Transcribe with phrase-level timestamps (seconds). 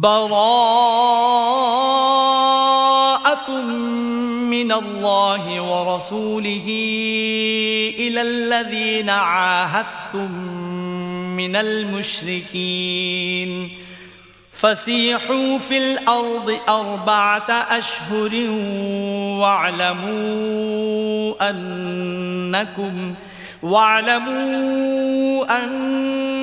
[0.00, 0.40] براءة
[4.48, 6.66] من الله ورسوله
[7.98, 10.32] إلى الذين عاهدتم
[11.36, 13.50] من المشركين.
[14.52, 18.50] فسيحوا في الأرض أربعة أشهر
[19.40, 20.70] واعلموا
[21.50, 23.14] أنكم
[23.62, 25.44] واعلموا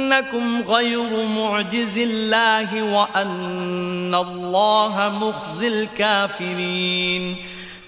[0.08, 7.36] أنكم غير معجز الله وأن الله مخزي الكافرين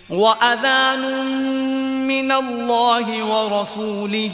[0.09, 1.25] وأذان
[2.07, 4.33] من الله ورسوله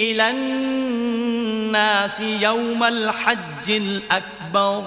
[0.00, 4.84] إلى الناس يوم الحج الأكبر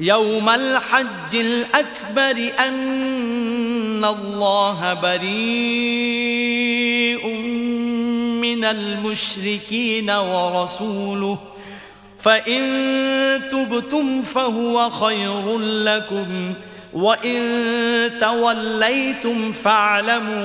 [0.00, 6.38] يوم الحج الأكبر أن الله بريء
[8.48, 11.38] من المشركين ورسوله
[12.18, 12.62] فإن
[13.50, 16.54] تبتم فهو خير لكم
[16.92, 17.40] وإن
[18.20, 20.38] توليتم فاعلموا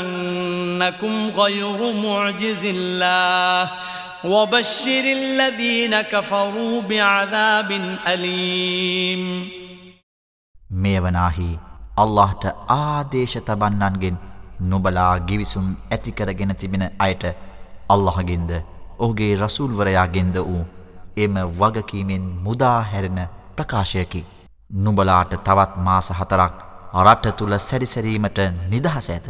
[0.00, 3.70] أنكم غير معجز الله
[4.24, 9.50] وبشر الذين كفروا بعذاب أليم.
[10.70, 11.58] ميوناهي
[11.98, 12.34] الله
[12.68, 14.16] අල්ලාහට شتبنانجن
[14.60, 17.24] නොබලා ගිවිසුම් ඇතිකරගෙන තිබෙන අයට
[17.88, 18.50] අල්ලහගෙන්ද
[18.98, 20.64] ඔහුගේ රසුල්වරයාගෙන්ද වූ
[21.16, 23.20] එම වගකීමෙන් මුදාහැරෙන
[23.56, 24.26] ප්‍රකාශයකි.
[24.76, 26.54] නුබලාට තවත් මාස හතරක්
[26.96, 28.38] රට තුළ සැරිසරීමට
[28.70, 29.28] නිදහස ඇත.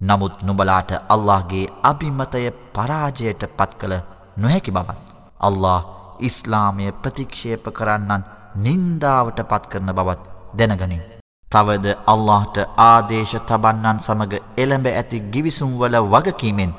[0.00, 3.94] නමුත් නුබලාට අල්لهගේ අභිමතය පරාජයට පත් කළ
[4.36, 5.00] නොහැකි බවත්.
[5.40, 5.82] අල්له
[6.20, 8.24] ඉස්ලාමය ප්‍රතික්ෂේප කරන්නන්
[8.56, 10.22] නින්දාවට පත්කරන බවත්
[10.54, 11.13] දැනගනින්.
[11.52, 16.72] තවද අල්لهට ආදේශ තබන්නන් සමඟ එළඹ ඇති ගිවිසුම්වල වගකීමෙන්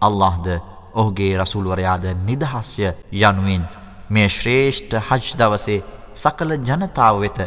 [0.00, 0.46] අල්لهද
[0.94, 2.86] ඔහුගේ රසුල්වරයාද නිදහස්ය
[3.20, 3.64] යනුවෙන්
[4.10, 5.82] මේ ශ්‍රේෂ්ඨ හජ් දවසේ
[6.16, 7.38] සකළ ජනතාව වෙත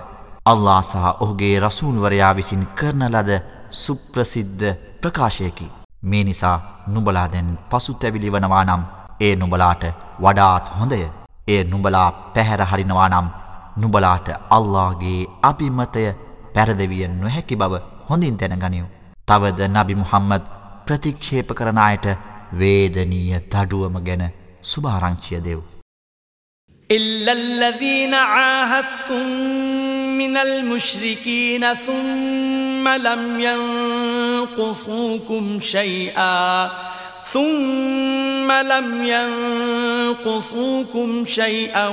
[0.46, 3.32] අල්ලා සහ ඔහුගේ රසූන්වරයා විසින් කරන ලද
[3.74, 4.66] සුප්‍රසිද්ධ
[5.02, 5.68] ප්‍රකාශයකි.
[6.04, 6.58] මේ නිසා
[6.88, 8.84] නුබලා දැන් පසුතැවිලි වනවා නම්
[9.22, 9.84] ඒ නුබලාට
[10.20, 11.02] වඩාත් හොඳය.
[11.48, 13.28] ඒ නුබලා පැහැර හරිනවා නම්
[13.78, 16.06] නුබලාට අල්ලාගේ අභිමතය
[16.55, 17.73] පැරදවිය නොහැකි බව
[18.09, 18.87] හොඳින් තැනගනිව්.
[19.29, 20.45] තවද නබි මුහම්මද
[20.87, 22.07] ප්‍රතික්ෂේප කරන අයට
[22.61, 24.25] වේදනීය දඩුවම ගැන
[24.63, 25.61] සුභාරංචිය දෙව්.
[26.91, 29.27] إلا الذين عاهدتم
[30.19, 33.23] من المشركين ثم لم
[34.51, 36.71] ينقصوكم شيئا
[37.26, 39.04] ثم لم
[40.24, 41.88] ينقصوكم شيئا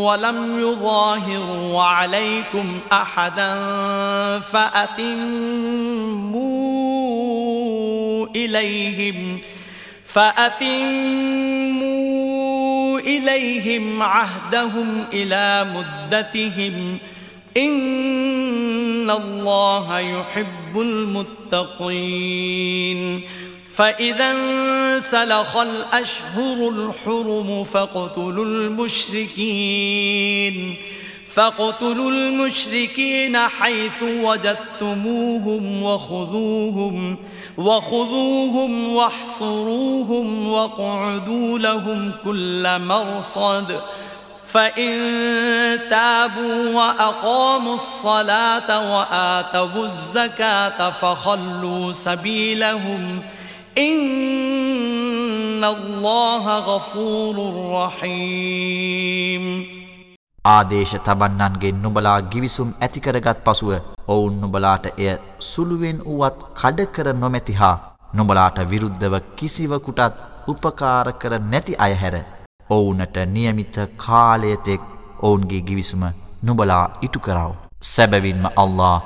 [0.00, 3.54] ولم يظاهروا عليكم أحدا
[4.40, 5.46] فأتموا
[8.36, 9.38] إليهم
[10.06, 11.36] فأتموا
[12.98, 16.98] إليهم عهدهم إلى مدتهم
[17.56, 22.36] إن الله يحب المتقين
[23.76, 30.16] فإذا انسلخ الأشهر الحرم فاقتلوا المشركين
[31.28, 37.16] فاقتلوا المشركين حيث وجدتموهم وخذوهم
[37.56, 43.80] وخذوهم واحصروهم واقعدوا لهم كل مرصد
[44.46, 44.98] فإن
[45.90, 53.22] تابوا وأقاموا الصلاة وآتوا الزكاة فخلوا سبيلهم
[53.76, 59.44] ඉන්න අල්ලාහ ගෆූරුර් රහීම්
[60.44, 63.72] ආදේශ තබන්නන්ගේ නුඹලා ගිවිසුම් ඇති කරගත් පසුව
[64.08, 65.10] ඔවුන් නුඹලාට එය
[65.42, 67.74] සුළුවෙන් වුවත් කඩ කර නොමැති හා
[68.14, 72.16] නුඹලාට විරුද්ධව කිසිවකුටත් උපකාර කර නැති අය හැර
[72.70, 74.82] ඔවුන්ට નિયમિત කාලයතෙක්
[75.20, 76.04] ඔවුන්ගේ ගිවිසුම
[76.42, 77.50] නුඹලා ඉටු කරව.
[77.84, 78.96] සැබවින්ම අල්ලා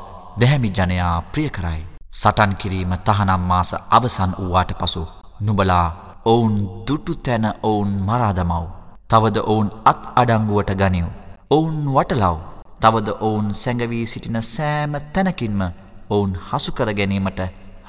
[0.41, 1.89] දැහැමි ජනයා ප්‍රිය කරයි.
[2.10, 5.03] සටන් කිරීම තහනම් මාස අවසන් වූවාට පසු
[5.41, 5.87] නුබලා
[6.25, 6.54] ඔවුන්
[6.87, 8.65] දුටු තැන ඔවුන් මරාදමව්.
[9.10, 11.06] තවද ඔවුන් අත් අඩංගුවට ගනිව්.
[11.50, 12.37] ඔවුන් වටලව්
[12.81, 15.61] තවද ඔවුන් සැඟවී සිටින සෑම තැනකින්ම
[16.11, 17.40] ඔවුන් හසුකර ගැනීමට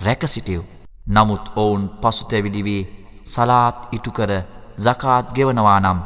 [0.06, 0.64] රැකසිටියව්.
[1.08, 2.88] නමුත් ඔවුන් පසුතැවිලිවී
[3.26, 4.32] සලාත් ඉටුකර
[4.78, 6.00] ဇ කාත් ගෙවනවා නම්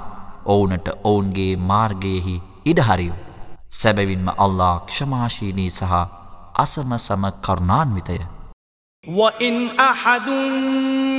[0.46, 3.16] ඔවුනට ඔවුන්ගේ මාර්ගයෙහි ඉඩහරියු.
[3.72, 6.25] සැබැවින්ම අල්ලා ක්ෂමාශීනී සහ
[6.55, 8.19] අසමසම කරුණාන්විතය.
[9.05, 10.29] وإن أحد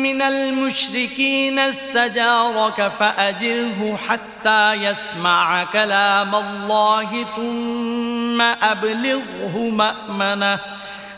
[0.01, 10.59] من المشركين استجارك فأجره حتى يسمع كلام الله ثم أبلغه مأمنه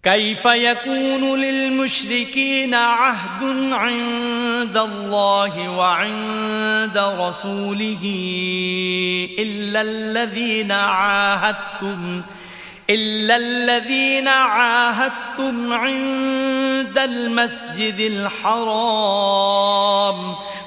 [0.03, 7.99] كيف يكون للمشركين عهد عند الله وعند رسوله
[9.39, 12.21] إلا الذين عاهدتم
[12.89, 17.99] إلا الذين عاهدتم عند المسجد
[18.43, 19.55] الحرام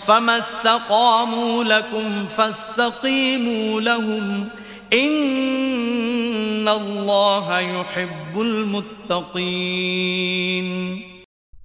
[0.07, 4.64] فما استقاموا لكم فاستقيموا لهم ۖ.
[4.95, 10.69] ඉන්න අල්ලාහ යුහිබ්බුල් මුත්තකීන්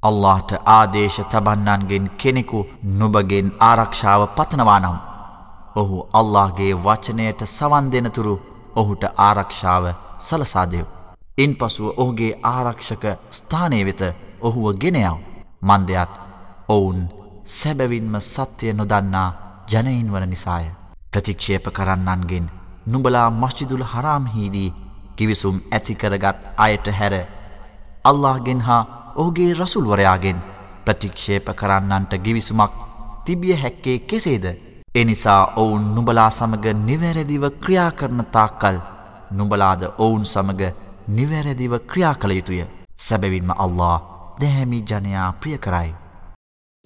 [0.03, 4.97] අල්ලාහට ආදේශ තබන්නන්ගෙන් කෙනෙකු නුඹගෙන් ආරක්ෂාව පතනවා නම්
[5.75, 8.41] ඔහු අල්ලාහගේ වචනයට සවන් දෙනතුරු
[8.75, 10.85] ඔහුට ආරක්ෂාව සලසා දෙව්.
[11.37, 14.01] ඉන්පසුව ඔහුගේ ආරක්ෂක ස්ථානය වෙත
[14.41, 15.17] ඔහුව ගෙනයව.
[15.61, 16.09] මන්දයත්
[16.69, 17.09] ඔවුන්
[17.47, 19.33] සැබවින්ම සත්‍යය නොදන්නා
[19.67, 20.65] ජනයින් වන නිසාය.
[21.11, 22.58] ප්‍රතික්ෂේප කරන්නන්ගෙන්
[22.91, 24.74] නුඹලා මස්්චිදුල් හරාම්හිදී
[25.15, 27.15] කිවිසුම් ඇතිකරගත් අයට හැර
[28.03, 28.81] අල්لهගෙන් හා
[29.15, 30.39] ඔහුගේ රසුල්වරයාගෙන්
[30.86, 32.74] ප්‍රතික්ෂේප කරන්නන්ට ගිවිසුමක්
[33.25, 34.45] තිබිය හැක්කේ කෙසේද?
[34.95, 38.77] එනිසා ඔවුන් නුබලා සමග නිවැරදිව ක්‍රියා කරන තාක්කල්
[39.31, 40.62] නුබලාද ඔවුන් සමග
[41.09, 42.62] නිවැරදිව ක්‍රියා කළ යුතුය.
[42.97, 43.95] සැබවින්ම අල්له
[44.41, 45.91] දැහැමි ජනයා ප්‍රිය කරයි.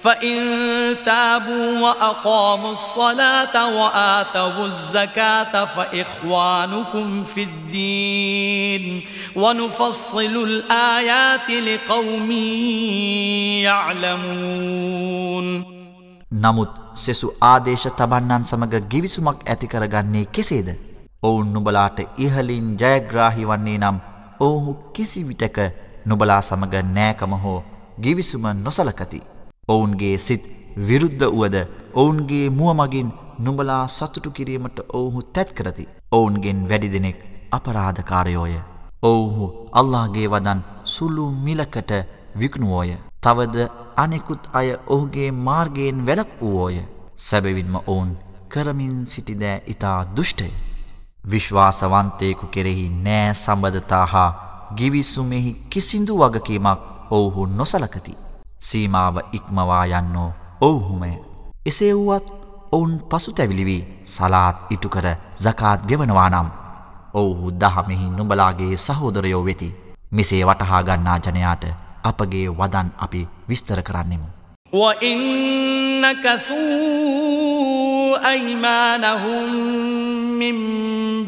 [0.00, 0.38] فإن
[1.04, 9.04] تابوا وأقاموا الصلاة وآتوا الزكاة فإخوانكم في الدين
[9.36, 12.30] ونفصل الآيات لقوم
[13.62, 15.46] يعلمون
[16.36, 20.68] නමුත් සෙසු ආදේශ තබන්නන් සමඟ ගිවිසුමක් ඇතිකරගන්නේ කෙසේද.
[21.22, 23.98] ඔවුන් නුබලාට ඉහලින් ජයග්‍රාහි වන්නේ නම්
[24.40, 25.58] ඔවුහු කිසි විටක
[26.04, 27.60] නුබලා සමඟ නෑකම හෝ
[28.00, 29.22] ගිවිසුම නොසලකති.
[29.71, 30.43] ඔවුන්ගේ සිත්
[30.79, 31.57] විරුද්ධ වුවද
[31.95, 33.09] ඔවුන්ගේ මුවමගින්
[33.39, 35.85] නුඹලා සතුටු කිරීමට ඔවුහු තැත් කරති.
[36.11, 37.19] ඔවුන්ගෙන් වැඩි දෙනෙක්
[37.51, 38.55] අපරාධකාරයෝය.
[39.03, 41.91] ඔවුහු අල්ලාගේ වදන් සුළු මිලකට
[42.35, 42.91] වික්නුවෝය.
[43.21, 46.77] තවද අනෙකුත් අය ඔහුගේ මාර්ගයෙන් වැලක් වූෝය.
[47.17, 48.11] සැබවින්ම ඔවුන්
[48.49, 50.49] කරමින් සිටිදෑ ඉතා දුෘෂ්ටය.
[51.31, 54.29] විශ්වාසවන්තයකු කෙරෙහි නෑ සම්බධතා හා
[54.77, 58.15] ගිවිසුමෙහි කිසිදු වගකීමක් ඔවුහු නොසලකති.
[58.60, 60.30] සීමාව ඉක්මවා යන්නෝ
[60.60, 61.12] ඔවුහුමය.
[61.66, 62.26] එසේ වුවත්
[62.72, 65.06] ඔවුන් පසු තැවිලිවී සලාත් ඉටුකර
[65.36, 66.48] ဇකාත් ගෙවනවා නම්
[67.14, 69.68] ඔවුහු දහමෙහි නුඹලාගේ සහෝදරයෝ වෙති.
[70.10, 71.64] මෙසේ වටහා ගන්නා ජනයාට
[72.02, 74.28] අපගේ වදන් අපි විස්තර කරන්නෙමු.
[74.72, 75.96] وَإِنَّكَثُوا
[78.32, 79.46] أَيْمَانَهُمْ
[80.42, 80.56] مِنْ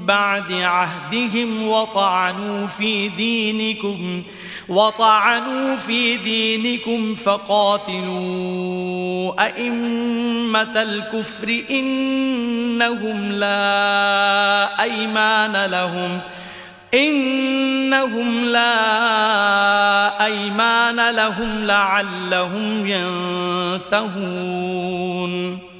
[0.06, 4.22] بَعْدِ عَهْدِهِمْ وَطَعَنُوا فِي دِينِكُمْ
[4.69, 8.63] وطعنوا في دينكم فقاتلوا
[9.45, 16.19] أئمة الكفر إنهم لا أيمان لهم
[16.93, 22.87] إنهم لا أيمان لهم لعلهم
[23.91, 25.72] ينتهون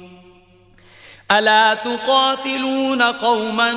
[1.30, 3.72] ألا تقاتلون قوما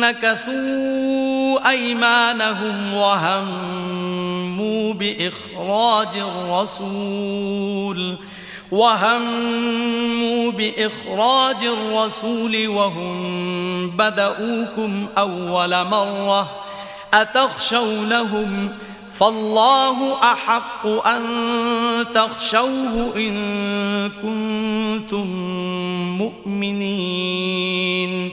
[0.00, 8.16] نكثوا أيمانهم وهموا بإخراج الرسول
[8.72, 16.50] وهموا بإخراج الرسول وهم بدؤوكم أول مرة
[17.14, 18.68] أتخشونهم؟
[19.12, 21.22] فالله أحق أن
[22.14, 25.26] تخشوه إن كنتم
[26.18, 28.30] مؤمنين.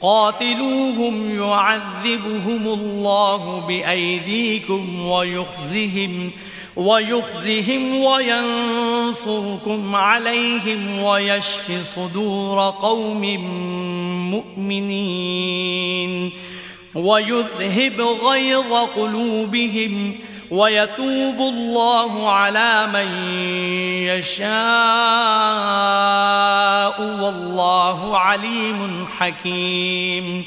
[0.00, 6.30] قاتلوهم يعذبهم الله بأيديكم ويخزهم
[6.76, 13.22] ويخزهم وينصركم عليهم ويشف صدور قوم
[14.30, 16.32] مؤمنين.
[16.97, 20.15] ويذهب غيظ قلوبهم
[20.51, 23.07] ويتوب الله على من
[24.03, 24.47] يشاء
[27.21, 28.79] والله عليم
[29.17, 30.43] حكيم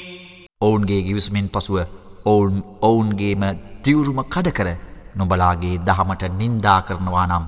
[0.61, 1.77] ඔවුන්ගේ ගිවිසුමින් පසුව
[2.25, 3.43] ඔවුන් ඔවුන්ගේම
[3.83, 4.69] තිවුරුම කඩකර
[5.15, 7.45] නොබලාගේ දහමට නින්දා කරනවා නම්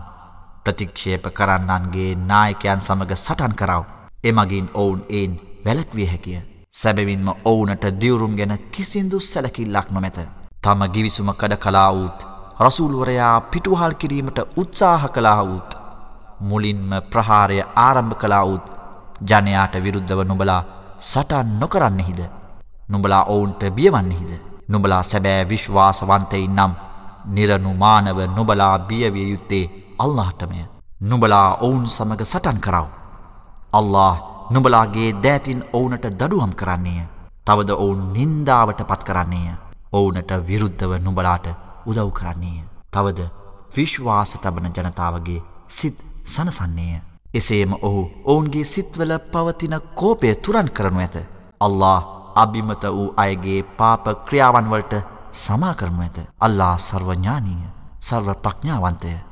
[0.66, 3.84] ප්‍රතික්ෂේප කරන්නන්ගේ නායකයන් සමඟ සටන් කරව.
[4.24, 5.34] එමගින් ඔවුන් එයින්
[5.66, 6.42] වැලක්විය හැකිය.
[6.73, 10.19] සැබවින්ම ඔවුනට දියවරුම් ගැන කිසිදු සැලකිල්ලක් නොමැත.
[10.63, 12.19] තම ගිවිසුම කඩ කලාවුත්
[12.61, 15.71] රසූල්වරයා පිටුහල් කිරීමට උත්සාහ කලාවුත්.
[16.41, 18.65] මුලින්ම ප්‍රහාරය ආරම්භ කලාවුත්
[19.23, 20.63] ජනයාට විරුද්ධව නුබලා
[21.03, 22.21] සටන් නොකරන්නෙහිද.
[22.89, 24.33] නුබලා ඔවුන්ට බියවන්නෙහිද.
[24.69, 26.73] නුබලා සැබෑ විශ්වාසවන්තයි නම්
[27.27, 30.65] නිරනුමානව නොබලා බියවිය යුත්තේ අල්لهටමය.
[31.03, 32.87] නුබලා ඔවුන් සමඟ සටන් කරව.
[33.73, 37.07] අල්له නුබලාගේ දෑතින් ඔවුනට දඩුවම් කරන්නේය.
[37.45, 39.55] තවද ඔවුන් නින්දාවට පත් කරන්නේය.
[39.93, 41.47] ඔවුනට විරුද්ධව නුබලාට
[41.87, 42.65] උදව් කරන්නේය.
[42.91, 43.29] තවද
[43.77, 47.01] විශ්වාස තබන ජනතාවගේ සිත් සනසන්නේය.
[47.35, 51.17] එසේම ඔහු ඔවුන්ගේ සිත්වල පවතින කෝපය තුරන් කරනු ඇත.
[51.61, 52.03] අල්له
[52.37, 54.95] අභිමත වූ අයගේ පාප ක්‍රියාවන්වලට
[55.35, 56.19] සමා කරනු ඇත.
[56.41, 57.69] අල්ලා සර්වඥානීය
[58.01, 59.32] සර්ව ප්‍රඥාවන්තය.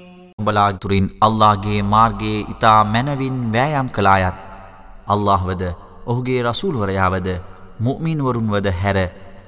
[0.41, 4.37] උඹලා තුරින් අල්ලාහගේ මාර්ගයේ ඊතා මැනවින් වෑයම් කළායත්
[5.07, 5.63] අල්ලාහ්වද
[6.05, 7.29] ඔහුගේ රසූල්වරයාවද
[7.79, 8.97] මුමින්වරුන්වද හැර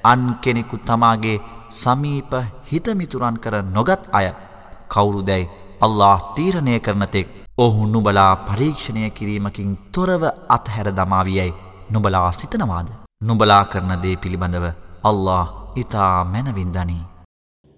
[0.04, 1.38] අන් කෙනෙකු තමාගේ
[1.72, 2.34] සමීප
[2.70, 4.28] හිතමිතුරන් කර නොගත් අය.
[4.90, 5.50] කවුරුදැයි
[5.82, 11.54] අල්ලාහ් තීරණය කරනතෙක් ඔහු නුඹලා පරීක්ෂණය කිරීමකින් තොරව අත්හැර දමාවියයි
[11.90, 12.88] නුඹලා සිතනවාද?
[13.22, 14.66] නුඹලා කරන දේ පිළිබඳව
[15.04, 15.46] අල්ලාහ්
[15.76, 17.13] ඊතා මැනවින් දනී.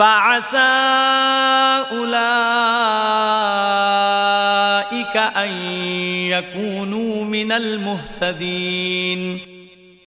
[0.00, 0.72] فعسى
[1.92, 2.06] أولئك
[5.16, 5.50] أن
[6.28, 9.40] يكونوا من المهتدين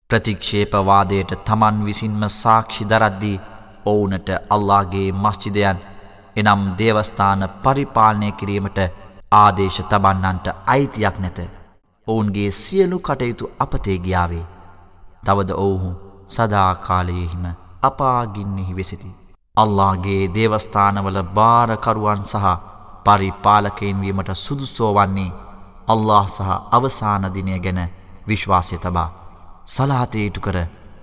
[0.10, 3.42] ප්‍රතික්ෂේපවාදයට තමන් විසින්ම සාක්ෂි දරද්දී
[3.86, 5.78] ඔවුනට අල්ලාගේ මස්චිදයන්
[6.36, 8.80] එනම් දේවස්ථාන පරිපාලනය කිරීමට
[9.34, 11.40] ආදේශ තබන්නන්ට අයිතියක් නැත.
[12.08, 14.46] ඔවුන්ගේ සියලු කටයුතු අපතේ ගියාවේ.
[15.26, 15.92] තවද ඔවුහු
[16.28, 17.46] සදාකාලයෙහිම
[17.82, 19.10] අපාගින්නෙහි වෙසිති.
[19.57, 22.47] අල්ලාගේ දේවස්ථානවල භාරකරුවන් සහ
[23.05, 25.35] පරිපාලකයින් වීමට සුදුසෝවන්නේ
[25.89, 27.81] අල්له සහ අවසානදිනය ගැන
[28.29, 29.07] විශ්වාසය තබා
[29.67, 30.59] සලාතේටු කර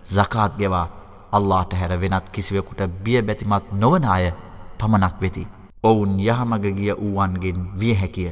[0.06, 0.86] සකාත්ගෙවා
[1.32, 4.26] අල්ලාට හැර වෙනත් කිසිවකුට බිය බැතිමත් නොවන අය
[4.78, 5.48] පමණක් වෙති.
[5.84, 8.32] ඔවුන් යහමගගිය වූුවන්ගෙන් විය හැකිය.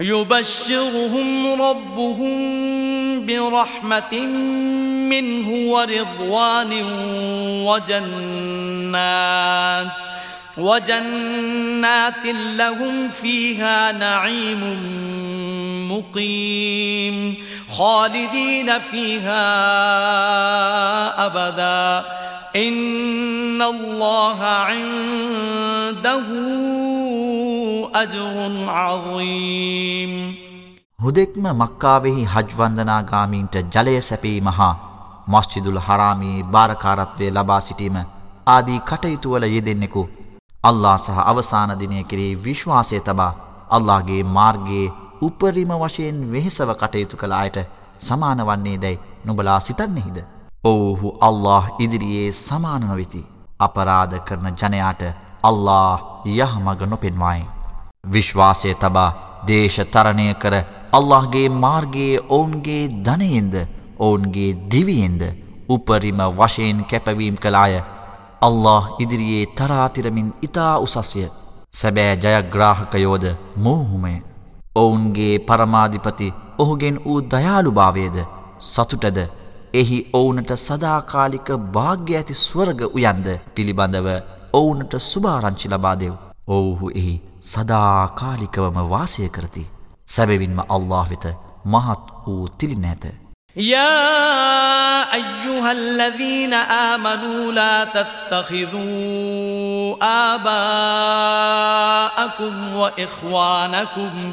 [0.00, 2.36] يبشرهم ربهم
[3.26, 4.26] برحمة
[5.10, 6.72] منه ورضوان
[7.66, 9.46] وجنات
[10.56, 12.26] وجنات
[12.56, 14.62] لهم فيها نعيم
[15.92, 17.36] مقيم
[17.70, 19.46] خالدين فيها
[21.26, 22.06] أبدا.
[22.57, 26.27] إن الله عنده
[27.95, 28.35] أجر
[28.69, 30.13] عظيم
[30.99, 34.73] හුදෙක්ම මක්කාවෙහි හජ්වන්දනාගාමීන්ට ජලය සැපීම හා
[35.27, 37.97] මස්්චිදුල් හරාමී භාරකාරත්වය ලබා සිටීම
[38.47, 40.03] ආදී කටයුතුවල යෙදෙන්නෙකු
[40.63, 43.31] අල්ලා සහ අවසාන දිනය කෙරේ විශ්වාසය තබා
[43.69, 47.57] අල්ලාගේ මාර්ගයේ උපරිම වශයෙන් වෙහෙසව කටයුතු කළ අයට
[48.01, 50.17] සමාන වන්නේ දැයි නුබලා සිතන්නෙහිද.
[50.66, 53.22] ඔවුහු අල්له ඉදිරියේ සමාන නොවෙති.
[53.58, 55.02] අපරාධ කරන ජනයාට
[55.42, 57.44] අල්له යහමග නොපෙන්වායි.
[58.06, 59.14] විශ්වාසය තබා
[59.46, 60.54] දේශ තරණය කර
[60.92, 63.54] අල්لهගේ මාර්ගයේ ඔවුන්ගේ ධනයෙන්ද
[63.98, 65.22] ඔවුන්ගේ දිවියෙන්ද
[65.68, 67.74] උපරිම වශයෙන් කැපවීම් කළාය.
[68.40, 71.26] අල්له ඉදිරියේ තරාතිරමින් ඉතා උසස්ය.
[71.72, 73.24] සැබෑ ජයග්‍රාහකයෝද
[73.58, 74.14] මෝහුමය.
[74.74, 78.16] ඔවුන්ගේ පරමාධිපති ඔහුගෙන් වූ දයාළුභාවයද
[78.62, 79.18] සතුටද
[79.76, 84.08] එහි ඔවුනට සදාකාලික භාග්‍ය ඇති ස්වරග උයන්ද පිළිබඳව
[84.52, 86.14] ඔවුනට සුභාරංචි ලබාදෙව්
[86.48, 87.14] ඔවුහු එහි
[87.44, 89.64] සදාකාලිකවම වාසය කරති.
[90.06, 91.26] සැබවින්ම අල්له වෙත
[91.66, 93.04] මහත් වූ තිලි නැත
[93.56, 93.96] يا
[95.14, 98.86] أيها الذين آمنوا لا تتخذوا
[100.34, 101.34] آباءكم
[102.74, 104.32] وإخوانكم وإخوانكم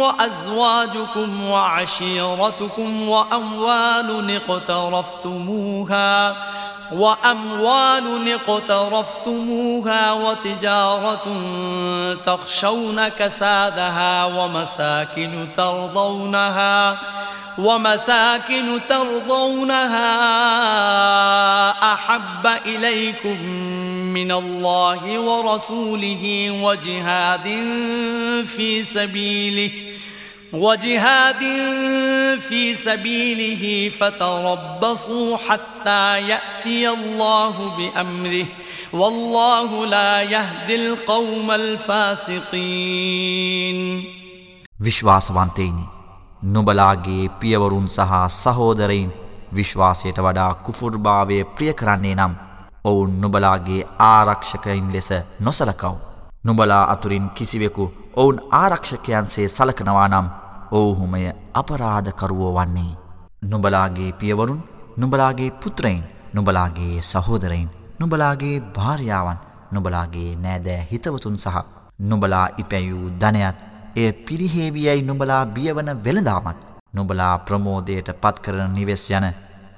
[0.00, 6.36] وأزواجكم وعشيرتكم وأموال اقترفتموها
[6.92, 11.24] وأموال اقترفتموها وتجارة
[12.26, 16.98] تخشون كسادها ومساكن ترضونها
[17.58, 20.12] ومساكن ترضونها
[21.92, 23.42] أحب إليكم
[24.14, 27.44] من الله ورسوله وجهاد
[28.46, 29.70] في سبيله
[30.53, 31.43] وجهاد
[32.39, 38.45] في سبيله فتربصوا حتى يأتي الله بأمره
[38.93, 42.97] والله لا يهدي القوم الفاسقين
[44.79, 45.85] විශ්වාසවන්තයිනි
[46.45, 49.13] නුබලාගේ පියවරුන් සහ සහෝදරයින්
[49.53, 52.33] විශ්වාසයට වඩා කුෆුර්භාවය ප්‍රිය කරන්නේ නම්
[52.85, 55.95] ඔවුන් නුබලාගේ ආරක්ෂකයින් ලෙස නොසලකව්.
[56.43, 60.27] නුබලා අතුරින් කිසිවෙකු ඔවුන් ආරක්ෂකයන්සේ සලකනවා නම්
[60.72, 61.22] ඔවුහුමය
[61.54, 62.90] අපරාධකරුවෝ වන්නේ.
[63.44, 64.60] නුබලාගේ පියවරුන්
[64.96, 66.02] නුබලාගේ පුත්‍රයින්
[66.34, 67.68] නුබලාගේ සහෝදරයින්
[68.00, 71.58] නුබලාගේ භාර්යාවන් නුබලාගේ නෑදෑ හිතවතුන් සහ
[72.02, 73.58] නුබලා ඉපැයූ ධනයත්
[73.94, 76.60] එය පිරිහේවියයි නුඹලා බියවන වෙළදාමත්
[76.92, 79.26] නුඹලා ප්‍රමෝදයට පත්කරන නිවෙස් යන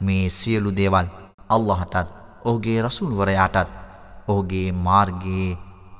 [0.00, 1.08] මේ සියලු දේවල්
[1.48, 3.74] අල්لهටත් ඕගේ රසුල්වරයාටත්
[4.28, 5.50] ඕගේ මාර්ගයේ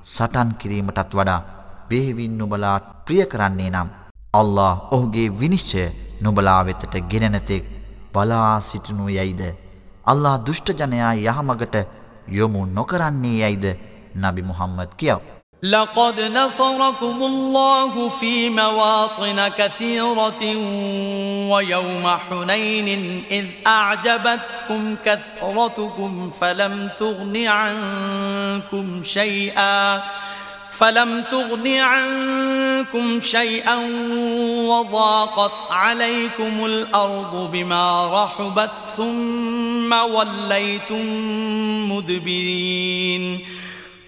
[0.06, 1.40] සටන් කිරීමටත් වඩා
[1.88, 3.88] බෙහෙවින් නුබලා ප්‍රිය කරන්නේ නම්
[4.34, 5.84] අල්له ඔහුගේ විනිශ්චය
[6.22, 7.64] නුබලා වෙතට ගෙනනතෙක්
[8.12, 9.42] බලා සිටිනු යැයිද?
[10.06, 11.76] අල්له දුෘෂ්ටජනයා යහමගට
[12.28, 13.66] යොමු නොකරන්නේ යැයිද?
[14.16, 15.20] නබි මුහම්මත් කියව.
[15.62, 20.42] لقد نصركم الله في مواطن كثيرة
[21.50, 22.88] ويوم حنين
[23.30, 30.02] إذ أعجبتكم كثرتكم فلم تغن عنكم شيئا
[30.78, 33.76] فلم تغن عنكم شيئا
[34.68, 41.06] وضاقت عليكم الأرض بما رحبت ثم وليتم
[41.92, 43.46] مدبرين.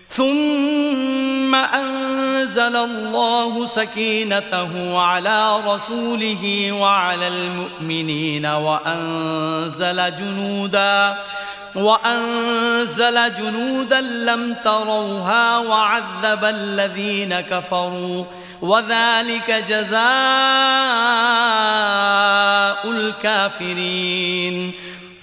[0.08, 11.16] ثم أنزل الله سكينته على رسوله وعلى المؤمنين وأنزل جنودا
[11.75, 18.25] وأنزل جنودا لم تروها وعذب الذين كفروا
[18.61, 20.01] وذلك جزاء
[22.91, 24.71] الكافرين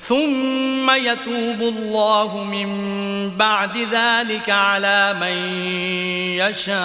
[0.01, 2.69] ثم يتوب الله من
[3.37, 5.37] بعد ذلك على من
[6.41, 6.79] يشاء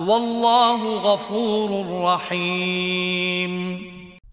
[0.00, 1.70] والله غفور
[2.04, 3.52] رحيم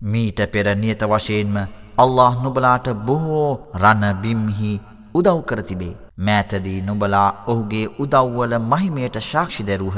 [0.01, 1.55] මීට පෙර නියත වශයෙන්ම
[1.98, 4.80] අල්له නුබලාට බොහෝ රණබිම්හි
[5.14, 5.96] උදව් කරතිබේ.
[6.18, 9.96] මෑතදී නුබලා ඔහුගේ උදව්වල මහිමයට ශාක්ෂි දැරුහ.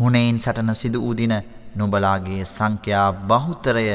[0.00, 1.34] හුනෙයින් සටන සිදු වූදින
[1.74, 3.86] නුබලාගේ සංඛ්‍යා බහුතරය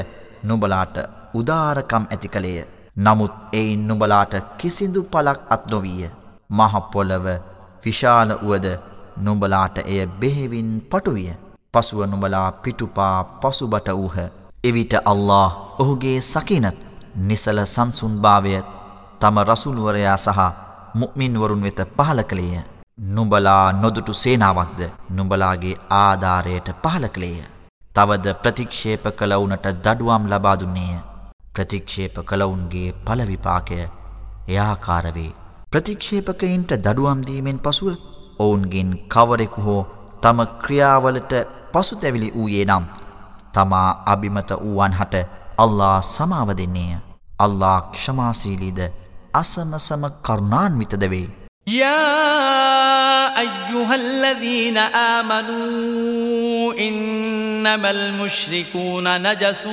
[0.43, 0.95] නුබලාට
[1.33, 2.67] උදාරකම් ඇති කළේය.
[2.97, 6.11] නමුත් එයින් නුබලාට කිසිදු පලක් අත්නොවීය.
[6.49, 7.25] මහපොලව
[7.85, 8.67] විශාල වුවද
[9.17, 11.33] නුබලාට එය බෙහෙවින් පටුවිය.
[11.73, 14.17] පසුව නුබලා පිටුපා පසුබට වූහ.
[14.63, 16.90] එවිට අල්له ඔහුගේ සකිනත්.
[17.15, 18.53] නිසල සංසුන්භාවය
[19.19, 20.39] තම රසුළුවරයා සහ
[20.95, 22.63] මුක්මින්වරුන් වෙත පහල කළේය.
[23.07, 27.43] නුඹලා නොදුටු සේනාවක්ද නුඹලාගේ ආධාරයට පහල කළේය.
[27.95, 30.95] තවද ප්‍රතික්ෂේප කළවුනට දඩුවම් ලබාදුන්නේය.
[31.53, 33.79] ප්‍රතික්ෂේප කළවුන්ගේ පලවිපාකය
[34.47, 35.31] එයාකාරවේ.
[35.71, 37.95] ප්‍රතික්ෂේපකයින්ට දඩුවම්දීමෙන් පසුව
[38.39, 39.81] ඔවුන්ගෙන් කවරෙකු හෝ
[40.21, 41.33] තම ක්‍රියාවලට
[41.73, 42.85] පසුතැවිලි වූයේ නම්
[43.53, 45.15] තමා අභිමත වූවන් හට
[45.60, 46.94] අල්ලා සමාව දෙන්නේය.
[47.38, 48.80] අල්ලා ක්ෂමාසීලීද
[49.34, 51.26] අසමසම කරුණාන්විතද වේ.
[51.66, 59.68] يا أيها الذين آمنوا إنما المشركون نجس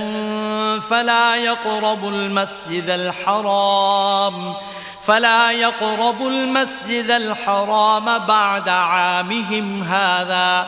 [0.90, 4.54] فلا يقربوا المسجد الحرام
[5.02, 10.68] فلا يقربوا المسجد الحرام بعد عامهم هذا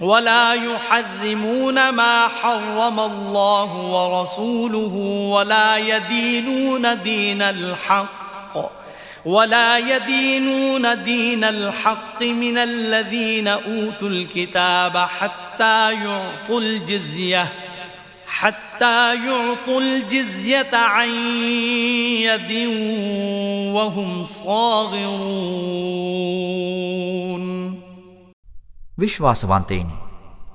[0.00, 4.94] ولا يحرمون ما حرم الله ورسوله
[5.32, 8.16] ولا يدينون دين الحق
[9.24, 17.46] ولا يدينون دين الحق من الذين أوتوا الكتاب حتى يعطوا الجزية
[18.26, 21.08] حتى يعطوا الجزية عن
[22.20, 22.68] يد
[23.74, 25.86] وهم صاغرون
[28.98, 29.94] විශ්වාසවන්තයිනි.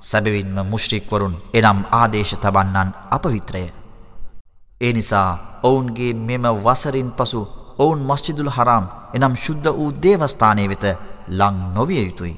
[0.00, 3.64] සැබවින්ම මුශ්‍රික්වරුන් එනම් ආදේශ තබන්නන් අපවිත්‍රය.
[4.80, 7.42] ඒ නිසා ඔවුන්ගේ මෙම වසරින් පසු
[7.78, 10.84] ඔවුන් මස්්චිදුල් හරම් එනම් ශුද්ධ වූ දේවස්ථානය වෙත
[11.30, 12.34] ලං නොවිය යුතුයි.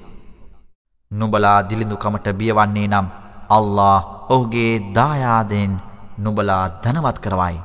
[1.11, 3.07] නුබලා දිලිඳුකමට බියවන්නේ නම්
[3.51, 5.73] අල්ලා ඔහුගේ දායාදෙන්
[6.19, 7.57] නුබලා ධනවත් කරවයි.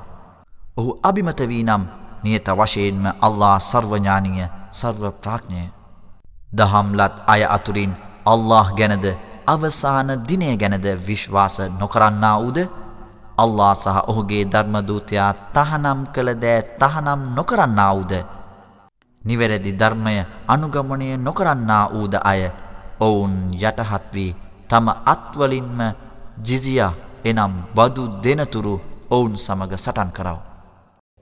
[0.77, 1.83] ඔහු අභිමතවී නම්
[2.23, 5.67] නියත වශයෙන්ම අල්ලා සර්වඥානීය සර්ව ප්‍රාඥය.
[6.49, 7.93] දහම්ලත් අය අතුරින්
[8.33, 9.05] අල්له ගැනද
[9.47, 12.59] අවසාන දිනය ගැනද විශ්වාස නොකරන්නා වූද?
[13.37, 18.13] අල්ලා සහ ඔහුගේ ධර්මදූතයා තහනම් කළ දෑ තහනම් නොකරන්නා වූද?
[19.21, 20.15] නිවැරදි ධර්මය
[20.47, 22.41] අනුගමනය නොකරන්නා වූද අය?
[22.99, 24.35] ඔවුන් යටහත් වී
[24.69, 25.79] තම අත්වලින්ම
[26.45, 26.93] ජිසියා
[27.25, 28.75] එනම් බදු දෙනතුරු
[29.09, 30.48] ඔවුන් සමග සටන් කරව.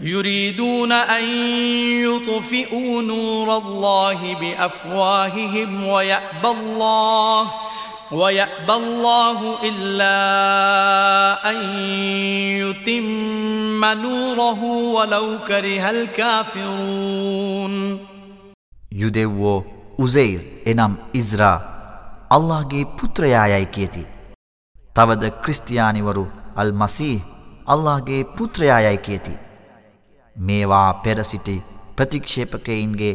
[0.00, 1.24] يريدون أن
[2.04, 7.50] يطفئوا نور الله بأفواههم ويأبى الله
[8.12, 10.16] ويأبى الله إلا
[11.50, 11.56] أن
[12.60, 17.74] يتم نوره ولو كره الكافرون
[18.92, 19.64] යුදෙව්වෝ
[19.98, 21.56] උසෙයිර් එනම් ඉස්රා
[22.30, 24.02] අල්ලාහගේ පුත්‍රයායයි කියති.
[24.96, 26.24] තවද ක්‍රිස්තියානිවරු
[26.56, 27.20] අල් මසීහ්
[27.66, 29.43] අල්ලාහගේ පුත්‍රයායයි කියති.
[30.36, 31.62] මේවා පෙරසිටි
[31.96, 33.14] ප්‍රතික්ෂේපකයින්ගේ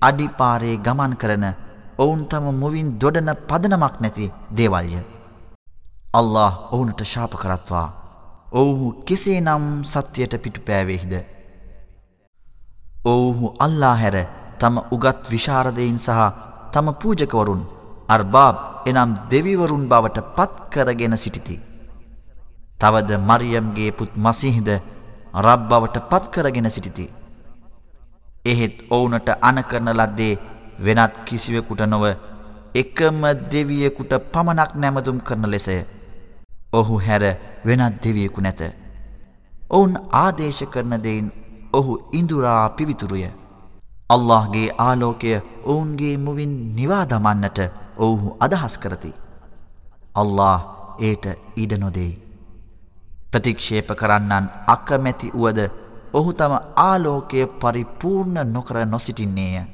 [0.00, 1.44] අඩිපාරේ ගමන් කරන
[1.98, 5.00] ඔවුන් තම මුවින් දොඩන පදනමක් නැති දේවල්ය.
[6.12, 7.88] අල්له ඔවුනට ශාප කරත්වා
[8.52, 11.14] ඔවුහු කෙසේ නම් සත්‍යයට පිටුපෑවෙහිද.
[13.04, 14.16] ඔවුහු අල්ලා හැර
[14.58, 16.20] තම උගත් විශාරදයින් සහ
[16.72, 17.62] තම පූජකවරුන්
[18.08, 21.56] අර්බාබ් එනම් දෙවිවරුන් බවට පත් කරගෙන සිටිති.
[22.80, 24.70] තවද මරියම්ගේ පුත් මසිහිද
[25.34, 27.06] රබ්බවට පත්කරගෙන සිටිති.
[28.44, 30.38] එහෙත් ඔවුනට අනකරන ලද්දේ
[30.78, 32.04] වෙනත් කිසිවෙකුට නොව
[32.74, 33.20] එකම
[33.52, 35.76] දෙවියෙකුට පමණක් නැමදුම් කරන ලෙසය.
[36.72, 37.24] ඔහු හැර
[37.64, 38.62] වෙනත් දෙවියෙකු නැත.
[39.70, 41.32] ඔවුන් ආදේශ කරන දෙයින්
[41.72, 43.24] ඔහු ඉඳුරා පිවිතුරුය.
[44.10, 45.32] අල්لهගේ ආලෝකය
[45.64, 47.58] ඔවුන්ගේ මුවින් නිවාදමන්නට
[47.98, 49.12] ඔවුහු අදහස් කරති.
[50.14, 50.60] අල්له
[51.00, 52.12] ඒට ඉඩ නොදෙයි.
[53.31, 55.59] ප්‍රතික්ෂේප කරන්නන් අකමැති වුවද
[56.13, 59.65] ඔහු තම ආලෝකය පරිපූර්ණ නොකර නොසිටින්නේය.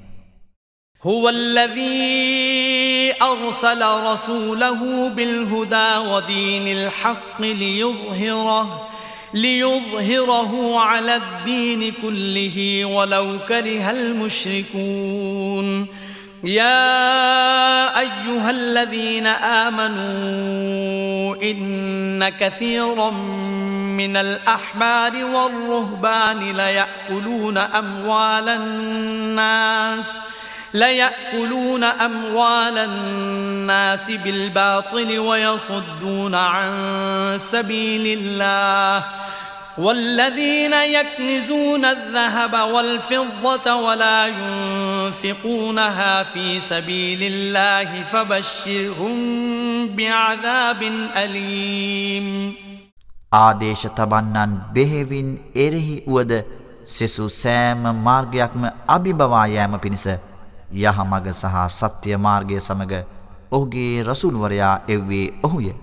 [1.04, 8.88] هو الذي أرسل رسوله بالهدى ودين الحق ليظهره
[9.34, 15.88] ليظهره على الدين كله ولو كره المشركون
[16.45, 19.83] يا أيها الذين آمنوا
[21.43, 23.11] إن كثيرا
[24.01, 30.21] من الأحبار والرهبان ليأكلون أموال الناس ۖ
[30.75, 39.05] ليأكلون أموال الناس بالباطل ويصدون عن سبيل الله
[39.78, 49.16] والذين يكنزون الذهب والفضة ولا ينفقونها في سبيل الله فبشرهم
[49.88, 50.82] بعذاب
[51.16, 52.54] أليم
[53.34, 56.34] ආදේශ තබන්නන් බෙහෙවින් එරෙහි වුවද
[56.88, 60.06] සෙසු සෑම මාර්ගයක්ම අභිබවා යෑම පිණිස
[60.74, 62.94] යහමග සහ සත්‍ය මාර්ගය සමග
[63.52, 65.74] ඔහුගේ රසුල්වරයා එව්වේ ඔහුය.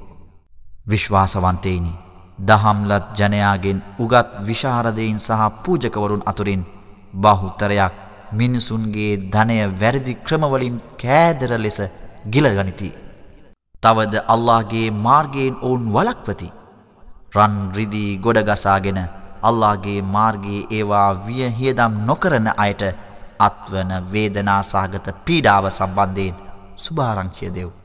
[0.87, 2.04] විශ්වාසවන්තයිනි
[2.40, 6.66] දහම්ලත් ජනයාගෙන් උගත් විශාරදයින් සහ පූජකවරුන් අතුරින්
[7.14, 7.94] බහුත්තරයක්
[8.34, 11.80] මිනිසුන්ගේ ධනය වැරදි ක්‍රමවලින් කෑදර ලෙස
[12.26, 12.90] ගිලගනිති.
[13.84, 16.50] තවද අල්ලාගේ මාර්ගයෙන් ඔවුන් වලක්වති.
[17.36, 19.00] රන් රිදිී ගොඩගසාගෙන
[19.42, 22.84] අල්ලාගේ මාර්ගයේ ඒවා විය හියදම් නොකරන අයට
[23.40, 26.36] අත්වන වේදනාසාගත පීඩාව සම්බන්ධයෙන්
[26.78, 27.85] සුභාරංචිය දෙව්.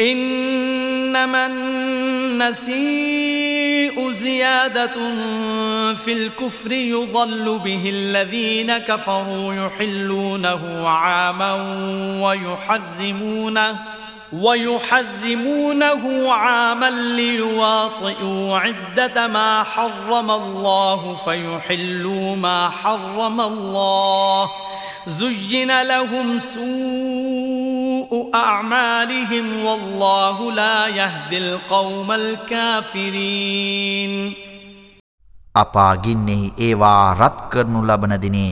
[0.00, 1.46] إنما
[2.36, 4.94] النسيء زيادة
[5.94, 11.52] في الكفر يضل به الذين كفروا يحلونه عاما
[12.22, 13.76] ويحرمونه
[14.32, 24.50] ويحرمونه عاما ليواطئوا عدة ما حرم الله فيحلوا ما حرم الله.
[25.06, 27.75] زين لهم سوء
[28.35, 34.13] أعمالهم والله لا يهدي القوم الكافرين
[35.55, 38.51] අපා ගින්නෙහි ඒවා රත් කරනු ලබන දිනේ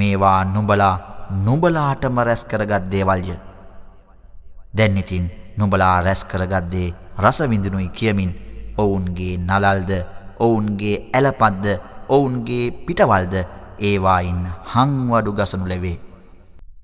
[0.00, 0.96] මේවා නුඹලා
[1.46, 3.34] නුඹලාටම රැස් කරගත් දේවල්ය.
[4.76, 5.24] දැන් ඉතින්
[5.58, 8.30] නුඹලා රැස් කරගත් දේ රස විඳිනුයි කියමින්
[8.78, 9.90] ඔවුන්ගේ නලල්ද
[10.38, 11.66] ඔවුන්ගේ ඇලපත්ද
[12.08, 13.34] ඔවුන්ගේ පිටවල්ද
[13.80, 15.98] ඒවායින් හංවඩු ගසනු ලැබේ.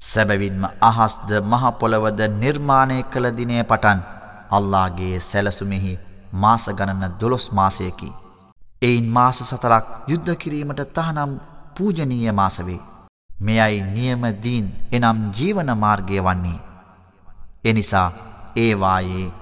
[0.01, 3.99] සැබවින්ම අහස්ද මහපොළවද නිර්මාණය කළ දිනය පටන්
[4.49, 5.93] අල්ලාගේ සැලසුමෙහි
[6.33, 8.09] මාස ගණන දොළොස් මාසයකි.
[8.81, 11.31] එයින් මාස සතරක් යුද්ධ කිරීමට තහනම්
[11.75, 12.79] පූජනීය මාසවේ.
[13.29, 16.59] මෙයයි නියමදීන් එනම් ජීවන මාර්ගය වන්නේ.
[17.63, 18.09] එනිසා
[18.55, 19.33] ඒවායේ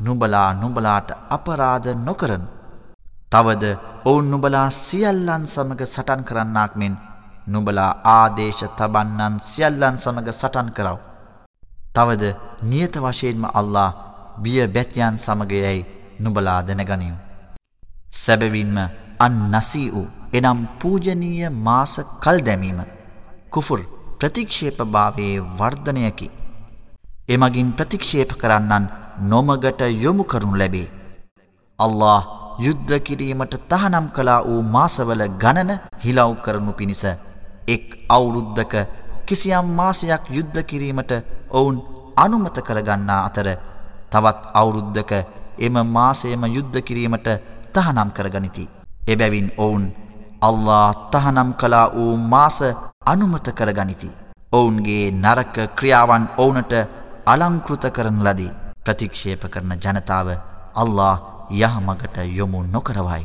[0.00, 2.44] නුබලා නුබලාට අපරාධ නොකරන.
[3.30, 3.64] තවද
[4.04, 6.94] ඔවුන් නුබලා සියල්ලන් සමඟ සටන් කරන්නාක් මෙන්
[7.48, 10.98] නුබලා ආදේශ තබන්නන් සියල්ලන් සමඟ සටන් කරව.
[11.94, 12.24] තවද
[12.62, 13.90] නියත වශයෙන්ම අල්ලා
[14.42, 15.78] බිය බැතියන් සමගයයි
[16.20, 17.16] නුබලා දැනගනිව්.
[18.14, 18.76] සැබවින්ම
[19.18, 22.80] අන් නසී වූ එනම් පූජනීය මාස කල් දැමීම
[23.52, 23.80] කුෆුර්
[24.20, 26.28] ප්‍රතික්ෂේප භාවයේ වර්ධනයකි.
[27.28, 28.90] එමගින් ප්‍රතික්ෂේප කරන්නන්
[29.30, 30.88] නොමගට යොමු කරනු ලැබේ.
[31.78, 32.20] අල්له
[32.58, 35.72] යුද්ධ කිරීමට තහනම් කලා වූ මාසවල ගණන
[36.04, 37.04] හිලව් කරනු පිණිස
[37.68, 38.74] එක් අවුරුද්දක
[39.26, 41.12] කිසියම් මාසයක් යුද්ධ කිරීමට
[41.50, 41.76] ඔවුන්
[42.16, 43.48] අනුමත කරගන්නා අතර
[44.12, 45.12] තවත් අවුරුද්දක
[45.58, 47.28] එම මාසයම යුද්ධ කිරීමට
[47.74, 48.64] තහනම් කරගනිති.
[49.08, 49.84] එබැවින් ඔවුන්
[50.40, 52.58] අල්ලා තහනම් කලා වූ මාස
[53.06, 54.10] අනුමත කරගනිති.
[54.52, 56.72] ඔවුන්ගේ නරක ක්‍රියාවන් ඕවුනට
[57.26, 58.52] අලංකෘත කරන ලදී.
[58.84, 60.28] ප්‍රතික්ෂේප කරන ජනතාව
[60.74, 61.14] අල්ලා
[61.52, 63.24] යහමගට යොමු නොකරවයි.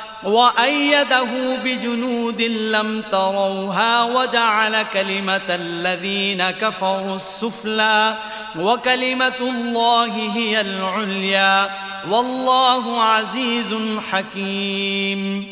[0.23, 8.15] وأيده بجنود لم تروها وجعل كلمة الذين كفروا السفلى
[8.59, 11.69] وكلمة الله هي العليا
[12.11, 13.73] والله عزيز
[14.11, 15.45] حكيم.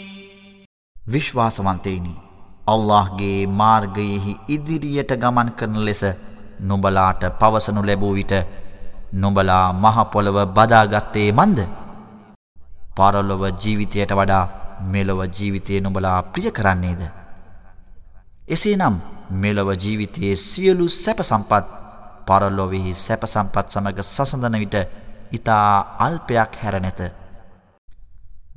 [1.08, 2.14] විශ්වාසවන්තයනි
[2.68, 6.04] අල්لهගේ මාර්ගයෙහි ඉදිරියට ගමන් කරන ලෙස
[6.62, 8.34] නුඹලාට පවසනු ලැබූ විට
[9.14, 11.60] නුඹලා මහපොළව බදාගත්තේ මන්ද?
[12.96, 17.02] පරලොව ජීවිතයට වඩා මෙලොව ජීවිතය නුඹලා ප්‍රිය කරන්නේද
[18.48, 18.96] එසේ නම්
[19.34, 21.66] මෙලොව ජීවිතයේ සියලු සැප සම්පත්
[22.28, 24.76] පරලොවෙහි සැපසම්පත් සමඟ සසඳන විට
[25.32, 27.02] ඉතා අල්පයක් හැර නැත.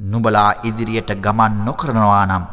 [0.02, 2.44] නුබලා ඉදිරියට ගමන් නොකරනවා නම්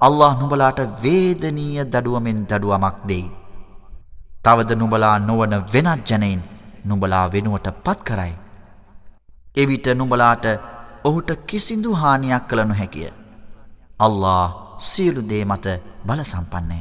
[0.00, 3.26] අල්له නුබලාට වේදනීය දඩුවමෙන් දඩුවමක් දෙයි.
[4.44, 6.40] තවද නුබලා නොවන වෙනත් ජනයින්
[6.84, 8.34] නුබලා වෙනුවට පත් කරයි.
[9.56, 10.44] එවිට නුබලාට
[11.04, 13.10] ඔහුට කිසිදු හානියක් කළ නොහැකිය.
[13.98, 15.66] අල්له සියලු දේ මත
[16.06, 16.78] බල සම්පන්නය.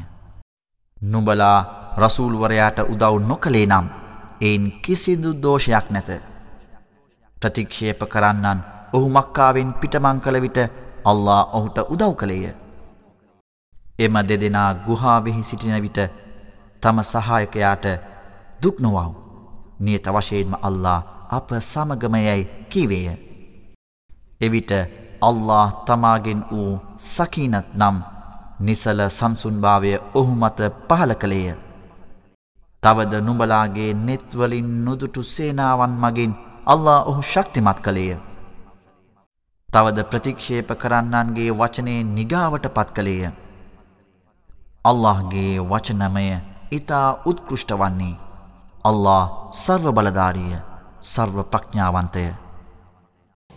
[0.97, 1.57] නුබලා
[1.97, 3.87] රසූල්වරයාට උදව් නොකළේ නම්
[4.41, 6.09] එයින් කිසිදු දෝෂයක් නැත.
[7.41, 8.59] ප්‍රතික්ෂේප කරන්නන්
[8.93, 10.59] ඔහු මක්කාවෙන් පිටමං කළ විට
[11.05, 12.45] අල්ලා ඔහුට උදව් කළේය.
[13.99, 15.99] එම දෙදෙනා ගුහාවෙහි සිටින විට
[16.81, 17.85] තම සහායකයාට
[18.61, 18.97] දුක් නොවව්
[19.79, 23.32] නියත වශයෙන්ම අල්ලා අප සමගමයයි කිවේය.
[24.45, 24.71] එවිට
[25.21, 26.71] අල්له තමාගෙන් වූ
[27.07, 27.97] සකීනත් නම්
[28.59, 31.55] නිසල සම්සුන්භාවය ඔහු මත පහල කළේය.
[32.83, 36.31] තවද නුඹලාගේ නෙත්වලින් නොදුටු සේනාවන් මගින්
[36.65, 38.19] අල්ලා ඔහු ශක්තිමත් කළේය.
[39.69, 43.31] තවද ප්‍රතික්ෂේප කරන්නන්ගේ වචනය නිගාවට පත් කළේය.
[44.85, 46.27] අල්لهගේ වචනමය
[46.71, 48.19] ඉතා උත්කෘෂ්ට වන්නේ.
[48.85, 49.23] අල්له
[49.55, 50.55] සර්ව බලධාරිය
[51.03, 52.25] සර්ව ප්‍රඥාවන්තය.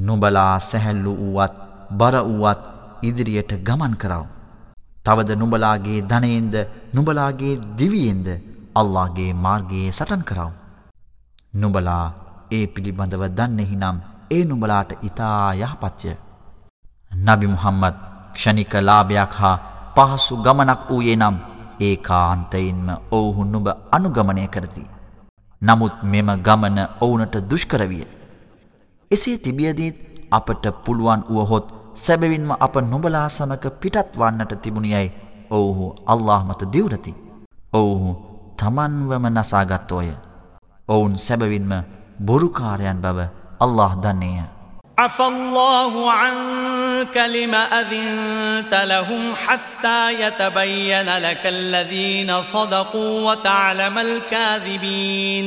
[0.00, 1.54] නුඹලා සැහැල්ලු වුවත්
[1.92, 2.62] බර වුවත්
[3.02, 4.24] ඉදිරියට ගමන් කරව.
[5.04, 6.54] තවද නුඹලාගේ ධනයෙන්ද
[6.94, 8.28] නුඹලාගේ දිවියෙන්ද
[8.74, 10.50] අල්ලාගේ මාර්ගයේ සටන් කරව.
[11.54, 12.04] නුඹලා
[12.50, 13.96] ඒ පිළිබඳව දන්නෙහි නම්
[14.30, 16.12] ඒ නුඹලාට ඉතා යහපත්ය.
[17.26, 17.96] නබි මුහම්මද
[18.34, 19.56] ක්ෂණික ලාභයක් හා
[19.96, 21.36] පහසු ගමනක් වූයේ නම්
[21.80, 24.84] ඒ කාන්තයින්ම ඔවුහු නුබ අනුගමනය කරති.
[25.62, 28.19] නමුත් මෙම ගමන ඔවුනට දුෂ්කරවිය.
[29.10, 29.96] එසේ තිබියදීත්
[30.30, 35.08] අපට පුළුවන් වුවහොත් සැබවින්ම අප නොබලා සමක පිටත්වන්නට තිබුණියයි
[35.50, 37.12] ඔවුහු අල්لهමත දිවරති.
[37.72, 38.10] ඔවුහු
[38.56, 40.10] තමන්වම නසාගත්තෝය.
[40.88, 41.72] ඔවුන් සැබවින්ම
[42.26, 43.18] බොරුකාරයන් බව
[43.60, 44.46] අල්له දන්නේය.
[44.98, 55.46] عفالله عنك لم أذنت لهم حتى يتبين لك الذين صدقوا وتعلم الكاذبين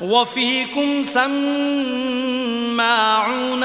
[0.00, 1.64] وفيكم سماعون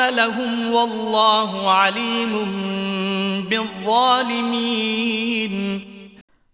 [0.09, 2.31] لهم والله عليم
[3.49, 5.55] بالظالمين.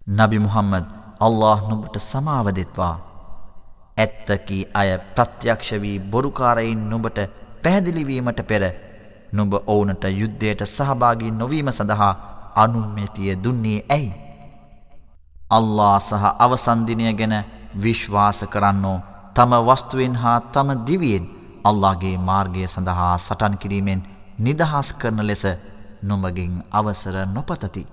[0.07, 0.85] නබි මුහම්මද්
[1.21, 2.99] අල්له නොබට සමාව දෙත්වා.
[3.97, 7.19] ඇත්තකි අය ප්‍රත්‍යක්ෂ වී බොරුකාරයින් නොබට
[7.63, 8.63] පැහැදිලිවීමට පෙර
[9.33, 12.15] නොබ ඔවුනට යුද්ධයට සහභාගී නොවීම සඳහා
[12.55, 14.13] අනුම්මැතිය දුන්නේ ඇයි?
[15.51, 17.43] අල්ලා සහ අවසන්දිනය ගැන
[17.83, 21.25] විශ්වාස කරන්නෝ තම වස්තුවෙන් හා තම දිවියෙන්
[21.63, 24.01] අල්ලාගේ මාර්ගය සඳහා සටන් කිරීමෙන්
[24.39, 25.43] නිදහස් කරන ලෙස
[26.03, 27.83] නොමගින් අවසර නොපතති.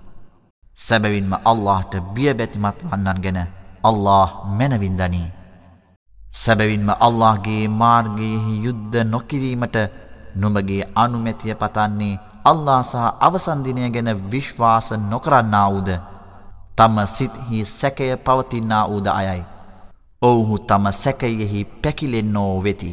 [0.78, 3.38] සැබවින්ම අල්لهට බියබැතිමත් වන්නන් ගැන
[3.82, 5.28] අල්له මැනවින්දනී.
[6.34, 9.76] සැබවින්ම අල්لهගේ මාර්ගයෙහි යුද්ධ නොකිරීමට
[10.34, 15.90] නොමගේ අනුමැතිය පතන්නේ අල්ලා සහ අවසන්දිනය ගැන විශ්වාස නොකරන්නා වූද
[16.76, 19.57] තම සිත්හි සැකය පවතින්නා වූද අයයි.
[20.22, 22.90] ඔවුහු තම සැකයෙහි පැකිලෙන්නෝ වෙති.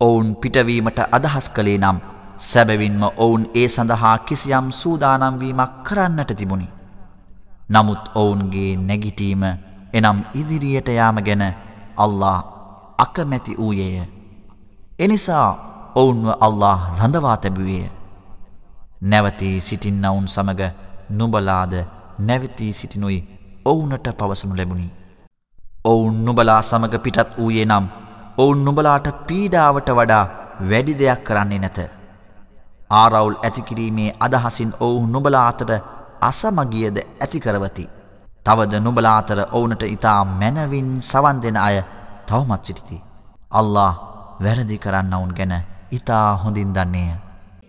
[0.00, 1.98] ඔවුන් පිටවීමට අදහස් කළේ නම්
[2.40, 6.68] සැබවින්ම ඔවුන් ඒ සඳහා කිසියම් සූදානම්වීමක් කරන්නට තිබුණි.
[7.70, 9.44] නමුත් ඔවුන්ගේ නැගිටීම
[9.92, 11.44] එනම් ඉදිරියට යාම ගැන
[11.96, 12.36] අල්له
[12.98, 14.06] අකමැති වූයේය.
[14.98, 15.48] එනිසා
[15.94, 17.90] ඔවුන්ව අල්له රඳවා තැබුවේය.
[19.02, 20.60] නැවතී සිටින්නවුන් සමග
[21.10, 21.74] නුබලාද
[22.20, 23.26] නැවතී සිටිනුයි
[23.64, 24.99] ඔවුනට පවසනු ලැබුණි.
[25.84, 27.84] ඔවුන් නුබලා සමඟ පිටත් වූයේ නම්
[28.38, 30.24] ඔවුන් නුබලාට පීඩාවට වඩා
[30.70, 31.78] වැඩි දෙයක් කරන්නේ නැත.
[32.92, 35.72] ආරවුල් ඇතිකිරීමේ අදහසින් ඔවු නුබලා අතට
[36.20, 37.88] අසමගියද ඇතිකරවති.
[38.46, 41.82] තවද නුබලා අතර ඔවුනට ඉතා මැනවින් සවන් දෙෙන අය
[42.26, 43.02] තවමත් සිටිති.
[43.50, 43.90] අල්له
[44.44, 45.54] වැරදි කරන්න ඔවුන් ගැන
[45.90, 47.29] ඉතා හොඳින් දන්නේය.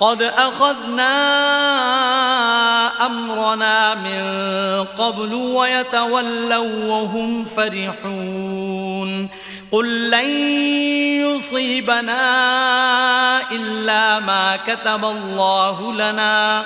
[0.00, 1.16] قد أخذنا
[3.06, 4.24] أمرنا من
[4.98, 9.28] قبل ويتولوا وهم فرحون
[9.72, 10.30] قل لن
[11.24, 12.22] يصيبنا
[13.52, 16.64] إلا ما كتب الله لنا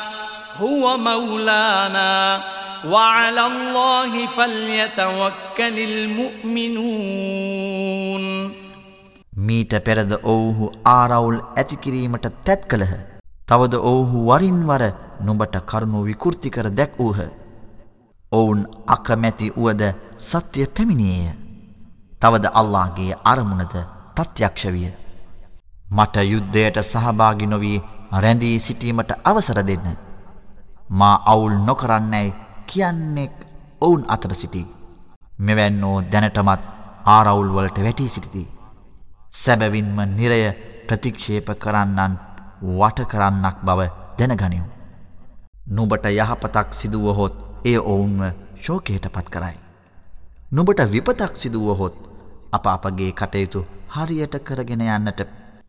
[0.57, 2.41] هو مولانا
[2.85, 7.31] وعلى الله فليتوكل المؤمنون
[9.49, 12.93] මීට පෙරද ඔවුහු ආරවුල් ඇතිකිරීමට තැත් කළහ
[13.48, 14.84] තවද ඔවුහු වරින්වර
[15.22, 17.20] නුඹට කරුණු විකෘති කර දැක් වූහ.
[18.32, 19.82] ඔවුන් අකමැති වුවද
[20.20, 21.30] සත්‍යය පැමිණියය.
[22.22, 23.76] තවද අල්لهගේ අරමුණද
[24.16, 24.90] ප්‍රත්‍යක්ෂ විය.
[25.88, 27.84] මට යුද්ධයට සහභාගි නොවී
[28.14, 29.88] රැඳී සිටීමට අවසර දෙන්න.
[30.90, 32.36] මා අවුල් නොකරන්නැයි
[32.68, 33.36] කියන්නෙක්
[33.82, 34.68] ඔවුන් අතර සිටි.
[35.40, 36.62] මෙවැන්නෝ දැනටමත්
[37.08, 38.48] ආරවුල්වලට වැටී සිටිති.
[39.34, 40.42] සැබවින්ම නිරය
[40.88, 42.14] ප්‍රතික්ෂේප කරන්නන්
[42.62, 43.80] වටකරන්නක් බව
[44.18, 44.68] දැනගනිවු.
[45.68, 47.36] නුබට යහපතක් සිදුවහොත්
[47.66, 48.22] ඒ ඔවුන්ව
[48.58, 49.58] ශෝකයට පත් කරයි.
[50.52, 51.96] නුබට විපතක් සිදුවහොත්
[52.52, 55.20] අප අපගේ කටයුතු හරියට කරගෙන යන්නට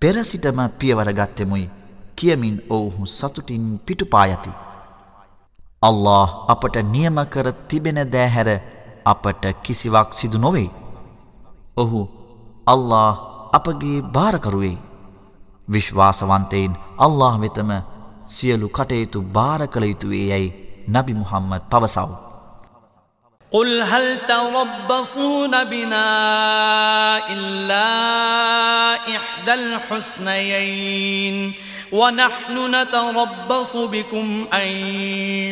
[0.01, 1.71] පෙරසිටම පියවරගත්තෙමුයි
[2.17, 4.51] කියමින් ඔවුහු සතුටින් පිටුපායති.
[5.83, 8.51] අල්له අපට නියම කර තිබෙන දෑහැර
[9.05, 10.71] අපට කිසිවක් සිදු නොවෙයි.
[11.77, 12.01] ඔහු
[12.67, 13.19] අල්له
[13.53, 14.86] අපගේ භාරකරුවෙයි.
[15.69, 17.71] විශ්වාසවන්තයින් අල්له වෙතම
[18.29, 20.55] සියලු කටයුතු භාර කළ යුතුවේ යැයි
[20.89, 22.11] නබි මුහම්මත් පවසව්.
[23.53, 26.09] قل هل تربصون بنا
[27.29, 27.89] إلا
[29.17, 31.37] إحدى الحسنيين
[31.93, 34.69] ونحن نتربص بكم أن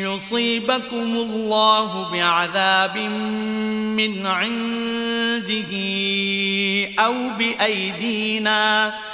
[0.06, 2.96] يصيبكم الله بعذاب
[3.98, 5.72] من عنده
[6.98, 9.13] أو بأيدينا ۖ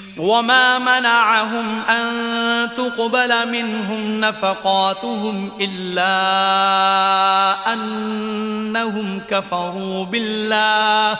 [0.21, 2.05] وما منعهم أن
[2.77, 6.13] تقبل منهم نفقاتهم إلا
[7.73, 11.17] أنهم كفروا بالله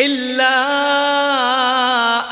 [0.00, 0.54] إلا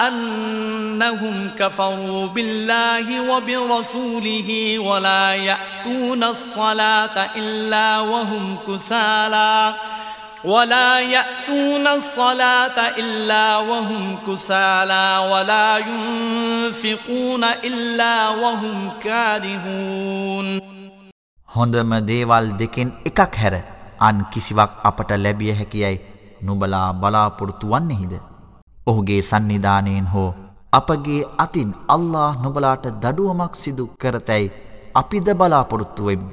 [0.09, 9.75] أنهم كفروا بالله وبرسوله ولا يأتون الصلاة إلا وهم كسالى
[10.47, 20.47] ولا يأتون الصلاة إلا وهم كسالى ولا ينفقون إلا وهم كارهون.
[21.49, 23.55] හොඳම දේවල් දෙකෙන් එකක් හැර
[24.01, 25.99] අන් කිසිවක් අපට ලැබිය හැකියයි.
[26.43, 28.15] නුබලා බලාපොරොත්තු වන්නේහිද?
[28.87, 30.31] ඔහුගේ සන්නිධානයෙන් හෝ
[30.73, 34.55] අපගේ අතින් අල්له නොබලාට දඩුවමක් සිදු කරතැයි
[34.95, 36.31] අපිද බලාපොරොත්තුවෙමු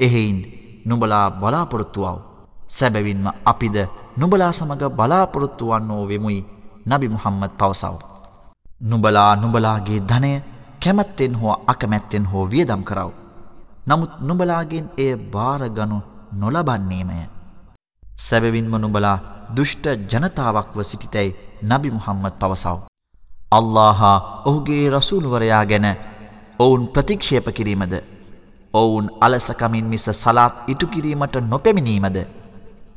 [0.00, 0.38] එහෙයින්
[0.86, 2.35] නුබලා බලාපොරොත්තුවාව
[2.68, 3.76] සැබැවින්ම අපිද
[4.16, 6.40] නුබලා සමඟ බලාපොරොත්තු වන්නෝ වෙමුයි
[6.86, 7.94] නබි මුහම්මද පවසව.
[8.82, 10.32] නුබලා නුබලාගේ ධනය
[10.82, 13.10] කැමැත්තෙන් හෝ අකමැත්තෙන් හෝ වියදම් කරව.
[13.86, 15.98] නමුත් නුබලාගෙන් එය භාරගනු
[16.32, 17.18] නොලබන්නේමය.
[18.18, 19.18] සැබවින්ම නුබලා
[19.56, 22.78] දුෂ්ට ජනතාවක්ව සිටිතැයි නබි මුහම්මද පවසව.
[23.50, 25.86] අල්ලාහා ඔහුගේ රසූල්වරයා ගැන
[26.58, 27.94] ඔවුන් ප්‍රතික්ෂේප කිරීමද
[28.74, 32.18] ඔවුන් අලසකමින් මිස සලාත් ඉටු කිරීමට නොපැමිණීමද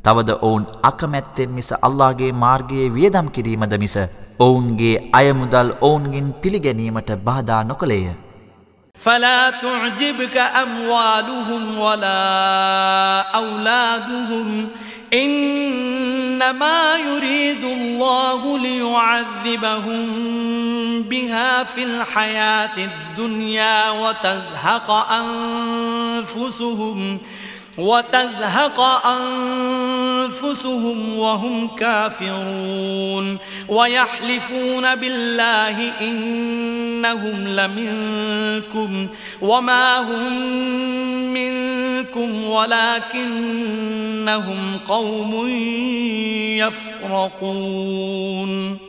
[0.04, 3.96] තවද ඔවුන් අකමැත්තෙන් මිස අල්ලාගේ මාර්ගයේ වියදම් කිරීමද මිස
[4.40, 8.14] ඔවුන්ගේ අයමුදල් ඔවුන්ගින් පිළිගැනීමට බාධා නොකළේය.
[9.00, 12.24] فلا تعجبك أموالهم ولا
[13.34, 14.68] أولادهم
[15.14, 20.06] إنما يريد الله ليعذبهم
[21.02, 27.18] بها في الحياة الدنيا وتزهق أنفسهم ۖ وتزهق أنفسهم
[31.17, 39.07] وهم كافرون ويحلفون بالله إنهم لمنكم
[39.41, 40.33] وما هم
[41.33, 43.79] منكم ولكنهم
[44.87, 45.47] قوم
[47.09, 48.88] يفرقون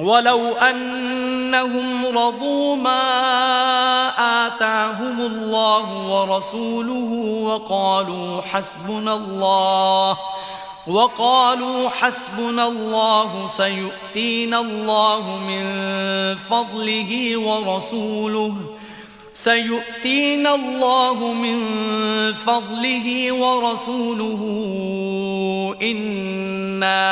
[0.00, 3.02] ولو أنهم رضوا ما
[4.46, 7.10] آتاهم الله ورسوله
[7.44, 10.18] وقالوا حسبنا الله
[10.86, 15.64] وقالوا حسبنا الله سيؤتينا الله من
[16.36, 18.79] فضله ورسوله.
[19.40, 21.58] سيؤتينا الله من
[22.36, 24.42] فضله ورسوله
[25.82, 27.04] إنا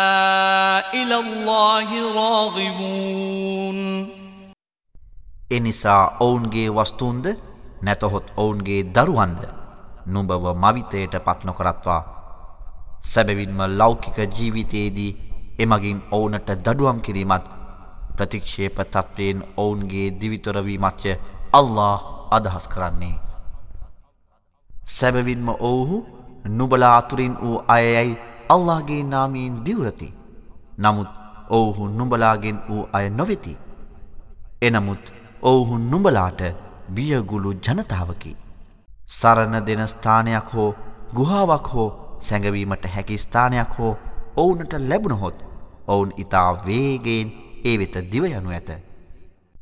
[0.92, 3.78] إلى الله راغبون
[5.50, 7.26] එනිසා ඔවුන්ගේ වස්තුන්ද
[7.82, 9.40] නැතහොත් ඔවුන්ගේ දරුවන්ද
[10.06, 12.02] නුඹව මවිතයට පත්නොකරත්වා
[13.04, 15.16] සැබවින්ම ලෞකික ජීවිතයේදී
[15.58, 17.48] එමගින් ඔවුනට දඩුවම් කිරීමත්
[18.16, 21.04] ප්‍රතික්ෂේප තත්වයෙන් ඔවුන්ගේ දිවිතොරවීමච්ච
[21.52, 23.16] අල්له අදහස් කරන්නේ.
[24.86, 25.96] සැබවින්ම ඔවුහු
[26.48, 28.18] නුබලා අතුරින් වූ අයයයි
[28.48, 30.08] අල්لهගේ නාමීන් දිවරති.
[30.78, 31.10] නමුත්
[31.50, 33.54] ඔවුහු නුඹලාගෙන් වූ අය නොවෙති.
[34.62, 35.04] එනමුත්
[35.42, 36.40] ඔවුහු නුඹලාට
[36.94, 38.32] බියගුළු ජනතාවකි.
[39.08, 40.70] සරණ දෙන ස්ථානයක් හෝ
[41.14, 43.92] ගුහාවක් හෝ සැඟවීමට හැකි ස්ථානයක් හෝ
[44.36, 45.38] ඔවුනට ලැබුණහොත්
[45.88, 47.28] ඔවුන් ඉතා වේගෙන්
[47.64, 48.70] ඒ වෙත දිවයනු ඇත.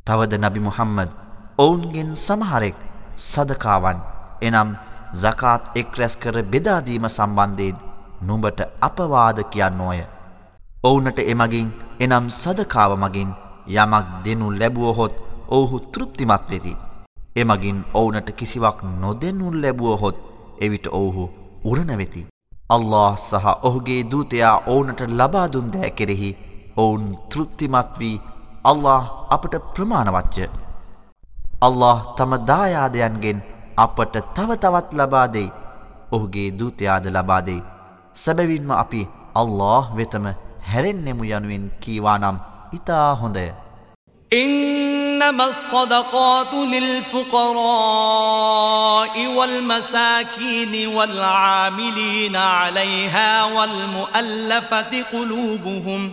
[0.07, 1.11] තවද නබි මුහම්මද
[1.59, 2.77] ඔවුන්ගෙන් සමහරෙක්
[3.27, 3.99] සදකාවන්
[4.47, 4.71] එනම්
[5.15, 7.77] සකාත් එක් රැස් කර බෙදාදීම සම්බන්ධයෙන්
[8.29, 10.01] නුඹට අපවාද කියන්නෝය.
[10.85, 11.69] ඔවුනට එමගින්
[12.05, 13.31] එනම් සදකාව මගින්
[13.75, 15.15] යමක් දෙනු ලැබුවහොත්
[15.49, 16.75] ඔවුහු තෘප්තිමත් වෙති.
[17.37, 20.17] එමගින් ඔවුනට කිසිවක් නොදෙනු ලැබුවහොත්
[20.61, 21.25] එවිට ඔවුහු
[21.65, 22.27] උරණවෙති.
[22.71, 26.31] අල්له සහ ඔහුගේ දූතයා ඕවුනට ලබාදුන් දෑ කෙරෙහි
[26.77, 28.23] ඔවුන් තෘප්තිමත් වී
[28.65, 30.66] අල්له අපට ප්‍රමාණවච්ච.
[31.67, 33.39] අල්له තම දායාදයන්ගෙන්
[33.85, 35.55] අපට තවතවත් ලබාදෙයි
[36.13, 37.63] ඔහුගේ දූතයාද ලබාදෙයි
[38.15, 39.03] සැබැවින්ම අපි
[39.35, 40.27] අල්له වෙතම
[40.71, 42.37] හැරෙන්නෙමු යනුවෙන් කීවානම්
[42.73, 43.49] ඉතා හොඳය.
[44.31, 47.55] إنما الصدقات للفقراء
[49.37, 56.13] والمساكين والعاملين عليها والمؤلفة قلوبهم ۖ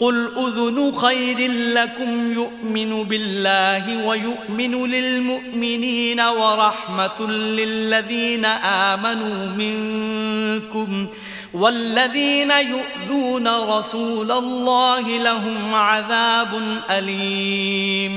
[0.00, 8.44] قل أذن خير لكم يؤمن بالله ويؤمن للمؤمنين ورحمة للذين
[8.84, 11.06] آمنوا منكم
[11.54, 16.52] والذين يؤذون رسول الله لهم عذاب
[16.90, 18.16] أليم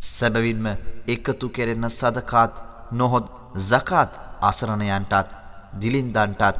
[0.00, 0.76] سببين
[1.08, 2.52] එකතු කෙරෙන සදකාත්
[2.92, 5.28] නොහොත් සකාත් අසරණයන්ටත්
[5.80, 6.58] දිලින්දන්ටත්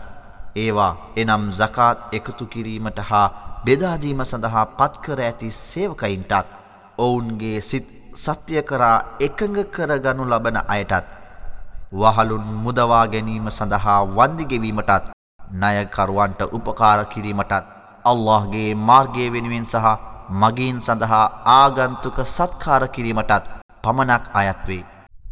[0.56, 3.26] ඒවා එනම් සකාත් එකතු කිරීමට හා
[3.65, 6.49] බෙදාදීම සඳහා පත්කර ඇති සේවකයින්ටත්
[6.97, 11.07] ඔවුන්ගේ සිත් සත්‍යය කරා එකඟ කරගනු ලබන අයටත්
[11.93, 15.11] වහලුන් මුදවා ගැනීම සඳහා වන්දිගෙවීමටත්
[15.61, 17.53] නයකරුවන්ට උපකාර කිරීමටත්
[18.05, 19.87] අල්لهගේ මාර්ගය වෙනුවෙන් සහ
[20.33, 23.51] මගින් සඳහා ආගන්තුක සත්කාර කිරීමටත්
[23.83, 24.83] පමණක් අයත්වේ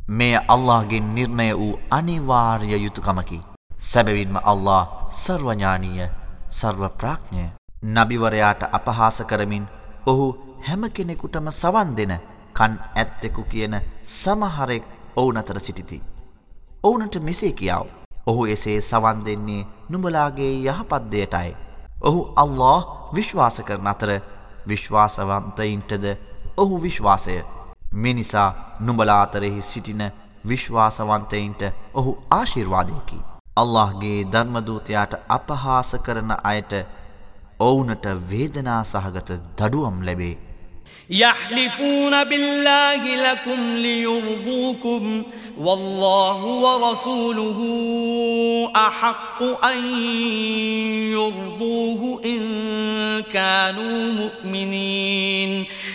[0.10, 3.40] මේ අල්لهගේ නිර්ණය වූ අනිවාර්ය යුතුකමකි.
[3.82, 6.14] සැබවින්ම අල්له සර්වඥානීය
[6.52, 9.66] සර්ව ප්‍රාඥය නබිවරයාට අපහාස කරමින්
[10.06, 10.26] ඔහු
[10.62, 12.14] හැම කෙනෙකුටම සවන් දෙන
[12.54, 13.76] කන් ඇත්තෙකු කියන
[14.06, 14.84] සමහරෙක්
[15.16, 16.02] ඔවුන අතර සිටිති.
[16.84, 17.88] ඔවුනට මෙසේ කියාව.
[18.26, 21.56] ඔහු එසේ සවන් දෙන්නේ නුඹලාගේ යහපත්දයටයි.
[22.02, 24.12] ඔහු අල්له විශ්වාස කරන අතර
[24.68, 26.06] විශ්වාසවන්තයින්ටද
[26.58, 27.44] ඔහු විශ්වාසය.
[27.94, 30.04] මිනිසා නුඹලාතරෙහි සිටින
[30.48, 31.62] විශ්වාසවන්තයින්ට
[31.94, 33.18] ඔහු ආශිර්වාදයකි.
[33.56, 36.74] අල්لهගේ ධර්මදූතයාට අපහාස කරන අයට
[37.61, 40.37] ඔවුනට වේදනා සහගත දඩුවම් ලැබේ.
[41.11, 45.23] يحلفون بالله لكم ليرضوكم
[45.59, 47.59] والله ورسوله
[48.77, 50.01] أحق أن
[51.13, 52.43] يرضوه إن
[53.33, 55.67] كانوا مؤمنين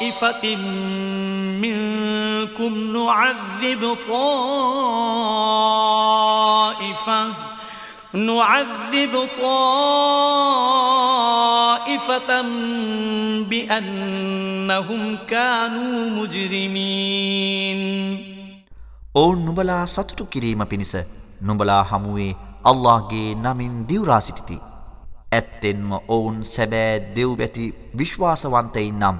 [0.00, 0.44] طَائِفَةٍ
[1.60, 4.40] مِّنكُمْ نُعَذِّبْ طَائِفَةً
[8.14, 9.50] نُعَذِّبْ طَائِفَةً
[13.50, 17.80] بِأَنَّهُمْ كَانُوا مُجْرِمِينَ
[19.14, 20.94] ඔවුන් නුඹලා සතුටු කිරීම පිණිස
[21.42, 22.32] නුඹලා හමුවේ
[22.64, 24.56] අල්لهගේ නමින් දිවරා සිටිති.
[25.32, 29.16] ඇත්තෙන්ම ඔවුන් සැබෑ දෙව් බැති විශ්වාසවන්තයින් නම්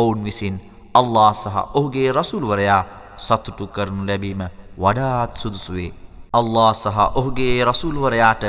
[0.00, 0.56] ඔවුන් විසින්
[0.94, 2.82] අල්ලා සහ ඔහුගේ රසුල්වරයා
[3.18, 4.42] සතුටු කරනු ලැබීම
[4.78, 5.90] වඩාත් සුදුසුවේ.
[6.32, 8.44] අල්ලා සහ ඔහුගේ රසුල්වරයාට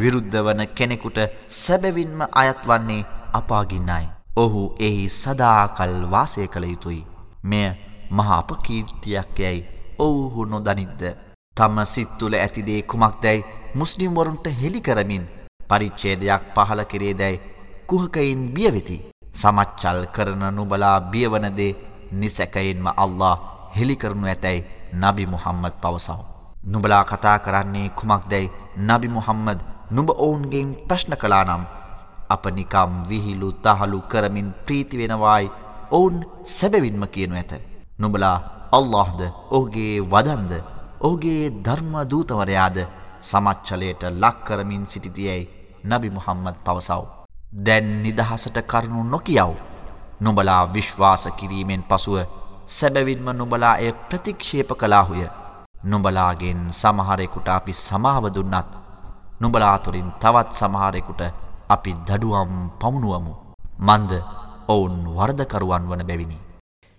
[0.00, 1.18] විරුද්ධ වන කෙනෙකුට
[1.54, 4.06] සැබවින්ම අයත් වන්නේ අපාගින්නයි.
[4.36, 7.06] ඔහු එහි සදාකල් වාසය කළ යුතුයි.
[7.44, 7.68] මෙය
[8.10, 9.66] මහා අපකීර්තියක් යැයි
[9.98, 11.02] ඔවුහු නොදනිද්ද.
[11.56, 15.24] තම සිත් තුළ ඇතිදේ කුමක් දැයි මුස්ලිම්වරුන්ට හෙළි කරමින්
[15.68, 17.42] පරිච්ඡේදයක් පහල කරේ දැයි
[17.88, 18.96] කුහකයින් බියවෙති.
[19.34, 21.76] සමච්චල් කරන නුබලා බියවනදේ
[22.12, 23.34] නිසැකයින්ම අල්له
[23.76, 26.20] හෙළිකරනු ඇතැයි නබි මුහම්මද පවසව.
[26.64, 28.52] නුබලා කතා කරන්නේ කුමක් දැයි
[28.88, 29.60] නබි මුහම්මද
[29.90, 31.62] නුබ ඔවුන්ගෙන් ප්‍රශ්න කලානම්
[32.28, 35.52] අප නිකම් විහිලු තහලු කරමින් ප්‍රීතිවෙනවායි
[35.90, 36.16] ඔවුන්
[36.46, 37.52] සැබවින්ම කියනු ඇත.
[37.98, 38.38] නුබලා
[38.72, 39.20] අල්لهද
[39.50, 40.52] ඕගේ වදන්ද
[41.00, 42.78] ඕගේ ධර්ම දූතවරයාද
[43.22, 45.50] සමච්චලයට ලක්කරමින් සිටිතියැයි
[45.84, 47.23] නබි මුහම්මද පවසව.
[47.53, 49.53] දැන් නිදහසට කරුණු නොකියව්.
[50.21, 52.17] නොබලා විශ්වාස කිරීමෙන් පසුව
[52.67, 55.23] සැබැවින්ම නොබලා එය ප්‍රතික්ෂේප කලාහුය.
[55.83, 58.69] නොබලාගෙන් සමහරෙකුට අපි සමාවදුන්නත්
[59.39, 61.21] නොබලාතුරින් තවත් සමහරෙකුට
[61.69, 63.33] අපි දඩුවම් පමුණුවමු.
[63.79, 64.11] මන්ද
[64.67, 66.39] ඔවුන් වර්ධකරුවන් වන බැවිනි.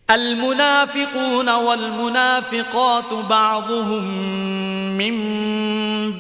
[0.08, 4.04] المنافقون والمنافقات بعضهم
[4.98, 5.14] من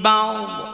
[0.02, 0.73] بعض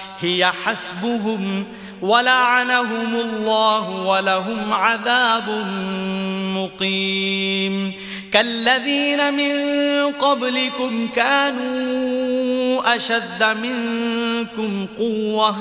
[0.21, 1.65] هي حسبهم
[2.01, 5.65] ولعنهم الله ولهم عذاب
[6.55, 7.93] مقيم.
[8.33, 9.53] كالذين من
[10.11, 15.55] قبلكم كانوا أشد منكم قوة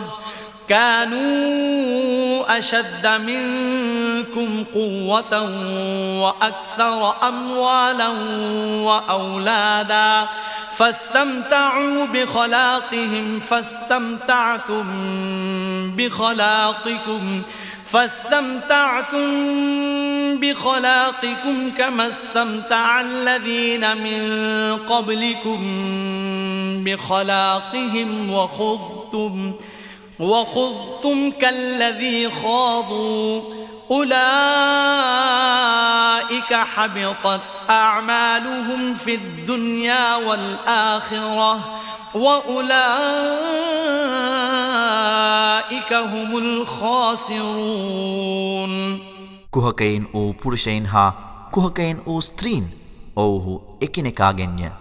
[0.71, 5.43] كانوا أشد منكم قوة
[6.23, 8.09] وأكثر أموالا
[8.85, 10.27] وأولادا
[10.73, 14.87] فاستمتعوا بخلاقهم فاستمتعتم
[15.97, 17.43] بخلاقكم
[17.87, 19.21] فاستمتعتم
[20.41, 25.61] بخلاقكم كما استمتع الذين من قبلكم
[26.85, 29.53] بخلاقهم وخضتم.
[30.20, 33.42] وخذتم كالذي خاضوا
[33.90, 34.06] أولئك
[36.54, 41.60] حبطت أعمالهم في الدنيا والآخرة
[42.16, 42.66] وأولئك
[45.94, 47.96] هم الخاسرون
[49.52, 51.12] කුහකයින් වූ පුරුෂයින් හා
[51.52, 52.66] කුහකයින් වූ ස්ත්‍රීන්
[53.16, 54.72] ඔවුහු එකිනෙකාගෙන්ය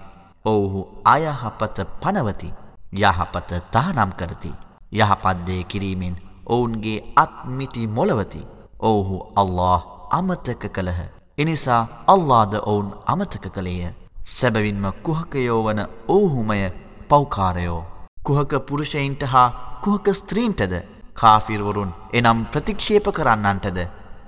[0.44, 2.48] ඔවුහු අයහපත පනවති
[3.00, 4.52] යහපත තහනම් කරති
[4.91, 6.15] යහපත්දේ කිරීමෙන්
[6.47, 8.41] ඔවුන්ගේ අත්මිටි මොලවති
[8.81, 9.79] ඔවුහු අල්له
[10.11, 11.01] අමතක කළහ.
[11.37, 13.93] එනිසා අල්ලාද ඔවුන් අමතක කළේය.
[14.27, 16.61] සැබවින්ම කුහකයෝ වන ඔවුහුමය
[17.09, 17.81] පෞකාරයෝ.
[18.23, 19.49] කුහක පුරුෂයින්ට හා
[19.83, 20.73] කුහක ස්ත්‍රීන්ටද
[21.13, 23.79] කාෆිර්වරුන් එනම් ප්‍රතික්ෂේප කරන්නන්ටද.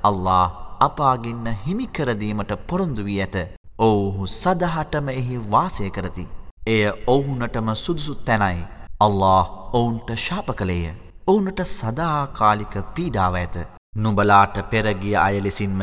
[0.04, 0.46] අල්ලා
[0.80, 3.36] අපාගින්න හිමිකරදීමට පොරොන්දු වී ඇත.
[3.80, 6.28] ඔවුහු සදහටම එහි වාසය කරති.
[6.68, 8.81] එය ඔවුහුනටම සුදුසුත් තැනයි.
[9.06, 9.44] අල්له
[9.78, 10.90] ඔවුන්ට ශාප කළේය.
[11.32, 13.56] ඔවුනට සදාකාලික පීඩාව ඇත.
[14.04, 15.80] නුබලාට පෙරගිය අයලෙසින්ම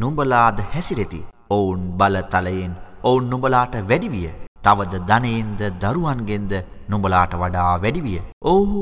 [0.00, 1.20] නුබලාද හැසිරෙති.
[1.50, 2.74] ඔවුන් බලතලයෙන්
[3.08, 4.28] ඔවුන් නුබලාට වැඩිවිය.
[4.64, 6.52] තවද ධනයෙන්ද දරුවන්ගෙන්ද
[6.92, 8.20] නුබලාට වඩා වැඩිවිය.
[8.52, 8.80] ඔවුහු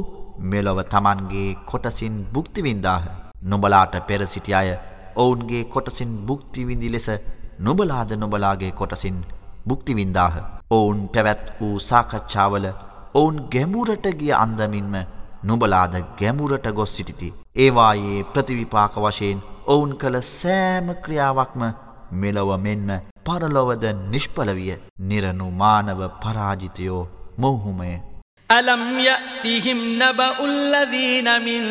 [0.50, 3.04] මෙලොව තමන්ගේ කොටසින් බුක්තිවින්දාහ.
[3.50, 4.70] නුබලාට පෙර සිටි අය
[5.16, 7.08] ඔවුන්ගේ කොටසින් බුක්තිවිඳි ලෙස
[7.66, 9.16] නුබලාද නුබලාගේ කොටසින්
[9.68, 10.34] බුක්තිවින්දාහ.
[10.76, 12.68] ඔවුන් පැවැත් වූ සාකච්ඡාවල
[13.17, 14.95] ඔවුන් ගැඹුරට ගිය අන්දමින්ම
[15.43, 17.33] නුබලාද ගැඹුරට ගොස් සිටිති.
[17.55, 21.63] ඒවායේ ප්‍රතිවිපාක වශයෙන් ඔවුන් කළ සෑම ක්‍රියාවක්ම
[22.21, 22.89] මෙලොව මෙන්ම
[23.25, 24.79] පරලොවද නිෂ්පලවිය
[25.09, 27.03] නිරනු මානව පරාජිතයෝ
[27.39, 27.93] මොහුමය.
[28.49, 31.63] ألم يأتهم نبأ الذين من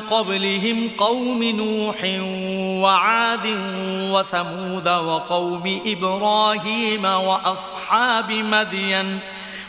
[0.00, 2.00] قبلهم قوم نوح
[2.84, 3.46] وعاد
[4.12, 9.18] وثمود وقوم إبراهيم وأصحاب مدين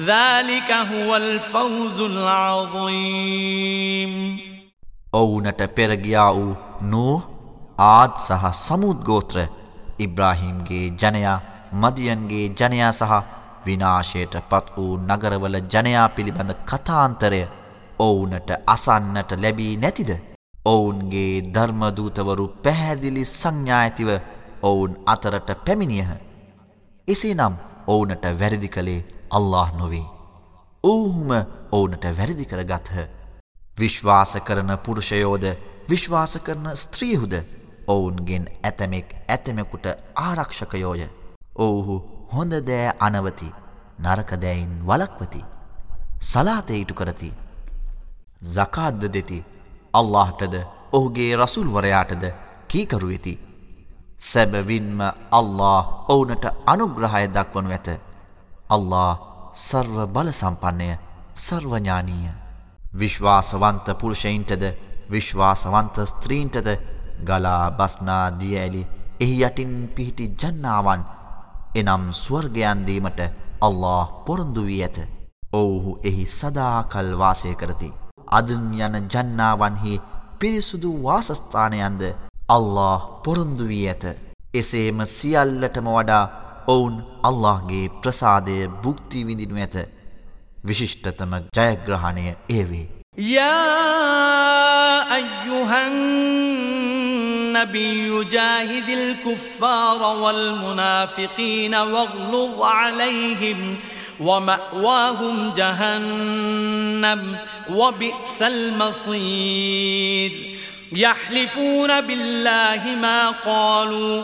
[0.00, 3.38] ذلك هو الفوز العظيم
[5.12, 6.52] ඔවුනට පෙරගියා වූ
[6.84, 7.14] නූ
[7.86, 9.38] ආද් සහ සමුද් ගෝත්‍ර
[9.98, 11.38] ඉබ්‍රාහිම්ගේ ජනයා
[11.74, 13.12] මදියන්ගේ ජනයා සහ
[13.66, 17.42] විනාශයට පත් වූ නගරවල ජනයා පිළිබඳ කතාන්තරය
[17.98, 20.10] ඔවුනට අසන්නට ලැබී නැතිද
[20.64, 24.10] ඔවුන්ගේ ධර්මදූතවරු පැහැදිලි සංඥා ඇතිව
[24.62, 26.10] ඔවුන් අතරට පැමිණියහ
[27.08, 27.54] එසේ නම්
[27.86, 29.00] ඔවුනට වැරදි කළේ
[29.37, 30.05] අල්له නොවේ.
[30.83, 31.31] ඔවුහුම
[31.71, 32.91] ඕනට වැරදි කරගත්හ.
[33.79, 35.45] විශ්වාස කරන පුරුෂයෝද
[35.89, 37.33] විශ්වාස කරන ස්ත්‍රීහුද
[37.87, 39.87] ඔවුන්ගෙන් ඇතමෙක් ඇතමෙකුට
[40.25, 41.01] ආරක්ෂකයෝය.
[41.57, 41.95] ඔවුහු
[42.33, 43.49] හොඳ දෑ අනවති
[44.03, 45.41] නරකදැයින් වලක්වති.
[46.21, 47.31] සලාතේඉටු කරති.
[48.53, 49.39] සකාද්ද දෙති
[49.93, 50.55] අල්لهටද
[50.93, 52.23] ඔහුගේ රසුල්වරයාටද
[52.71, 53.35] කීකරු වෙති.
[54.21, 54.99] සැබවින්ම
[55.31, 58.12] අල්له ඔවුනට අනුග්‍රහය දක්වනු ඇත.
[58.75, 59.11] අල්ලා
[59.59, 60.89] සර්ව බල සම්පන්නය
[61.37, 62.33] සර්වඥානීය
[62.95, 64.63] විශ්වාසවන්ත පුරුෂයින්ටද
[65.09, 66.69] විශ්වාසවන්ත ස්ත්‍රීන්ටද
[67.23, 68.83] ගලා බස්නා දිය ඇලි
[69.19, 71.03] එහි යටින් පිහිටි ජන්නාවන්
[71.75, 73.19] එනම් ස්වර්ගයන් දීමට
[73.61, 74.97] අල්ලා පොරොන්දු වී ඇත.
[75.53, 77.89] ඔව්හු එහි සදාකල් වාසය කරති.
[78.29, 80.01] අදුන් යන ජන්නාවන්හි
[80.39, 82.03] පිරිසුදු වාසස්ථානයන්ද
[82.49, 84.03] අල්ලා පොරොන්දු වී ඇත.
[84.53, 86.23] එසේම සියල්ලටම වඩා
[86.67, 89.75] ඔවුන් අල්لهගේ ප්‍රසාදය බුක්ති විඳිනු ඇත
[90.65, 92.87] විශිෂ්ටතම ජයග්‍රහණය ඒවේ.
[93.17, 93.55] يا
[95.15, 95.87] أيها
[97.53, 103.77] النبي جاهد الكفار والمنافقين واغلظ عليهم
[104.19, 107.37] ومأواهم جهنم
[107.69, 110.31] وبئس المصير
[110.93, 114.23] يحلفون بالله ما قالوا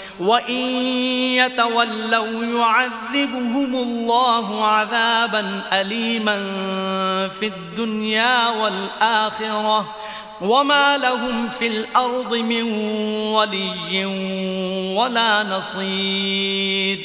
[0.20, 0.62] وإن
[1.40, 6.36] يتولوا يعذبهم الله عذابا أليما
[7.28, 9.94] في الدنيا والآخرة
[10.40, 12.62] وما لهم في الأرض من
[13.32, 14.04] ولي
[14.96, 16.98] ولا نصير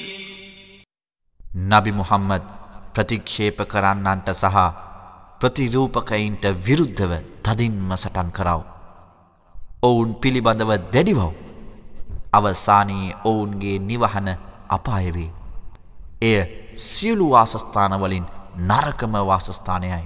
[1.71, 2.43] නබි මුහම්මද්
[2.95, 4.57] ප්‍රතික්ෂේප කරන්නන්ට සහ
[5.41, 7.11] ප්‍රතිරූපකයින්ට විරුද්ධව
[7.43, 8.61] තදින්ම සටන් කරව.
[9.83, 11.44] ඔවුන් පිළිබඳව දැඩිවව්.
[12.36, 14.28] අවසානයේ ඔවුන්ගේ නිවහන
[14.70, 15.30] අපායවේ.
[16.22, 16.38] එය
[16.76, 18.26] සියලු වාසස්ථානවලින්
[18.58, 20.04] නරකම වාසස්ථානයයි.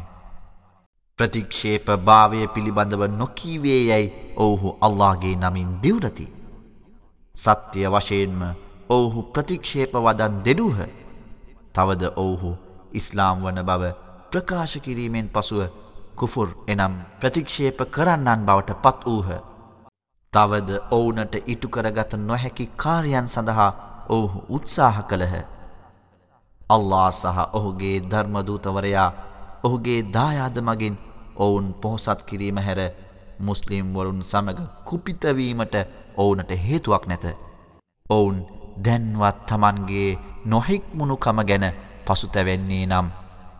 [1.18, 6.26] ප්‍රතික්ෂේප භාවය පිළිබඳව නොකීවේ යැයි ඔවුහු අල්ලාගේ නමින් දිවරති.
[7.34, 8.40] සත්‍යය වශයෙන්ම
[8.90, 10.78] ඔවුහු ප්‍රතික්ෂේප වදන් දෙඩූහ.
[11.72, 12.50] තවද ඔවුහු
[12.92, 13.92] ඉස්ලාම් වන බව
[14.30, 15.60] ප්‍රකාශ කිරීමෙන් පසුව
[16.16, 19.28] කුෆුර් එනම් ප්‍රතික්ෂේප කරන්නන් බවට පත් වූහ.
[20.32, 23.70] තවද ඔවුනට ඉටුකරගත නොහැකි කාර්යන් සඳහා
[24.08, 25.34] ඔවුහු උත්සාහ කළහ.
[26.70, 29.08] අල්ලා සහ ඔහුගේ ධර්මදූතවරයා
[29.64, 30.98] ඔහුගේ දායාද මගින්
[31.36, 32.80] ඔවුන් පොහොසත් කිරීම හැර
[33.40, 35.74] මුස්ලිම් වරුන් සමඟ කුපිතවීමට
[36.16, 37.26] ඔවුනට හේතුවක් නැත.
[38.10, 38.38] ඔවුන්
[38.84, 41.66] දැන්වත් තමන්ගේ නොහික්මුණුකම ගැන
[42.06, 43.10] පසුතැවෙන්නේ නම්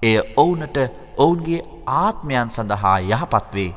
[0.03, 0.79] එය ඔවුනට
[1.17, 1.67] ඔවුන්ගේ
[1.97, 3.73] ආත්මයන් සඳහා යහපත් වේ.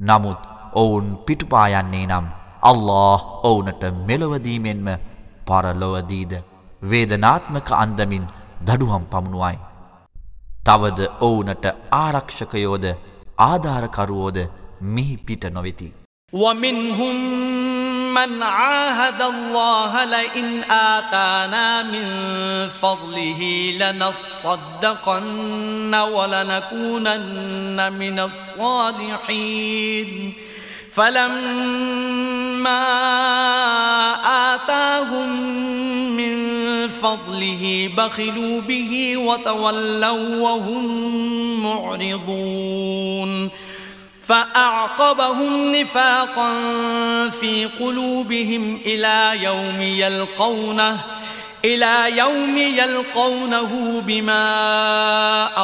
[0.00, 2.26] නමුත් ඔවුන් පිටුපායන්නේ නම්
[2.62, 4.88] අල්له ඔවුනට මෙලොවදීමෙන්ම
[5.46, 6.32] පරලොවදීද
[6.82, 8.24] වේදනාත්මක අන්දමින්
[8.66, 9.58] දඩුහම් පමුණුවයි.
[10.64, 12.84] තවද ඔවුනට ආරක්ෂකයෝද
[13.38, 14.38] ආධාරකරුවෝද
[14.80, 15.88] මෙහි පිට නොවෙති.
[16.32, 17.16] ومنهم
[18.14, 22.06] من عاهد الله لئن آتانا من
[22.82, 23.40] فضله
[23.80, 25.14] لنصدقن
[25.94, 30.10] ولنكونن من الصالحين
[30.92, 32.84] فلما
[34.54, 35.28] آتاهم
[36.16, 36.34] من
[36.88, 40.84] فضله بخلوا به وتولوا وهم
[41.62, 43.50] معرضون.
[44.22, 46.52] فأعقبهم نفاقا
[47.28, 51.19] في قلوبهم إلى يوم يلقونه.
[51.64, 54.44] إلى يوم يلقونه بما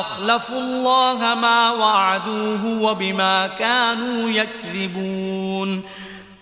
[0.00, 5.82] أخلفوا الله ما وعدوه وبما كانوا يكذبون.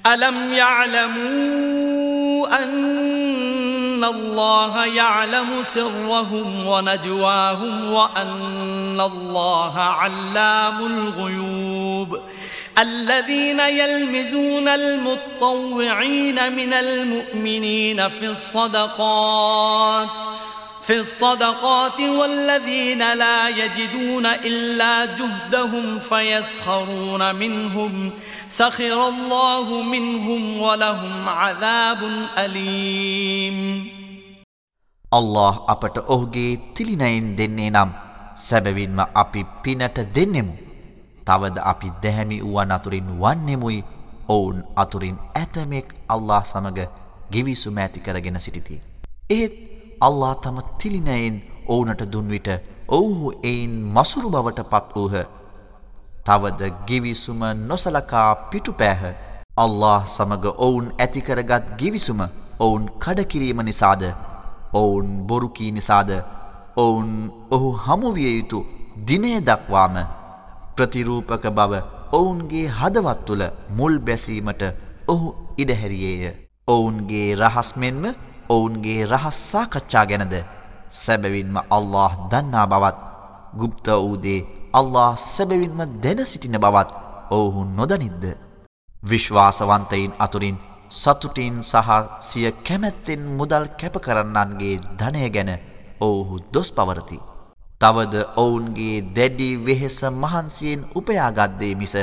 [0.07, 2.05] ألم يعلموا
[2.65, 12.21] أن الله يعلم سرهم ونجواهم وأن الله علام الغيوب؟
[12.78, 20.10] الذين يلمزون المطوعين من المؤمنين في الصدقات
[20.84, 28.12] في الصدقات والذين لا يجدون إلا جهدهم فيسخرون منهم
[28.50, 32.02] سخر الله منهم ولهم عذاب
[32.38, 33.60] أليم
[35.12, 37.90] الله අපට ඔහුගේ තිලිනයින් දෙන්නේ නම්
[38.38, 40.63] සැබවින්ම අපි පිනට දෙන්නෙමු
[41.25, 43.79] තවද අපි දැහැමි වුවන් අතුරින් වන්නෙමුයි
[44.29, 46.81] ඔවුන් අතුරින් ඇතමෙක් අල්له සමඟ
[47.31, 48.81] ගිවිසු මෑති කරගෙන සිටිති.
[49.31, 49.55] ඒත්
[50.01, 51.37] අල්له තම තිලිනයෙන්
[51.69, 52.49] ඕනට දුන්විට
[52.91, 55.15] ඔවුහු එයින් මසුරු බවට පත් වූහ.
[56.25, 59.03] තවද ගිවිසුම නොසලකා පිටු පෑහ
[59.57, 62.21] අල්له සමඟ ඔවුන් ඇතිකරගත් ගිවිසුම
[62.59, 64.03] ඔවුන් කඩකිරීම නිසාද
[64.75, 66.11] ඔවුන් බොරුකී නිසාද
[66.77, 67.11] ඔවුන්
[67.51, 68.61] ඔහු හමුවිය යුතු
[69.07, 69.97] දිනය දක්වාම
[70.77, 71.73] ප්‍රතිරූපක බව
[72.13, 74.63] ඔවුන්ගේ හදවත් තුළ මුල් බැසීමට
[75.09, 76.35] ඔහු ඉඩහැරියේය.
[76.69, 78.05] ඔවුන්ගේ රහස් මෙන්ම
[78.49, 80.35] ඔවුන්ගේ රහස් සාකච්ඡා ගැනද
[80.95, 82.99] සැබවින්ම අල්له දන්නා බවත්
[83.61, 86.91] ගුප්ත වූදේ අල්له සැබවින්ම දැන සිටින බවත්
[87.31, 88.25] ඔවුහු නොදනිද්ද.
[89.03, 90.57] විශ්වාසවන්තයින් අතුරින්
[90.93, 95.51] සතුටින් සහ සිය කැමැත්තෙන් මුදල් කැප කරන්නන්ගේ ධනය ගැන
[96.01, 97.19] ඔවුහු දොස් පවරති.
[97.85, 101.97] තවද ඔවුන්ගේ දැඩි වෙහෙස මහන්සියෙන් උපයාගත්දේ මිස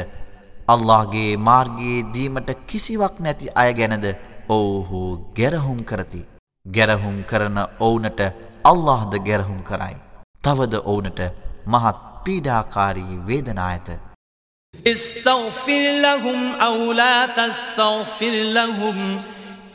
[0.68, 4.06] අල්لهගේ මාර්ගයේ දීමට කිසිවක් නැති අය ගැනද
[4.50, 5.02] ඔවුහු
[5.38, 6.22] ගැරහුම් කරති
[6.66, 8.22] ගැරහුම් කරන ඔවුනට
[8.64, 9.96] අල්لهද ගැරහුම් කරයි.
[10.44, 11.22] තවද ඔවුනට
[11.66, 13.90] මහත් පීඩාකාරී වේදනා ඇත.
[14.86, 19.00] استغفر لهم أو لا تستغفر لهم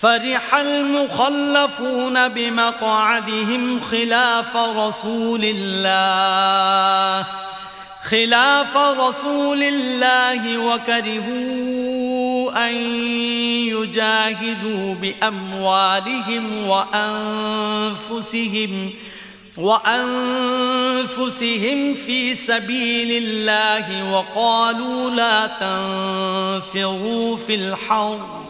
[0.00, 7.26] فرح المخلفون بمقعدهم خلاف رسول الله.
[8.02, 12.10] خلاف رسول الله وكرهوا
[12.68, 12.74] أن
[13.68, 18.10] يجاهدوا بأموالهم وأنفسهم
[19.56, 20.94] وأنفسهم
[21.94, 28.49] في سبيل الله وقالوا لا تنفروا في الحرب.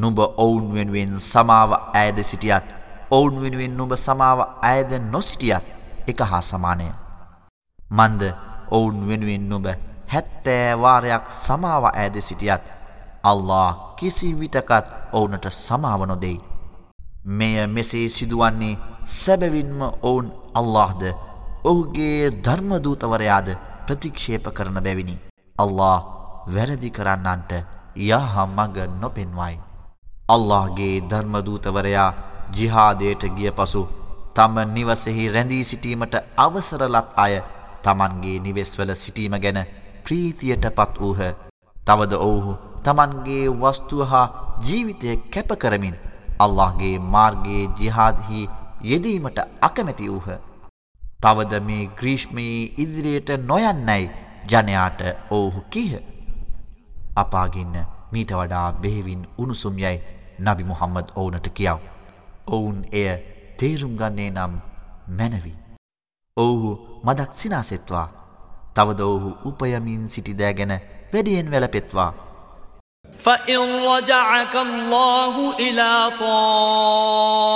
[0.00, 1.70] නුඹ ඔවුන් වෙනුවෙන් සමාව
[2.00, 2.66] ඇයද සිටියත්
[3.10, 4.38] ඔවුන් වෙනුවෙන් නුඹ සමාව
[4.70, 5.64] ඇයද නොසිටියත්
[6.10, 6.88] එක හා සමානය.
[7.90, 8.22] මන්ද
[8.70, 9.66] ඔවුන් වෙනුවෙන් නුඹ
[10.12, 12.64] හැත්තෑවාරයක් සමාව ඇද සිටියත්
[13.22, 16.40] අල්له කිසිවිටකත් ඔවුනට සමාවනොදෙයි.
[17.26, 21.02] මෙය මෙසේ සිදුවන්නේ සැබවින්ම ඔවුන් අල්لهද
[21.64, 23.48] ඔහුගේ ධර්මදූතවරයාද
[23.86, 25.16] ප්‍රතික්ෂේප කරන බැවිනි.
[25.58, 25.96] අල්له
[26.54, 27.52] වැරදි කරන්නන්ට
[28.08, 29.65] යහ මග නොපෙන්වයි.
[30.26, 32.10] අල්لهගේ ධර්මදූතවරයා
[32.52, 33.82] ජිහාදයට ගිය පසු
[34.34, 37.34] තම නිවසෙහි රැඳී සිටීමට අවසරලත් අය
[37.84, 39.60] තමන්ගේ නිවෙස්වල සිටීම ගැන
[40.04, 41.20] ප්‍රීතියට පත් වූහ.
[41.76, 44.26] තවද ඔවුහු තමන්ගේ වස්තුව හා
[44.60, 45.96] ජීවිතය කැප කරමින්
[46.38, 48.42] අල්لهගේ මාර්ගයේ ජිහාදහි
[48.82, 50.28] යෙදීමට අකමැති වූහ.
[51.22, 54.10] තවද මේ ග්‍රීෂ්මයේ ඉදිරියට නොයන්නැයි
[54.50, 55.00] ජනයාට
[55.30, 55.94] ඔවුහු කීහ.
[57.16, 57.76] අපාගින්න
[58.12, 61.79] මීට වඩා බෙහෙවින් උණුසුම් යැයි නබි මුහම්මද ඕනට කියාව.
[62.47, 63.17] ඔවුන් එය
[63.59, 64.59] තේරුම් ගන්නේ නම්
[65.17, 65.53] මැනවි.
[66.37, 68.09] ඔවුහු මදක් සිනාසෙත්වා.
[68.75, 70.81] තවද ඔවුහු උපයමින් සිටිදෑ ගැන
[71.13, 72.13] වැඩියෙන් වැලපෙත්වා.
[73.19, 77.51] فإن رجعك الله إلى طائفة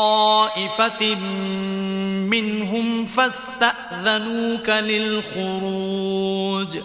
[2.29, 6.77] منهم فاستأذنوك للخروج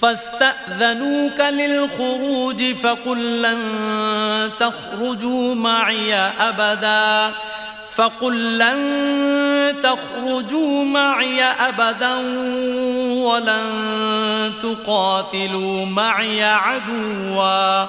[0.00, 3.60] فاستأذنوك للخروج فقل لن
[4.60, 7.34] تخرجوا معي أبدا.
[7.90, 8.82] فقل لن
[9.82, 12.14] تخرجوا معي أبدا
[13.24, 17.86] ولن تقاتلوا معي عدوا.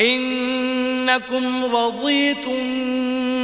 [0.00, 2.84] إنكم رضيتم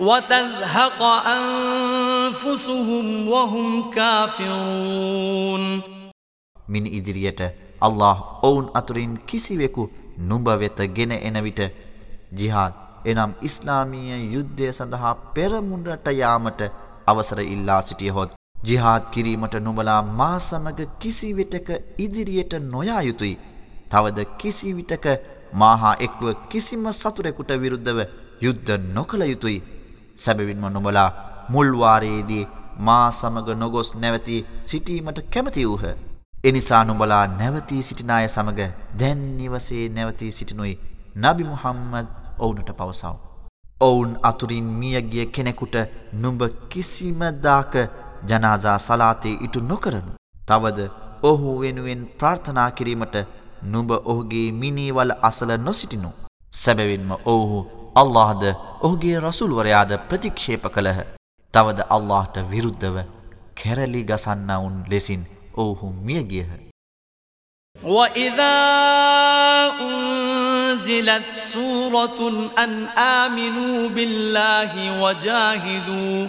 [0.00, 5.64] وتزهق أنفسهم وهم كافرون.
[6.68, 7.40] من ඉදිරියට
[7.80, 9.82] අල්له ඔවුන් අතුරින් කිසිවෙකු
[10.28, 11.60] නුඹ වෙත ගෙන එන විට
[12.38, 12.72] ජිහාද්
[13.06, 16.60] එනම් ඉස්ලාමීය යුද්ධය සඳහා පෙරමුණට යාමට
[17.06, 18.30] අවසර ඉල්ලා සිටියහොත්
[18.68, 21.68] ජිහාත් කිරීමට නොබලා මා සමග කිසිවිටක
[22.04, 23.34] ඉදිරියට නොයා යුතුයි.
[23.90, 25.06] තවද කිසිවිටක
[25.62, 28.00] මාහා එක්ව කිසිම සතුරෙකුට විරුද්ධව
[28.46, 29.60] යුද්ධ නොකළ යුතුයි.
[30.16, 31.10] සැබවින්ම නොබලා
[31.48, 32.44] මුල්වාරයේදී
[32.78, 34.36] මා සමග නොගොස් නැවති
[34.66, 35.84] සිටීමට කැමති වූහ.
[36.44, 38.60] එනිසා නුබලා නැවතී සිටිනාය සමග
[39.00, 40.78] දැන් නිවසේ නැවතී සිටිනුයි
[41.16, 42.06] නබි මුහම්මද
[42.38, 43.14] ඔවුනට පවසව.
[43.80, 45.76] ඔවුන් අතුරින් මියගිය කෙනෙකුට
[46.14, 47.74] නුඹ කිසිමදාක
[48.28, 50.12] ජනාසා සලාතේ ඉටු නොකරනු.
[50.48, 50.88] තවද
[51.22, 53.16] ඔහු වෙනුවෙන් ප්‍රාර්ථනා කිරීමට
[53.64, 56.10] නුඹ ඔහුගේ මිනීවල අසල නොසිටිනු.
[56.52, 58.42] සැබවින්ම ඔවුහු අල්لهද
[58.80, 61.00] ඔහුගේ රසුල්වරයාද ප්‍රතික්ෂේප කළහ.
[61.54, 62.96] තවද අල්لهට විරුද්ධව
[63.54, 65.22] කැරලි ගසන්නවුන් ලෙසින්
[65.54, 66.50] ඔවුහු මියගියහ
[67.82, 68.56] وَإِذَا
[69.80, 72.20] أُنْزِلَتْ سُورَةٌ
[72.58, 76.28] أَنْ آمِنُوا بِاللَّهِ وَجَاهِدُوا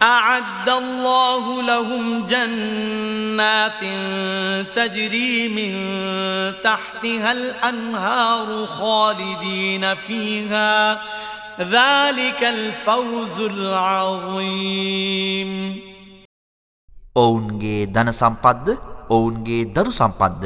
[0.00, 3.82] أعد الله لهم جنات
[4.74, 5.72] تجري من
[6.60, 11.00] تحتها الأنهار خالدين فيها
[11.60, 15.50] ذلك الفوز العظيم
[17.16, 18.68] ඔවුන්ගේ ධන සම්පත්ද
[19.10, 20.44] ඔවුන්ගේ දරු සම්පත්ද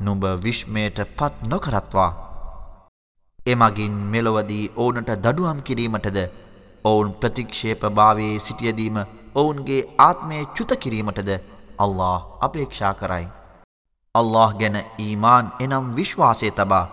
[0.00, 2.12] නුඹ විශ්මයට පත් නොකරත්වා.
[3.46, 6.18] එමගින් මෙලොවදී ඕනට දඩුවම් කිරීමටද
[6.83, 8.97] ඔවුන් ප්‍රතික්ෂේප භාවයේ සිටියදීම
[9.35, 11.31] ඔවුන්ගේ ආත්මය චුතකිරීමටද
[11.77, 13.27] අල්له අපේක්ෂා කරයි.
[14.15, 16.85] අල්له ගැන ඊමාන් එනම් විශ්වාසය තබා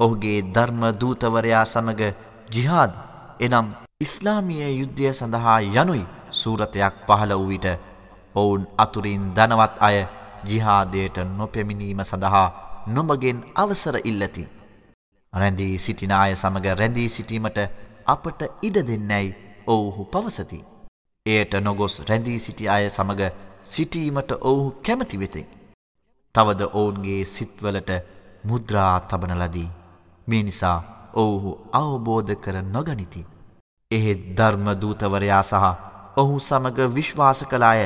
[0.00, 2.02] ඔහුගේ ධර්ම දූතවරයා සමග
[2.50, 2.92] ජිහාද
[3.40, 3.66] එනම්
[4.00, 7.66] ඉස්ලාමිය යුද්ධය සඳහා යනුයි සූරතයක් පහළ වූ විට
[8.34, 9.96] ඔවුන් අතුරින් දනවත් අය
[10.44, 12.48] ජිහාදයට නොපැමිණීම සඳහා
[12.88, 14.44] නොමගෙන් අවසර ඉල්ලති.
[15.32, 17.58] රැඳී සිටිනාය සමඟ රැඳී සිටීමට
[18.06, 19.34] අපට ඉඩ දෙන්නැයි
[19.66, 20.58] ඔවුහු පවසති.
[21.26, 23.22] එයට නොගොස් රැඳී සිටි අය සමඟ
[23.64, 25.48] සිටීමට ඔවුහු කැමති වෙතෙක්.
[26.34, 27.90] තවද ඔවුන්ගේ සිත්වලට
[28.44, 29.68] මුද්‍රා තබන ලදී.
[30.26, 30.78] මේ නිසා
[31.14, 33.26] ඔවුහු අවබෝධ කර නොගනිති.
[33.90, 35.64] එහෙත් ධර්මදූතවරයා සහ
[36.16, 37.82] ඔහු සමග විශ්වාස කලාය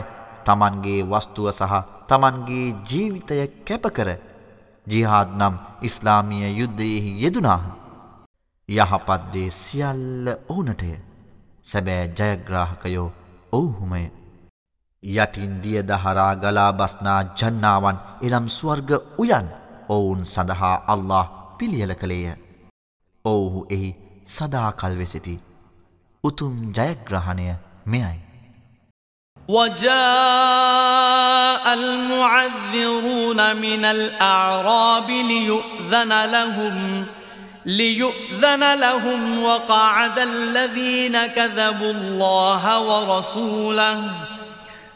[0.47, 1.75] තමන්ගේ වස්තුව සහ
[2.09, 3.37] තමන්ගේ ජීවිතය
[3.67, 4.09] කැපකර
[4.87, 7.63] ජිහාද නම් ඉස්ලාමිය යුද්ධයෙහි යෙදුනාහ.
[8.69, 10.93] යහපත් දේ සියල්ල ඔවුනටය.
[11.65, 13.13] සැබෑ ජයග්‍රාහකයෝ
[13.53, 14.03] ඔව්හුමය.
[15.03, 19.49] යටින් දිය දහරා ගලා බස්නා ජන්නාවන් එනම් ස්වර්ග උයන්
[19.89, 21.27] ඔවුන් සඳහා අල්له
[21.59, 22.37] පිළියල කළේය.
[23.25, 23.91] ඔවුහු එහි
[24.27, 25.41] සදාකල් වෙසිති.
[26.25, 27.55] උතුම් ජයග්‍රහණය
[27.87, 28.19] මෙයයි.
[29.49, 29.89] وجاء
[31.75, 37.07] المعذرون من الأعراب ليؤذن لهم
[37.69, 44.11] ليؤذن لهم وقعد الذين كذبوا الله ورسوله.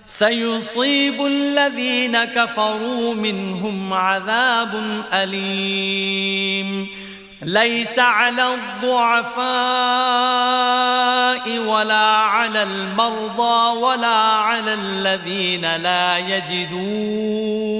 [0.06, 6.88] سيصيب الذين كفروا منهم عذاب أليم.
[7.42, 9.42] ليس على الضعفاء
[11.58, 17.72] ولا على المرضى ولا على الذين لا يجدون.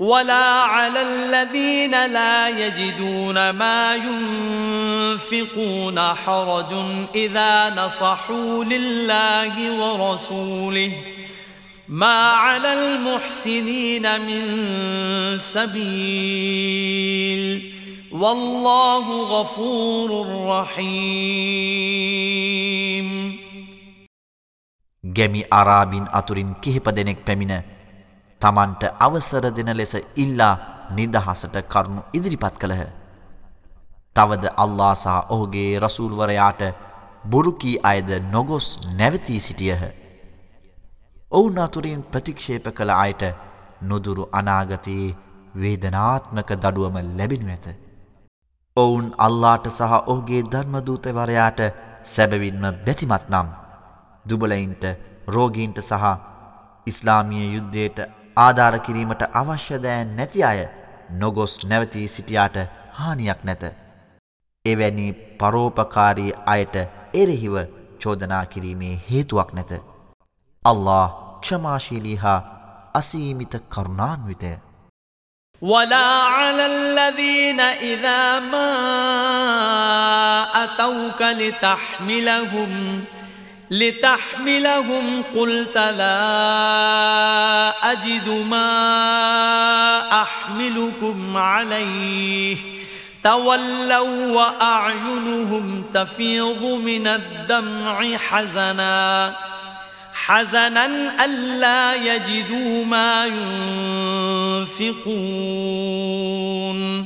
[0.00, 6.74] ولا على الذين لا يجدون ما ينفقون حرج
[7.14, 10.92] إذا نصحوا لله ورسوله
[11.88, 14.42] ما على المحسنين من
[15.38, 15.80] سبيل
[18.12, 21.90] والله غفور رحيم
[25.04, 27.62] ගැමි අරාබින් අතුරින් කිහිප දෙනෙක් පැමිණ
[28.41, 30.55] තමන්ට අවසර දෙන ලෙස ඉල්ලා
[30.91, 32.83] නිදහසට කරුණු ඉදිරිපත් කළහ.
[34.15, 36.61] තවද අල්ලා සහ ඔහුගේ රසූල්වරයාට
[37.25, 38.67] බොරුකී අයද නොගොස්
[38.97, 39.83] නැවතී සිටියහ.
[41.31, 43.23] ඔවුන් අතුරින් ප්‍රතික්ෂේප කළ අයට
[43.81, 45.15] නොදුරු අනාගතයේ
[45.55, 47.65] වේදනාත්මක දඩුවම ලැබෙනු ඇත.
[48.77, 51.59] ඔවුන් අල්ලාට සහ ඔහුගේ ධර්මදූතවරයාට
[52.05, 53.47] සැබවින්ම බැතිමත් නම්
[54.25, 54.83] දුබලයින්ට
[55.27, 56.05] රෝගීන්ට සහ
[56.87, 57.99] ඉස්ලාමිය යුද්ධයට
[58.37, 60.59] ආධාර කිරීමට අවශ්‍ය දෑ නැති අය
[61.19, 62.57] නොගොස් නැවතී සිටියාට
[62.93, 63.63] හානියක් නැත.
[64.65, 65.07] එවැනි
[65.39, 66.75] පරෝපකාරී අයට
[67.13, 67.55] එරෙහිව
[67.99, 69.71] චෝදනා කිරීමේ හේතුවක් නැත.
[70.63, 71.05] අල්له
[71.41, 72.39] ක්ෂමාශීලී හා
[72.95, 74.53] අසීමිත කරුණාන්විතය.
[75.61, 78.71] ولا على الذين إذا ما
[80.63, 82.71] أتوك لتحملهم
[83.71, 92.57] لتحملهم قلت لا أجد ما أحملكم عليه.
[93.23, 99.35] تولوا وأعينهم تفيض من الدمع حزناً.
[100.25, 103.25] حزنا ألا يجدوا ما
[104.75, 107.05] ينفقون.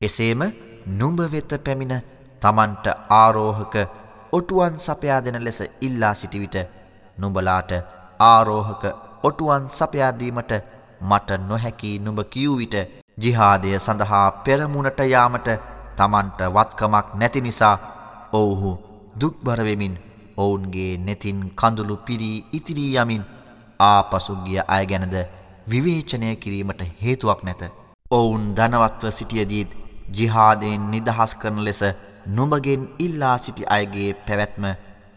[0.00, 0.42] එසේම
[0.98, 1.94] නුඹ වෙත පැමිණ
[2.42, 3.74] තමන්ට ආරෝහක
[4.32, 6.56] ඔටුවන් සපයා දෙන ලෙස ඉල්ලා සිටි විට
[7.18, 7.72] නුඹලාට
[8.20, 8.84] ආරෝහක
[9.22, 10.52] ඔටුවන් සපයා දීමට
[11.02, 12.76] මට නොහැකි නුඹ කියූ විට
[13.18, 15.50] ජිහාදය සඳහා පෙරමුණට යාමට
[15.98, 17.76] තමන්ට වත්කමක් නැති නිසා
[18.32, 18.72] ඔවුහු
[19.20, 20.00] දුක්බරවෙමින්
[20.36, 23.28] ඔවුන්ගේ නෙතින් කඳුළු පිරී ඉතිරී යමින්
[23.80, 25.18] ආපසුගිය අය ගැනද
[25.66, 27.62] විවේචනය කිරීමට හේතුවක් නැත.
[28.10, 31.80] ඔවුන් ධනවත්ව සිටියදීත් ජිහාදයෙන් නිදහස් කරන ලෙස
[32.36, 34.64] නොමගෙන් ඉල්ලා සිටි අයගේ පැවැත්ම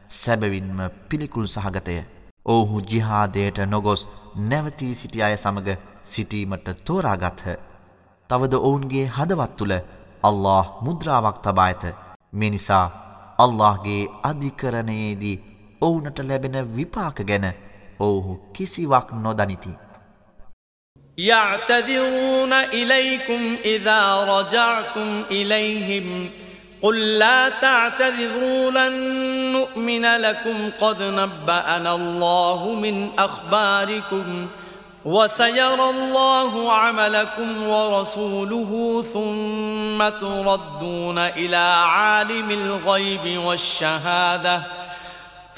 [0.10, 0.80] සැබවින්ම
[1.10, 1.98] පිළිකුල් සහගතය.
[2.46, 4.02] ඔහු ජිහාදයට නොගොස්
[4.50, 5.70] නැවතී සිටි අය සමඟ
[6.06, 7.46] සිටීමට තෝරාගත්හ.
[8.30, 9.76] තවද ඔවුන්ගේ හදවත් තුළ
[10.24, 11.84] අල්له මුද්‍රාවක් තබා ඇත.
[12.34, 12.86] මිනිසා
[13.38, 15.42] අල්لهගේ අධිකරණයේදී
[15.82, 17.48] ඔවුනට ලැබෙන විපාක ගැන
[18.00, 19.74] ඔවුහු කිසිවක් නොදනිති.
[21.18, 26.32] يعتذرون إليكم إذا رجعتم إليهم.
[26.82, 28.94] قل لا تعتذروا لن
[29.54, 30.70] نؤمن لكم.
[30.82, 34.48] قد نبأنا الله من أخباركم
[35.06, 44.83] وسيرى الله عملكم ورسوله ثم تردون إلى عالم الغيب والشهادة.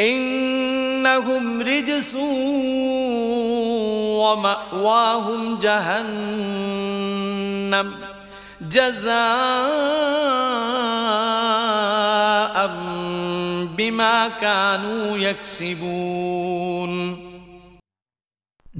[0.00, 2.16] إنهم رجس
[4.16, 7.12] ومأواهم جهنم
[8.62, 9.12] جزاء
[13.76, 16.92] بما كانوا يكسبون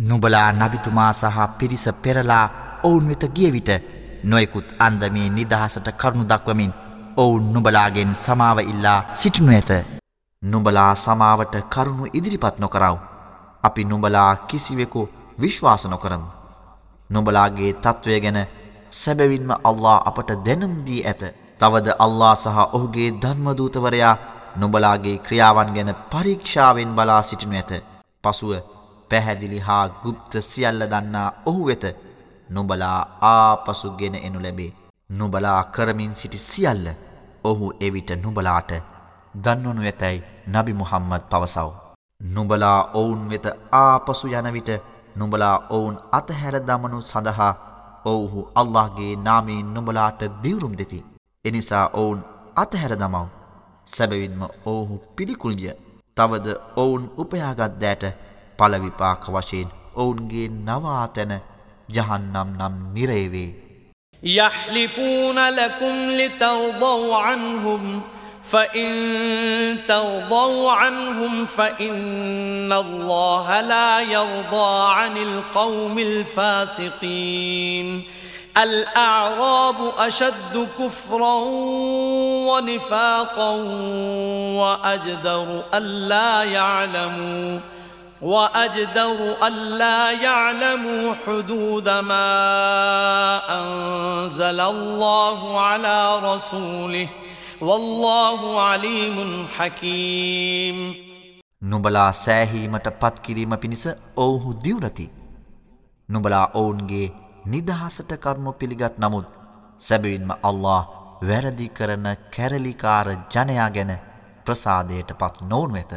[0.02, 2.46] නුබලා නබිතුමා සහ පිරිස පෙරලා
[2.84, 3.70] ඔවුන් වෙත ගිය විට
[4.24, 6.72] නොයෙකුත් අන්දමේ නිදහසට කරුණු දක්වමින්
[7.16, 9.95] ඔවුන් නුබලාගෙන් සමාව ඉල්ලා සිටිනු ඇත.
[10.51, 12.95] නුබලා සමාවට කරුණු ඉදිරිපත් නොකරව.
[13.63, 15.01] අපි නුබලා කිසිවෙකු
[15.41, 16.27] විශ්වාස නොකරමු.
[17.09, 18.39] නුබලාගේ තත්ත්වය ගැන
[18.91, 21.21] සැබැවින්ම අල්له අපට දැනම් දී ඇත.
[21.59, 24.15] තවද අල්ලා සහ ඔහුගේ ධර්මදූතවරයා
[24.55, 27.71] නුබලාගේ ක්‍රියාවන් ගැන පරීක්ෂාවෙන් බලා සිටිනු ඇත.
[28.23, 28.51] පසුව
[29.11, 31.85] පැහැදිලි හා ගුප්ත සියල්ල දන්නා ඔහු වෙත
[32.49, 32.99] නුබලා
[33.31, 34.75] ආපසු ගෙන එනු ලැබේ.
[35.09, 36.85] නුබලා කරමින් සිටි සියල්ල
[37.43, 38.71] ඔහු එවිට නුබලාට
[39.33, 41.69] දන්වනු ඇතැයි නබි මුහම්මද පවසව.
[42.21, 44.69] නුබලා ඔවුන් වෙත ආපසු යනවිට
[45.15, 47.53] නුබලා ඔවුන් අතහැර දමනු සඳහා
[48.05, 51.05] ඔවුහු අල්لهගේ නාමීෙන් නුබලාට දිවරුම් දෙති.
[51.45, 52.23] එනිසා ඔවුන්
[52.55, 53.25] අතහැර දමව.
[53.87, 55.77] සැබවින්ම ඔවුහු පිළිකුල්ිය
[56.17, 58.03] තවද ඔවුන් උපයාගත් දෑට
[58.59, 61.33] පලවිපාක වශයෙන් ඔවුන්ගේ නවාතැන
[61.89, 63.51] ජහන්නම් නම් නිරේවේ.
[64.23, 68.01] يحلفون لكم لترضوا عنهم
[68.51, 77.37] فإن ترضوا عنهم فإن الله لا يرضى عن القوم الفاسقين
[78.57, 81.35] الأعراب أشد كفرا
[82.47, 83.49] ونفاقا
[84.57, 87.59] وأجدر ألا يعلموا
[88.21, 97.09] وأجدر ألا يعلموا حدود ما أنزل الله على رسوله
[97.61, 99.17] والله عليم
[99.57, 100.77] حكيم
[101.61, 103.85] නුඹලා සෑහීමට පත්කිරීම පිණිස
[104.15, 105.05] ඔවුහු දියුරති.
[106.09, 107.07] නුඹලා ඔවුන්ගේ
[107.45, 109.25] නිදහසට කරුණු පිළිගත් නමුත්
[109.79, 110.83] සැබවින්ම අල්له
[111.21, 112.05] වැරදි කරන
[112.35, 113.93] කැරලිකාර ජනයා ගැන
[114.45, 115.93] ප්‍රසාදයට පත් නොවනු ඇත.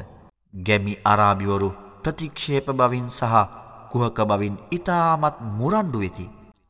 [0.67, 1.71] ගැමි අරාබිවරු
[2.03, 3.35] ප්‍රතික්ෂේප බවින් සහ
[3.93, 6.27] කුහක බවින් ඉතාමත් මුරණ්ඩු වෙති.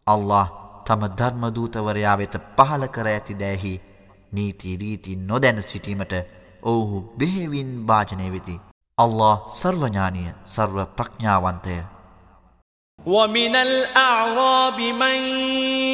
[0.07, 0.47] අල්له
[0.87, 3.75] තම ධර්මදූතවරයා වෙත පහල කර ඇති දෑහි
[4.33, 6.15] නීතිරීති නොදැන සිටීමට
[6.63, 8.61] ඔවුහු බෙහෙවින් භාජනය වෙති.
[8.99, 11.79] අල්له සර්වඥානය සර්ව ප්‍රඥාවන්තය.
[13.07, 15.17] ومن الأعراب من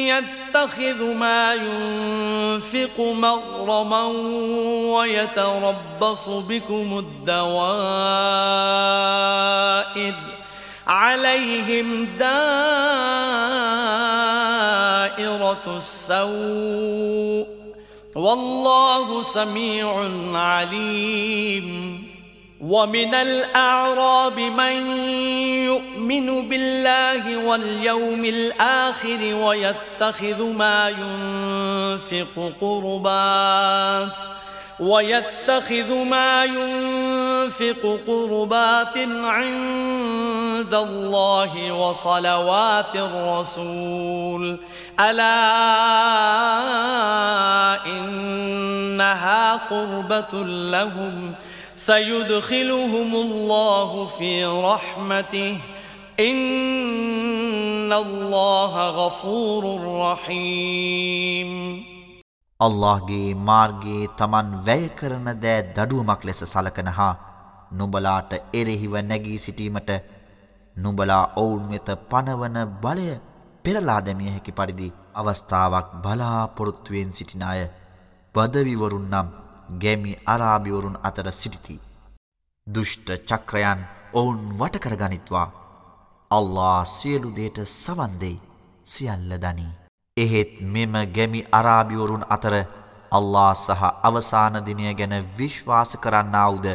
[0.07, 4.03] يتخذ ما ينفق مغرما
[4.93, 7.47] ويتربص بكم الدوائر
[10.87, 12.57] عليهم دائرة
[15.77, 17.56] السوء
[18.17, 22.03] والله سميع عليم.
[22.61, 24.97] ومن الأعراب من
[25.65, 34.36] يؤمن بالله واليوم الآخر ويتخذ ما ينفق قربات.
[34.79, 44.59] ويتخذ ما ينفق قربات عند الله وصلوات الرسول.
[44.99, 45.45] ألا
[47.85, 51.35] إنها قربة لهم ۖ.
[51.75, 55.57] سيدخلهم الله في رحمته.
[56.19, 61.96] إن الله غفور رحيم.
[62.59, 67.13] අල්لهගේ මාර්ගයේ තමන් වැය කරන දෑ දඩුවමක් ලෙස සලකන හා
[67.71, 69.91] නුබලාට එරෙහිව නැගී සිටීමට
[70.75, 73.07] නුබලා ඔවුන් වෙත පනවන බලය
[73.63, 77.61] පෙරලාදමිය හැකි පරිදි අවස්ථාවක් බලාපොරොත්තුවෙන් සිටින අය
[78.35, 79.29] බදවිවරුන් නම්
[79.81, 81.79] ගැමි අරාභිවරුන් අතර සිටිති.
[82.67, 83.81] දුෂ්ට චක්‍රයන්
[84.13, 85.47] ඔවුන් වටකරගනිත්වා.
[86.31, 88.41] අල්له සියලුදේට සවන්දෙයි
[88.85, 89.86] සියල්ල දනී.
[90.17, 92.53] එහෙත් මෙම ගැමි අරාබිවරුන් අතර
[93.11, 96.67] අල්ලා සහ අවසාන දිනය ගැන විශ්වාස කරන්නාවුද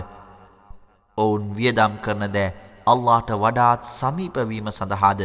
[1.18, 2.54] ඔවුන් වියදම් කරන දෑ
[2.86, 5.22] අල්ලාට වඩාත් සමීපවීම සඳහාද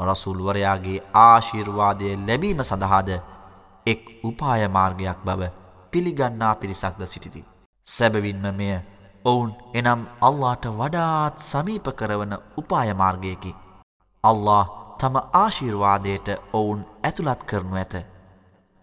[0.00, 3.10] රසුල්වරයාගේ ආශිර්වාදය ලැබීම සඳහාද
[3.86, 5.50] එක් උපායමාර්ගයක් බව
[5.92, 7.44] පිළිගන්නා පිරිසක්ද සිටිති.
[7.86, 8.74] සැබවින්ම මෙය
[9.24, 13.52] ඔවුන් එනම් අල්ලාට වඩාත් සමීප කරවන උපායමාර්ගයකි.
[14.24, 17.94] අල්له තම ආශිර්වාදයට ඔවුන් ඇතුළත් කරනු ඇත.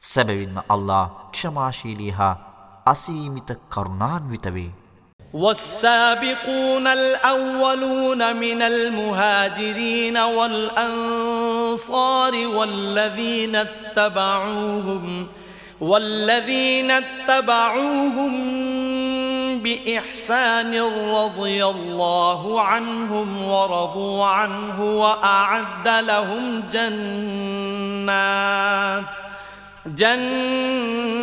[0.02, 2.36] සැබවින්ම අල්ලා ක්ෂමාශීලී හා
[2.86, 4.72] අසීමිත කරුණාන්විතවේ.
[5.34, 15.28] والسابقون الأولون من المهاجرين والأنصار والذين اتبعوهم
[15.82, 18.34] والذين اتبعوهم
[19.64, 20.81] بإحسان
[21.15, 28.10] رضي الله عنهم ورضوا عنه وأعد لهم جنات
[29.86, 31.19] جنات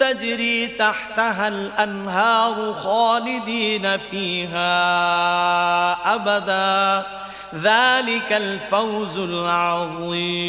[0.00, 4.74] تجري تحتها الأنهار خالدين فيها
[6.14, 7.06] أبدا.
[7.54, 10.48] ذلك الفوز العظيم.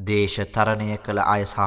[0.00, 1.58] දේශ තරණය කළ අය සහ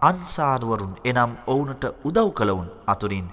[0.00, 3.26] අන්සාරුවරුන් එනම් ඔවුනට උදව් කළවුන් අතුරින්.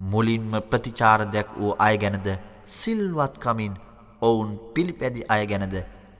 [0.00, 2.28] මුලින්ම ප්‍රතිචාරදයක් වූ අය ගැනද
[2.68, 3.74] සිල්වත්කමින්
[4.22, 5.74] ඔවුන් පිළිපැදි අය ගැනද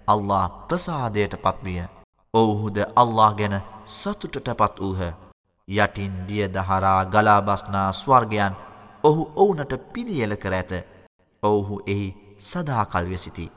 [0.07, 1.85] අල්له ප්‍රසාදයට පත්විය.
[2.35, 3.57] ඔවුහුද අල්له ගැන
[3.89, 5.01] සතුටට පත් වූහ.
[5.69, 8.55] යටින් දිය දහරා ගලාබස්නා ස්වර්ගයන්
[9.05, 10.73] ඔහු ඔවුනට පිළියල කර ඇත.
[11.43, 12.09] ඔවුහු එහි
[12.41, 13.53] සදාකල්වෙසිති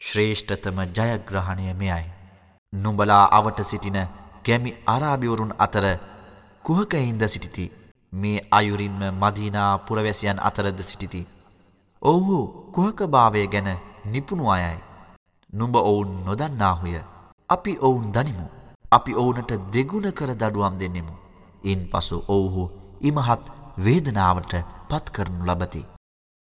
[0.00, 2.15] ශ්‍රේෂ්ඨතම ජයග්‍රහණය මෙයයි.
[2.72, 3.98] නුඹලා අවට සිටින
[4.46, 5.86] ගැමි අරාබිවරුන් අතර
[6.64, 7.64] කුහකයින්ද සිටිති.
[8.12, 11.26] මේ අයුරින්ම මදීනා පුරවැසියන් අතරද සිටිති.
[12.02, 12.38] ඔවුහු
[12.74, 13.70] කුහකභාවය ගැන
[14.06, 14.78] නිපුණු අයයි.
[15.52, 16.94] නුඹ ඔවුන් නොදන්නාහුය.
[17.48, 18.46] අපි ඔවුන් දනිමු.
[18.92, 21.14] අපි ඔවුනට දෙගුණ කර දඩුවම් දෙන්නෙමු.
[21.64, 22.70] ඉන් පසු ඔවුහු
[23.02, 23.52] ඉමහත්
[23.84, 24.56] වේදනාවට
[24.88, 25.82] පත් කරනු ලබති.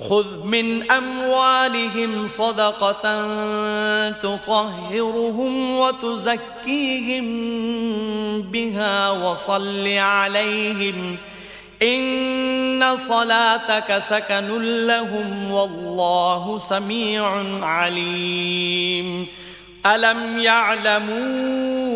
[0.00, 3.02] خذ من أموالهم صدقة
[4.10, 7.26] تطهرهم وتزكيهم
[8.42, 11.16] بها وصل عليهم
[11.82, 17.26] إن صلاتك سكن لهم والله سميع
[17.64, 19.26] عليم.
[19.86, 21.95] ألم يعلموا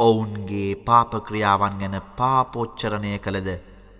[0.00, 3.50] ඔවුන්ගේ පාපක්‍රියාවන් ගැන පාපෝච්චරණය කළද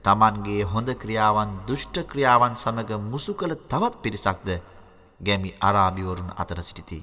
[0.04, 4.48] තමන්ගේ හොඳ ක්‍රියාවන් දුෂ්ට ක්‍රියාවන් සමඟ මුසු කළ තවත් පිරිසක්ද
[5.20, 6.98] ගැමි අරාබිවරුන් අතර සිටිති.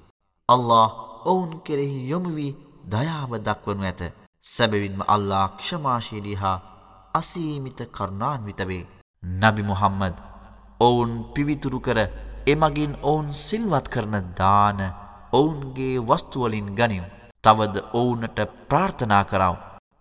[0.49, 0.89] අල්له
[1.25, 4.01] ඔවුන් කෙරෙහි යොමුවී දයාව දක්වනු ඇත
[4.43, 6.57] සැබවින්ම අල්ලා ක්ෂමාශීලී හා
[7.13, 8.83] අසීමිත කරුණාන්විතවේ.
[9.23, 10.17] නබි මුහම්මද
[10.79, 11.99] ඔවුන් පිවිතුරු කර
[12.47, 14.79] එමගින් ඔවුන් සිල්වත් කරන දාන
[15.33, 17.20] ඔවුන්ගේ වස්තුවලින් ගනිව්.
[17.43, 18.39] තවද ඔවුනට
[18.69, 19.55] ප්‍රාර්ථනා කරාව.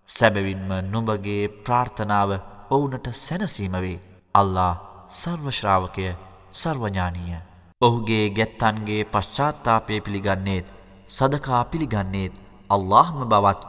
[0.08, 2.30] සැබවින්ම නුඹගේ ප්‍රාර්ථනාව
[2.70, 4.00] ඔවුනට සැනසීමවේ.
[4.34, 4.72] අල්ලා
[5.10, 6.04] සර්වශ්‍රාවකය
[6.52, 7.38] සර්වඥානීය.
[7.80, 10.66] ඔහුගේ ගැත්තන්ගේ පශ්චාත්තාපය පිළිගන්නේත්
[11.08, 12.34] සදකා පිළිගන්නේත්
[12.70, 13.62] අල්لهම බවත්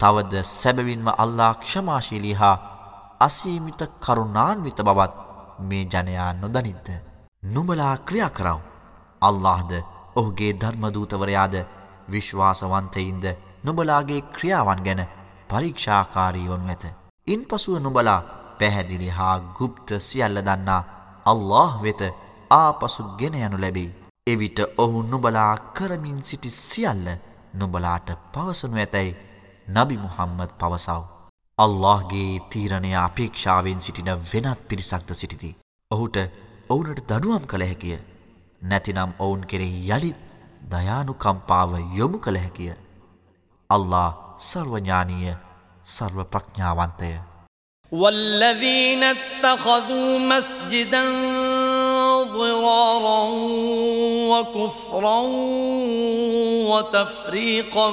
[0.00, 2.56] තවද සැබවින්ම අල්ලා ක්ෂමාශීලී හා
[3.20, 5.14] අසීමිත කරුණාන්විත බවත්
[5.60, 6.86] මේ ජනයා නොදනිද්ද.
[7.44, 8.58] නුමලා ක්‍රියා කරව.
[9.22, 9.72] අල්لهද
[10.16, 11.56] ඔහුගේ ධර්මදූතවරයාද
[12.12, 13.24] විශ්වාසවන්තයින්ද
[13.64, 15.02] නුබලාගේ ක්‍රියාවන් ගැන
[15.50, 16.84] පරීක්ෂාකාරීවනු ඇත.
[17.26, 18.20] ඉන් පසුව නුබලා
[18.60, 20.82] පැහැදිලි හා ගුප්ත සියල්ල දන්නා
[21.26, 22.02] අල්له වෙත
[22.52, 23.94] ආපසු ගෙන යනු ලැබෙයි.
[24.26, 27.06] එවිට ඔහු නුබලා කරමින් සිටි සියල්ල
[27.54, 29.16] නුබලාට පවසනු ඇතැයි
[29.68, 31.02] නබි මුහම්මද පවසව.
[31.58, 35.56] අල්لهගේ තීරණය අපේක්ෂාවෙන් සිටින වෙනත් පිරිසක්ද සිටිති.
[35.90, 36.16] ඔහුට
[36.68, 37.98] ඔවුනට දඩුවම් කළ හැකිය.
[38.62, 40.27] නැතිනම් ඔවුන් කෙරෙහි යළිත්
[40.68, 42.72] දයානුකම්පාව යොමු කළ හැකිය.
[43.70, 45.34] අල්له සර්වඥානීය
[45.86, 47.12] සර්ව ප්‍රඥාවන්තය.
[47.92, 51.02] والذين اتخذوا مسجدا
[52.22, 53.20] ضرارا
[54.30, 55.18] وكفرا
[56.68, 57.90] وتفريقا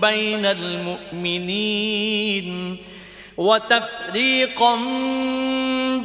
[0.00, 1.66] بين المؤمنين
[3.37, 4.75] وتفريقا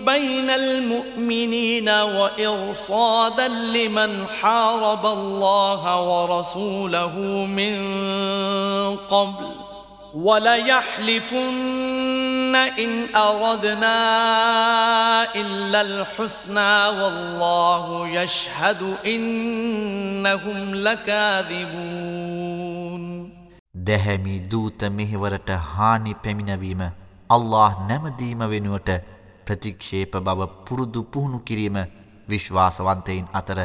[0.06, 7.77] بين المؤمنين وإرصادا لمن حارب الله ورسوله من
[8.97, 9.55] قبل
[11.36, 13.97] وليحلفن إن أردنا
[15.35, 22.36] إلا الحسنى والله يشهد إنهم لكاذبون
[23.89, 26.81] දැහැමි දූත මෙහිවරට හානි පැමිණවීම
[27.32, 28.90] අල්له නැමදීම වෙනුවට
[29.45, 31.78] ප්‍රතික්ෂේප බව පුරුදු පුහුණු කිරීම
[32.28, 33.60] විශ්වාසවන්තයින් අතර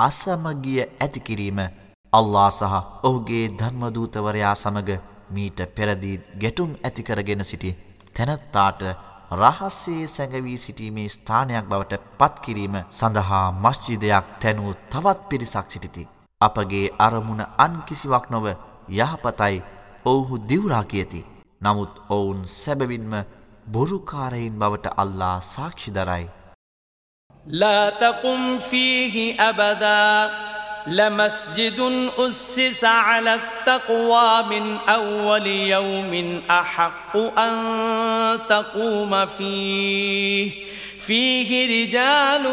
[0.00, 1.60] අසමගිය ඇතිකිරීම
[2.12, 4.90] අල්ලා සහ ඔහුගේ ධර්මදූතවරයා සමග
[5.30, 7.76] මීට පෙරදී ගැටුම් ඇතිකරගෙන සිටි
[8.14, 8.82] තැනත්තාට
[9.32, 16.08] රහස්සේ සැඟවී සිටීමේ ස්ථානයක් බවට පත්කිරීම සඳහා මශ්ජිදයක් තැනූ තවත් පිරිසක් සිටිති.
[16.40, 18.46] අපගේ අරමුණ අන් කිසිවක් නොව
[18.90, 19.62] යහපතයි
[20.04, 21.20] ඔවුහු දිවුරා කියති.
[21.61, 23.13] නමුත් ඔවුන් සැබවින්ම
[23.67, 26.25] බොරුකාරයින් බවට අල්ලා සාක්ෂි දරයි.
[27.47, 30.29] لا تقم فيه أبداً
[30.87, 40.51] لمسجد أسس على التقوى من أول يوم أحق أن تقوم فيه
[40.99, 42.45] فيه رجال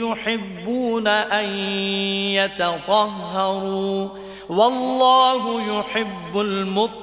[0.00, 1.48] يحبون أن
[2.36, 4.08] يتطهروا
[4.49, 6.97] والله يحب المطهرين.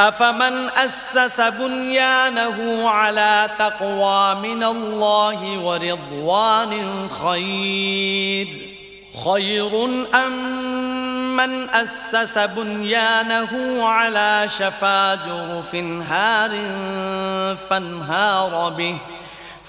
[0.00, 8.70] أفمن أسس بنيانه على تقوى من الله ورضوان خير.
[9.24, 9.84] خير
[10.14, 15.74] أم من أسس بنيانه على شفا جرف
[16.10, 16.50] هار
[17.70, 18.98] فانهار به.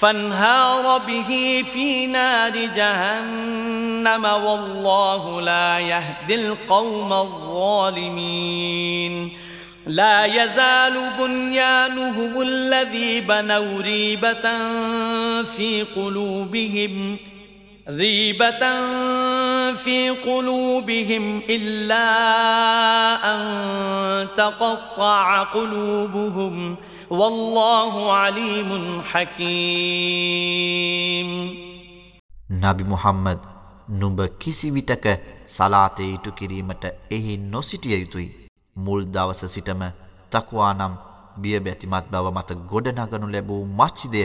[0.02, 8.52] فانهار به في نار جهنم والله لا يهدي القوم الظالمين.
[9.88, 14.41] لا يزال بنيانهم الذي بنوا ريبة
[15.44, 17.18] في قلوبهم
[17.90, 18.60] ريبة
[19.73, 22.06] في قلوبهم إلا
[23.36, 23.41] أن
[24.38, 26.76] تقطع قلوبهم
[27.11, 28.70] والله عليم
[29.03, 30.47] حكيم
[32.62, 33.40] නබි මුහම්මද්
[33.90, 35.07] නුඹ කිසි විටක
[35.48, 38.28] සලාතය ඉටු කිරීමට එහි නොසිටිය යුතුයි.
[38.77, 39.82] මුල් දවස සිටම
[40.32, 40.94] තක්වා නම්
[41.36, 44.23] බියබැතිමත් බව මත ගොඩනගනු ලැබූ මච්චිදය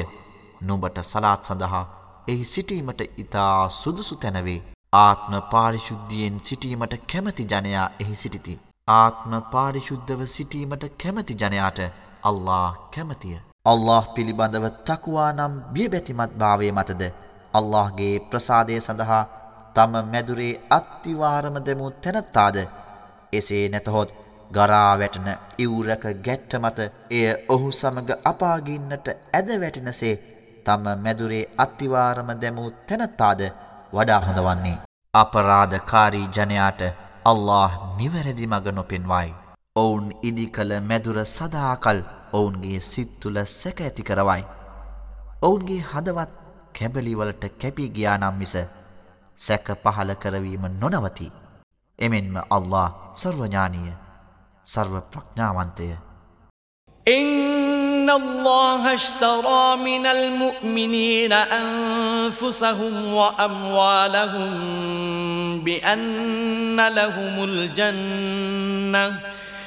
[0.61, 1.85] නුඹට සලාත් සඳහා
[2.27, 4.59] එහි සිටීමට ඉතා සුදුසු තැනවේ
[4.99, 8.59] ආත්ම පාරිශුද්ධියෙන් සිටීමට කැමති ජනයා එහි සිටිති.
[8.95, 11.79] ආත්ම පාරිශුද්ධව සිටීමට කැමති ජනයාට
[12.22, 13.38] අල්له කැමතිය.
[13.64, 17.02] අල්له පිළිබඳව තකුවා නම් බියබැතිමත් භාවය මතද
[17.54, 19.24] අල්لهගේ ප්‍රසාදය සඳහා
[19.76, 22.56] තම මැදුරේ අත්තිවාරම දෙමු තැනත්තාද
[23.32, 24.10] එසේ නැතහොත්
[24.50, 25.28] ගරා වැටන
[25.58, 26.78] ඉවුරක ගැට්ට මත
[27.10, 30.14] එය ඔහු සමග අපාගින්නට ඇද වැටෙනසේ
[30.66, 33.42] තම මැදුරේ අත්තිවාරම දැමූ තැනත්තාද
[33.92, 34.76] වඩා හොඳවන්නේ.
[35.14, 36.82] අපරාධකාරී ජනයාට
[37.24, 39.28] අල්له නිවැරදි මග නොපෙන්වයි.
[39.76, 41.98] ඔවුන් ඉදි කළ මැදුර සදාකල්
[42.32, 44.42] ඔවුන්ගේ සිත්තුල සැකඇති කරවයි.
[45.42, 46.32] ඔවුන්ගේ හදවත්
[46.76, 48.54] කැබලිවලට කැපී ගියානම් මිස
[49.38, 51.28] සැක පහල කරවීම නොනවති.
[51.98, 53.94] එමෙන්ම අල්له සර්වඥානීය
[54.66, 55.88] සර්ව ප්‍රඥාවන්තය.
[57.06, 64.50] إن الله اشترى من المؤمنين أنفسهم وأموالهم
[65.60, 69.35] بأن لهم الجنة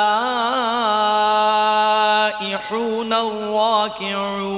[3.12, 4.52] الراكعون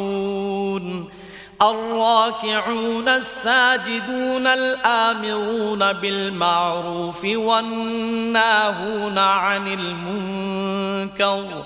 [1.62, 11.64] الراكعون الساجدون الآمرون بالمعروف والناهون عن المنكر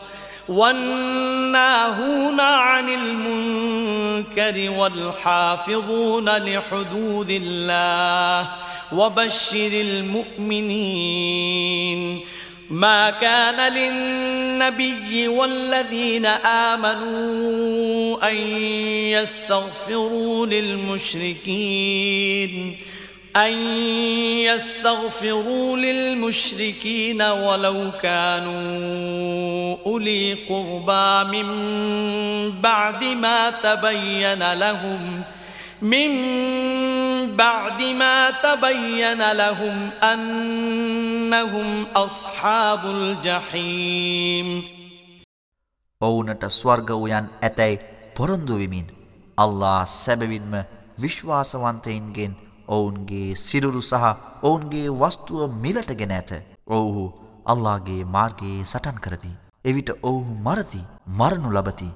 [0.48, 8.48] والناهون عن المنكر والحافظون لحدود الله
[8.92, 11.18] وبشر المؤمنين
[12.70, 18.36] ما كان للنبي والذين آمنوا أن
[19.16, 21.98] يستغفروا للمشركين
[23.36, 23.52] أن
[24.38, 31.48] يستغفروا للمشركين ولو كانوا أولي قربى من
[32.60, 35.22] بعد ما تبين لهم
[35.82, 44.48] من بعد ما تبين لهم أنهم أصحاب الجحيم
[46.00, 47.78] ඔවුනට ස්වර්ගවයන් ඇතැයි
[48.16, 48.86] පොරොන්දු වෙමින්
[49.38, 50.52] අල්ලා සැබවින්ම
[50.98, 52.32] විශ්වාසවන්තයින්ගෙන්
[52.68, 54.04] ඔවුන්ගේ සිරුරු සහ
[54.42, 56.30] ඔවුන්ගේ වස්තුව මිලටගෙන ඇත.
[56.68, 57.04] ඔවුහු
[57.46, 59.32] අල්ලාගේ මාර්ගයේ සටන් කරති.
[59.64, 60.82] එවිට ඔවුහු මරති
[61.18, 61.90] මරණු ලබති.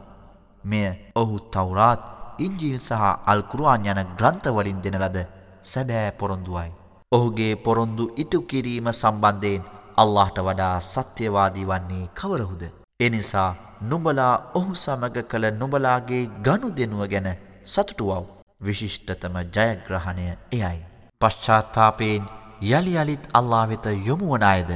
[0.64, 5.18] මෙය ඔහු තවරාත් ඉංජිල් සහ අල්කුරුවාන් යන ග්‍රන්ථවලින් දෙන ලද
[5.62, 6.70] සැබෑ පොරොන්දුවයි.
[7.12, 12.62] ඔහුගේ පොරොන්දු ඉටු කිරීම සම්බන්ධයෙන් අල්لهට වඩා සත්‍යවාදී වන්නේ කවරහුද.
[13.00, 13.50] එනිසා
[13.82, 17.28] නුඹලා ඔහු සමග කළ නුබලාගේ ගණු දෙනුව ගැන
[17.66, 18.24] සතුටුවව්.
[18.60, 20.78] විශිෂ්ටතම ජයග්‍රහණය එයයි.
[21.20, 22.24] පශ්චාත්තාපයෙන්
[22.70, 24.70] යළි යළිත් අල්ලා වෙත යොමුවන අයද.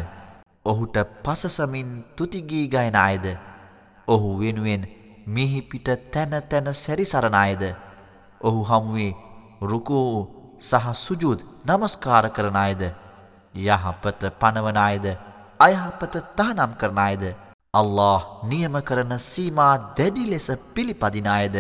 [0.65, 3.27] ඔහුට පසසමින් තුතිගී ගයන අයද.
[4.09, 4.83] ඔහු වෙනුවෙන්
[5.27, 7.63] මිහිපිට තැන තැන සැරිසරණයද
[8.41, 9.13] ඔහු හමුවේ
[9.63, 10.11] රුකූ
[10.61, 12.83] සහ සුජුද නමස්කාර කරණයද
[13.55, 15.07] යහපත පනවනයද
[15.61, 17.25] අයහපත තහනම් කරණයද
[17.75, 21.57] අල්له නියම කරන සීමා දැඩි ලෙස පිළිපදිනායද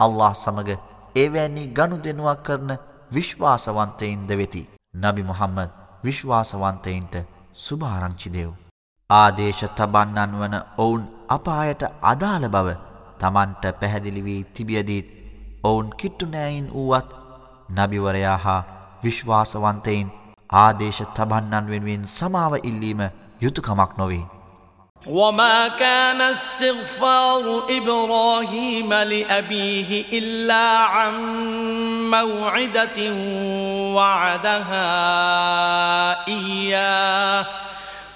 [0.00, 0.70] අල්له සමඟ
[1.16, 2.70] එවැනි ගණු දෙනුවක් කරන
[3.10, 4.62] විශ්වාසවන්තයින්ද වෙති.
[4.94, 5.70] නබි මොහම්මද
[6.04, 7.14] විශ්වාසවන්තයින්ට
[7.56, 8.50] සුභාරංචිදෙව්.
[9.10, 15.07] ආදේශ තබන්නන් වන ඔවුන් අපායට අදාළ බව තමන්ට පැහැදිලි වී තිබියදීත්
[15.63, 17.09] ඔවුන් කිට්ටුනෑයින් වූවත්
[17.69, 18.61] නබිවරයා හා
[19.03, 20.13] විශ්වාසවන්තයින්
[20.53, 23.01] ආදේශ තබන්නන් වෙනුවෙන් සමාව ඉල්ලීම
[23.41, 24.25] යුතුකමක් නොවේ.
[25.05, 31.13] وما كان استغفار إبراهيم لأبيه إلا عن
[32.11, 32.97] موعدة
[33.93, 34.87] وعدها
[36.27, 37.45] إياه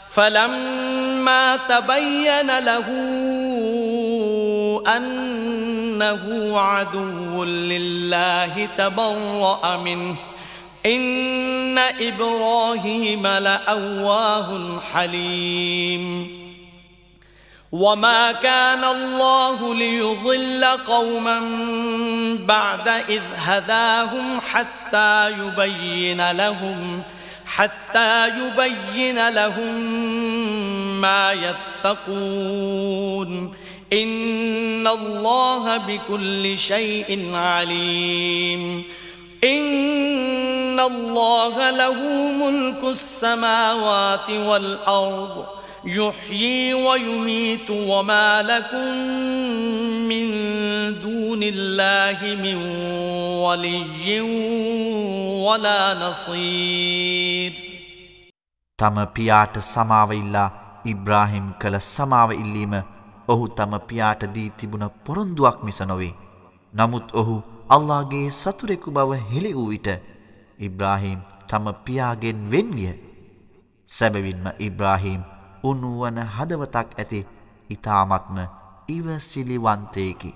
[0.09, 2.87] فلما تبين له
[4.86, 10.16] أنه عدو لله تبرأ منه.
[10.86, 16.44] إن إبراهيم لأواه حليم.
[17.72, 21.40] وما كان الله ليضل قوما
[22.46, 27.02] بعد إذ هداهم حتى يبين لهم
[27.46, 29.74] حتى يبين لهم
[31.00, 31.32] ما
[31.84, 33.54] يتقون.
[33.93, 38.83] إن الله بكل شيء عليم
[39.43, 45.45] إن الله له ملك السماوات والأرض
[45.85, 48.95] يحيي ويميت وما لكم
[50.11, 50.29] من
[50.99, 52.57] دون الله من
[53.39, 54.21] ولي
[55.41, 57.69] ولا نصير
[58.79, 60.49] තම පියාට සමාව ඉල්ලා
[60.91, 62.73] ඉබ්‍රාහිම් කළ සමාව ඉල්ලීම
[63.28, 66.14] ඔහු තම පියාට දී තිබුණ පොරොන්දුවක් මිස නොවේ.
[66.74, 67.36] නමුත් ඔහු
[67.68, 69.88] අල්ලාගේ සතුරෙකු බව හෙළි වූ විට
[70.58, 72.92] ඉබ්‍රාහීම් තම පියාගෙන් වෙන්විය.
[73.88, 75.22] සැබවින්ම ඉබ්‍රාහීම්
[75.64, 77.20] උනුවන හදවතක් ඇති
[77.70, 78.38] ඉතාමත්ම
[78.88, 80.30] ඉවසිලිවන්තයකි.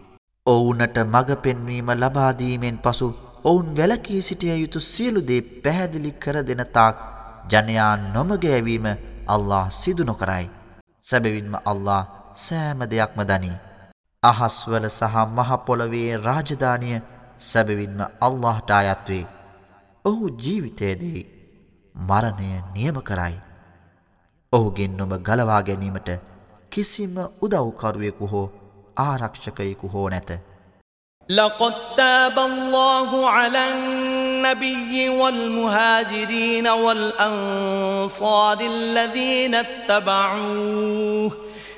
[0.46, 3.08] ඔවුනට මඟ පෙන්වීම ලබාදීමෙන් පසු
[3.44, 6.96] ඔවුන් වැලකී සිටිය යුතු සියලුදේ පැහැදිලි කර දෙන තාක්
[7.50, 8.86] ජනයා නොමගෑවීම
[9.26, 10.46] අල්له සිදු නොකරයි.
[11.00, 13.50] සැබවින්ම අල්له සෑම දෙයක්ම දනී.
[14.22, 17.00] අහස්වල සහ මහපොළවේ රාජධානය
[17.40, 19.26] සැබවින්ම අල්لهට අයත්වේ.
[20.04, 21.26] ඔහු ජීවිතයේදී
[21.96, 23.34] මරණය නියම කරයි.
[24.52, 26.10] ඔහුගෙන් නොම ගලවා ගැනීමට
[26.72, 28.48] කිසිම උදව්කරුවෙකු හෝ
[28.96, 30.30] ආරක්ෂකයෙකු හෝ නැත.
[31.28, 41.47] لقد تاب الله على النبي والمهاجرين والأنصار الذين اتبعوه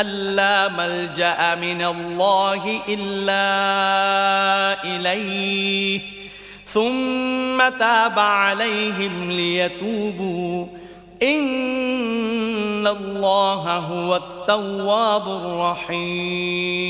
[0.00, 3.46] أن لا ملجأ من الله إلا
[4.84, 6.00] إليه
[6.66, 10.66] ثم تاب عليهم ليتوبوا
[11.22, 16.86] إن الله هو التواب الرحيم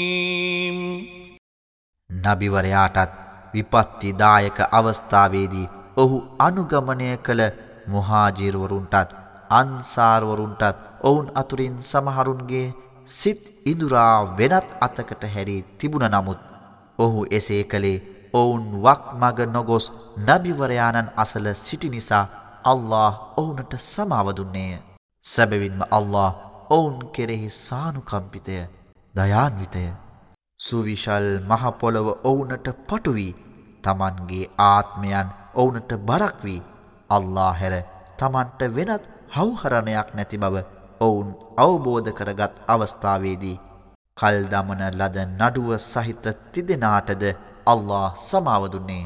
[2.10, 3.12] නබිවරයාටත්
[3.52, 7.42] විපත්තිදායක අවස්ථාවේදී ඔහු අනුගමනය කළ
[7.92, 9.10] මුහාජිරවරුන්ටත්
[9.50, 12.66] අන්සාර්වරුන්ටත් ඔවුන් අතුරින් සමහරුන්ගේ
[13.07, 16.41] සිත් ඉඳුරා වෙනත් අතකට හැරී තිබුණ නමුත්
[16.99, 18.03] ඔහු එසේ කළේ
[18.33, 19.85] ඔවුන් වක් මග නොගොස්
[20.19, 22.25] නබිවරයාණන් අසල සිටි නිසා
[22.63, 24.79] අල්له ඔවුනට සමාවදුන්නේය.
[25.23, 26.29] සැබවින්ම අල්له
[26.69, 28.57] ඔවුන් කෙරෙහි සානුකම්පිතය
[29.15, 29.85] දයාන්විතය.
[30.59, 33.37] සුවිශල් මහපොළොව ඔවුනට පටුවී
[33.83, 36.61] තමන්ගේ ආත්මයන් ඔවුනට බරක්වී
[37.09, 37.75] අල්له හැර
[38.19, 40.55] තමන්ට වෙනත් හවහරණයක් නැති බව
[41.01, 43.57] ඔවුන් අවබෝධ කරගත් අවස්ථාවේදී
[44.17, 47.23] කල් දමන ලද නඩුව සහිත තිදෙනාටද
[47.65, 49.05] අල්له සමාවදුන්නේය.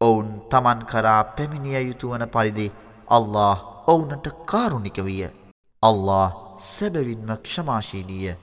[0.00, 2.66] ඔවුන් තමන් කරා පැමිණිය යුතුවන පරිදි
[3.08, 3.56] අල්له
[3.86, 5.22] ඔවුනට කාරුණික විය.
[5.82, 6.28] අල්له
[6.66, 8.36] සැබවින්ම ක්ෂමාශීලීය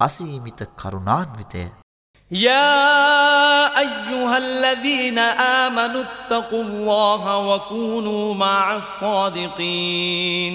[0.00, 1.64] අසීමිත කරුණාන්විතය.
[2.30, 5.18] يا ايها الذين
[5.58, 10.54] امنوا اتقوا الله وكونوا مع الصادقين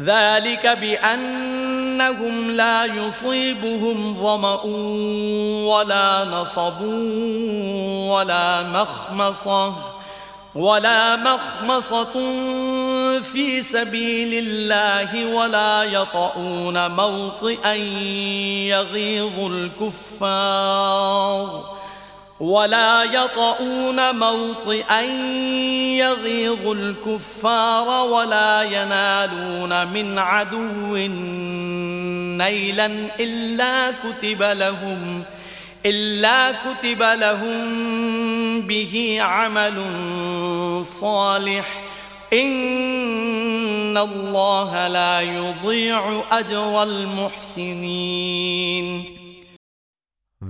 [0.00, 4.62] ذلك بأنهم لا يصيبهم ظمأ
[5.66, 6.80] ولا نصب
[8.10, 9.74] ولا مخمصة
[10.54, 12.12] ولا مخمصة
[13.20, 17.74] في سبيل الله ولا يطؤون موطئا
[18.72, 20.96] يغيظ الكفار
[22.39, 25.01] ولا يطؤون موطئا
[26.01, 30.97] يغيظ الكفار ولا ينالون من عدو
[32.37, 32.85] نيلا
[33.19, 35.23] إلا كتب لهم
[35.85, 37.61] إلا كتب لهم
[38.61, 39.85] به عمل
[40.85, 41.91] صالح
[42.33, 48.21] إن الله لا يضيع أجر المحسنين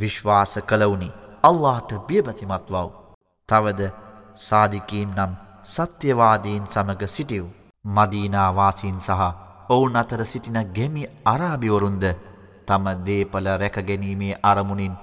[0.02, 1.10] විශ්වාස කළවුනි
[1.43, 2.89] අල්ලාට බියබතිමත් වව්.
[3.49, 3.91] තවද
[4.37, 5.33] සාධිකීම් නම්
[5.65, 7.45] සත්‍යවාදීන් සමග සිටිව්.
[7.85, 9.21] මදීනාවාසින් සහ
[9.69, 12.05] ඔවුන් අතර සිටින ගෙමි අරාභිවරුන්ද
[12.67, 14.95] තම දේපල රැකගැනීමේ අරමුණින්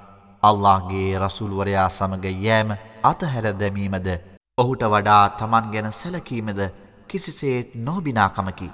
[0.43, 2.71] අල්ලාගේ රසුල්වරයා සමඟ යෑම
[3.03, 4.07] අතහැර දැමීමද
[4.57, 6.59] ඔහුට වඩා තමන් ගැන සැලකීමද
[7.07, 8.69] කිසිසේත් නෝබිනාකමකි.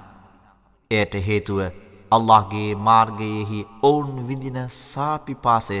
[0.90, 1.60] එයට හේතුව
[2.10, 5.80] අල්لهගේ මාර්ගයෙහි ඔවුන් විදින සාපිපාසය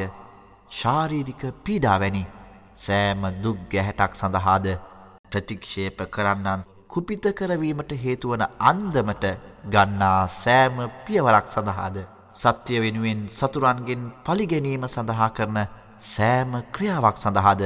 [0.79, 2.23] ශාරීරික පීඩාවැනි
[2.77, 4.67] සෑම දුක් ගැහැටක් සඳහාද
[5.31, 9.25] ප්‍රතික්ෂේප කරන්නන් කුපිත කරවීමට හේතුවන අන්දමට
[9.67, 11.97] ගන්නා සෑම පියවරක් සඳහාද
[12.35, 15.59] සත්‍ය වෙනුවෙන් සතුරන්ගෙන් පලිගැනීම සඳහා කරන
[16.05, 17.63] සෑම ක්‍රියාවක් සඳහාද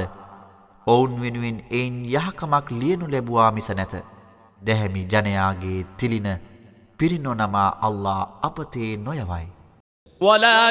[0.86, 3.94] ඔවුන් වෙනුවෙන් එයින් යහකමක් ලියනු ලැබවා මිස නැත
[4.60, 6.28] දැහැමි ජනයාගේ තිලින
[6.98, 9.46] පිරිනොනමා අල්ලා අපතේ නොයවයි.
[10.20, 10.70] ولا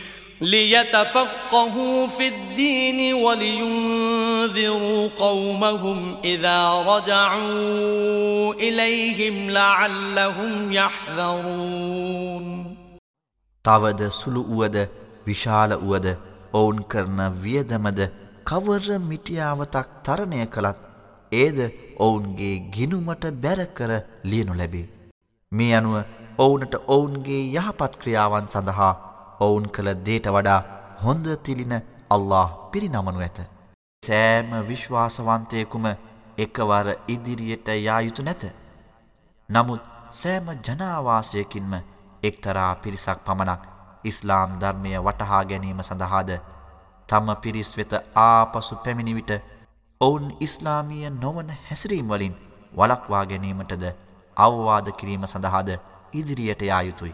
[0.40, 12.46] ليتفقهوا في الدين ولينذروا قومهم إذا رجعوا إليهم لعلهم يحذرون
[13.64, 14.76] තවද සුළු වුවද
[15.26, 16.06] විශාල වුවද
[16.52, 18.00] ඔවුන් කරන වියදමද
[18.44, 20.80] කවර මිටියාවතක් තරණය කළත්
[21.32, 21.58] ඒද
[21.98, 23.90] ඔවුන්ගේ ගිනුමට බැරකර
[24.24, 24.86] ලියනු ලැබේ.
[25.52, 25.96] මේ අනුව
[26.38, 28.94] ඔවුනට ඔවුන්ගේ යහපත් ක්‍රියාවන් සඳහා
[29.41, 30.59] ඔවුන් කළ දේට වඩා
[31.03, 31.73] හොඳ තිලින
[32.09, 33.39] අල්له පිරිනමනු ඇත.
[34.03, 35.85] සෑම විශ්වාසවන්තයකුම
[36.37, 38.43] එකවර ඉදිරියට යායුතු නැත.
[39.49, 41.73] නමුත් සෑම ජනාවාසයකින්ම
[42.23, 43.63] එක්තරා පිරිසක් පමණක්
[44.03, 46.31] ඉස්ලාම් ධර්මය වටහා ගැනීම සඳහාද
[47.09, 49.31] තම පිරිස් වෙත ආපසු පැමිණිවිට
[50.01, 52.35] ඔවුන් ඉස්ලාමීය නොවන හැසිරීම් වලින්
[52.73, 53.83] වලක්වා ගැනීමටද
[54.37, 55.69] අවවාද කිරීම සඳහාද
[56.13, 57.13] ඉදිරියට යා යුතුයි.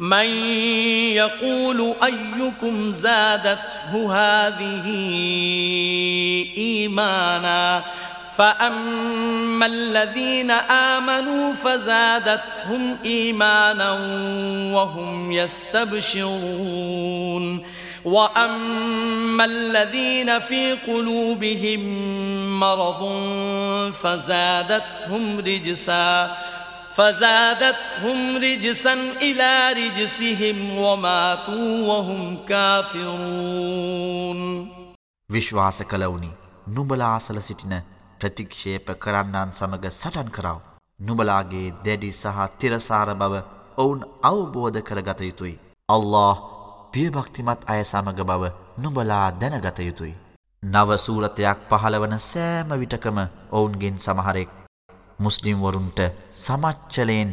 [0.00, 0.26] من
[1.14, 4.86] يقول أيكم زادته هذه
[6.56, 7.82] إيمانا
[8.36, 13.92] فأما الذين آمنوا فزادتهم إيمانا
[14.74, 16.78] وهم يستبشرون
[18.04, 21.80] وأما الذين في قلوبهم
[22.60, 23.12] مرض
[23.92, 26.36] فزادتهم رجسا
[26.98, 34.40] فزادتهم رجسا إلى رجسهم وماتوا وهم كافرون
[35.30, 36.30] විශ්වාස කළවුනි
[36.68, 37.74] නුඹලා අසල සිටින
[38.20, 40.58] ප්‍රතික්ෂේප කරන්නන් සමග සටන් කරව.
[41.00, 43.34] නුඹලාගේ දැඩි සහ තිරසාර බව
[43.78, 45.56] ඔවුන් අවබෝධ කරගත යුතුයි.
[45.88, 46.36] අල්له
[46.92, 48.42] පියභක්තිමත් අය සමග බව
[48.78, 50.14] නුඹලා දැනගත යුතුයි.
[50.62, 53.18] නවසූරතයක් පහළවන සෑම විටකම
[53.52, 54.50] ඔවුන්ගෙන් සමහරෙක්
[55.18, 56.00] මුස්ලිම්වරුන්ට
[56.34, 57.30] සමච්චලයෙන්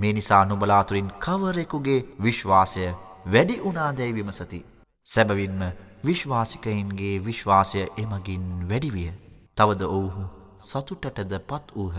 [0.00, 2.82] මිනිසා නුබලාතුරින් කවරෙකුගේ විශ්වාසය
[3.26, 4.60] වැඩි උනාදැයි විමසති.
[5.06, 5.62] සැබවින්ම
[6.06, 9.10] විශ්වාසිකයින්ගේ විශ්වාසය එමගින් වැඩිවිය.
[9.56, 10.24] තවද ඔවුහු
[10.62, 11.96] සතුටටද පත් වූහ.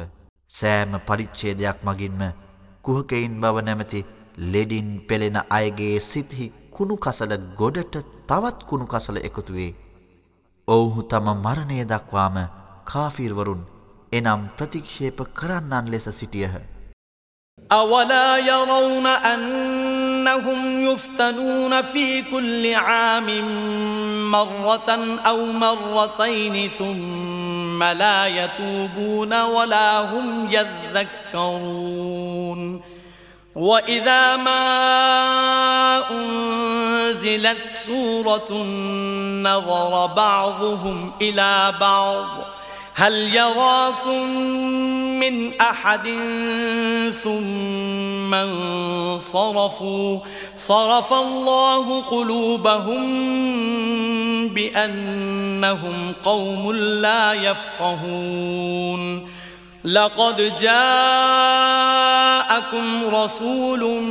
[0.50, 2.22] සෑම පරිච්චේදයක් මගින්ම
[2.84, 4.06] කුහකයින් බව නැමැති
[4.38, 7.96] ලෙඩින් පෙළෙන අයගේ සිත්හි කුණු කසල ගොඩට
[8.28, 9.72] තවත් කුණු කසල එකතුවේ.
[10.68, 12.38] ඔවුහු තම මරණය දක්වාම
[12.86, 13.72] කාෆිර්වරුන්
[14.13, 16.55] එනම් ප්‍රතික්ෂේප කරන්නන් ලෙස සිටියහ.
[17.73, 23.29] أولا يرون أنهم يفتنون في كل عام
[24.31, 31.81] مرة أو مرتين ثم لا يتوبون ولا هم يذكرون
[33.55, 34.61] وإذا ما
[36.11, 38.53] أنزلت سورة
[39.43, 42.27] نظر بعضهم إلى بعض
[42.98, 44.30] هل يراكم
[45.20, 46.08] من أحد
[47.14, 50.20] ثم انصرفوا؟
[50.58, 53.04] صرف الله قلوبهم
[54.48, 59.30] بأنهم قوم لا يفقهون.
[59.86, 61.56] لقد جاءكم
[63.16, 64.02] رسول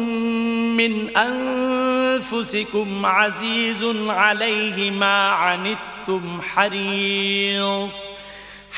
[0.76, 8.13] من أنفسكم عزيز عليه ما عنتم حريص.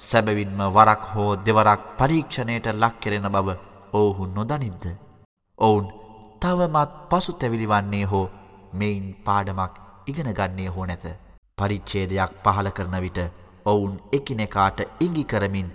[0.00, 3.48] සැබවින්ම වරක් හෝ දෙවරක් පරීක්ෂණයට ලක් කෙරෙන බව
[3.92, 4.84] ඔවුහු නොදනිද්ද.
[5.58, 5.86] ඔවුන්
[6.42, 8.30] තවමත් පසු තැවිලි වන්නේ හෝ
[8.72, 9.74] මෙයින් පාඩමක්
[10.06, 11.04] ඉගෙනගන්නේ හෝ නැත.
[11.58, 13.18] පරිච්චේදයක් පහල කරන විට
[13.64, 15.68] ඔවුන් එකිනෙකාට ඉඟි කරමින්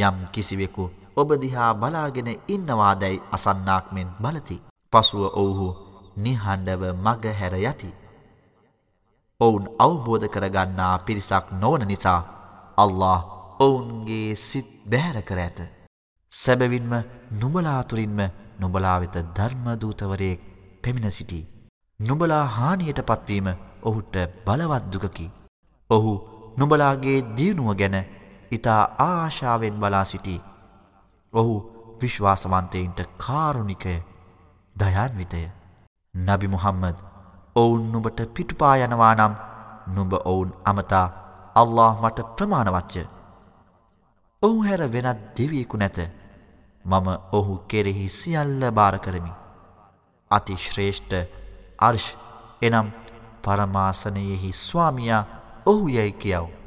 [0.00, 4.62] යම් කිසිවෙකු ඔබදිහා බලාගෙන ඉන්නවාදැයි අසන්නාක් මෙන් බලති.
[4.92, 5.68] පසුව ඔවුහු
[6.16, 7.90] නිහඬව මග හැර යති.
[9.40, 12.20] ඔවුන් අවබෝධ කරගන්නා පිරිසක් නොවන නිසා
[12.76, 13.31] අල්له
[13.62, 15.58] ඔවුන්ගේ සිත් බැහැර කර ඇත.
[16.32, 16.92] සැබවින්ම
[17.40, 18.20] නුබලාතුරින්ම
[18.60, 20.40] නුබලා වෙත ධර්මදූතවරයෙක්
[20.82, 21.40] පෙමිණ සිටි.
[22.00, 23.48] නුබලා හානියට පත්වීම
[23.82, 24.16] ඔහුට
[24.46, 25.26] බලවත්දුකකි.
[25.90, 26.12] ඔහු
[26.58, 27.96] නුබලාගේ දියුණුව ගැන
[28.50, 30.36] ඉතා ආශාවෙන් බලා සිටි.
[31.32, 31.54] ඔහු
[32.00, 33.96] විශ්වාසවන්තයින්ට කාරුණිකය
[34.76, 35.42] දයන්විතය.
[36.14, 36.98] නබි මුහම්මද
[37.56, 39.34] ඔවුන් නුබට පිටුපා යනවා නම්
[39.94, 41.06] නුඹ ඔවුන් අමතා
[41.56, 43.21] අල්له මට ප්‍රමාණවච්ච.
[44.42, 45.98] ඔහු හැර වෙනත් දෙවියෙකු නැත.
[46.84, 49.32] මම ඔහු කෙරෙහි සියල්ල භාර කරමි.
[50.30, 51.14] අති ශ්‍රේෂ්ඨ
[51.78, 52.06] අර්ෂ්
[52.62, 52.88] එනම්
[53.44, 55.24] පරමාසනයෙහි ස්වාමියා
[55.66, 56.61] ඔහු යැයි කියව්.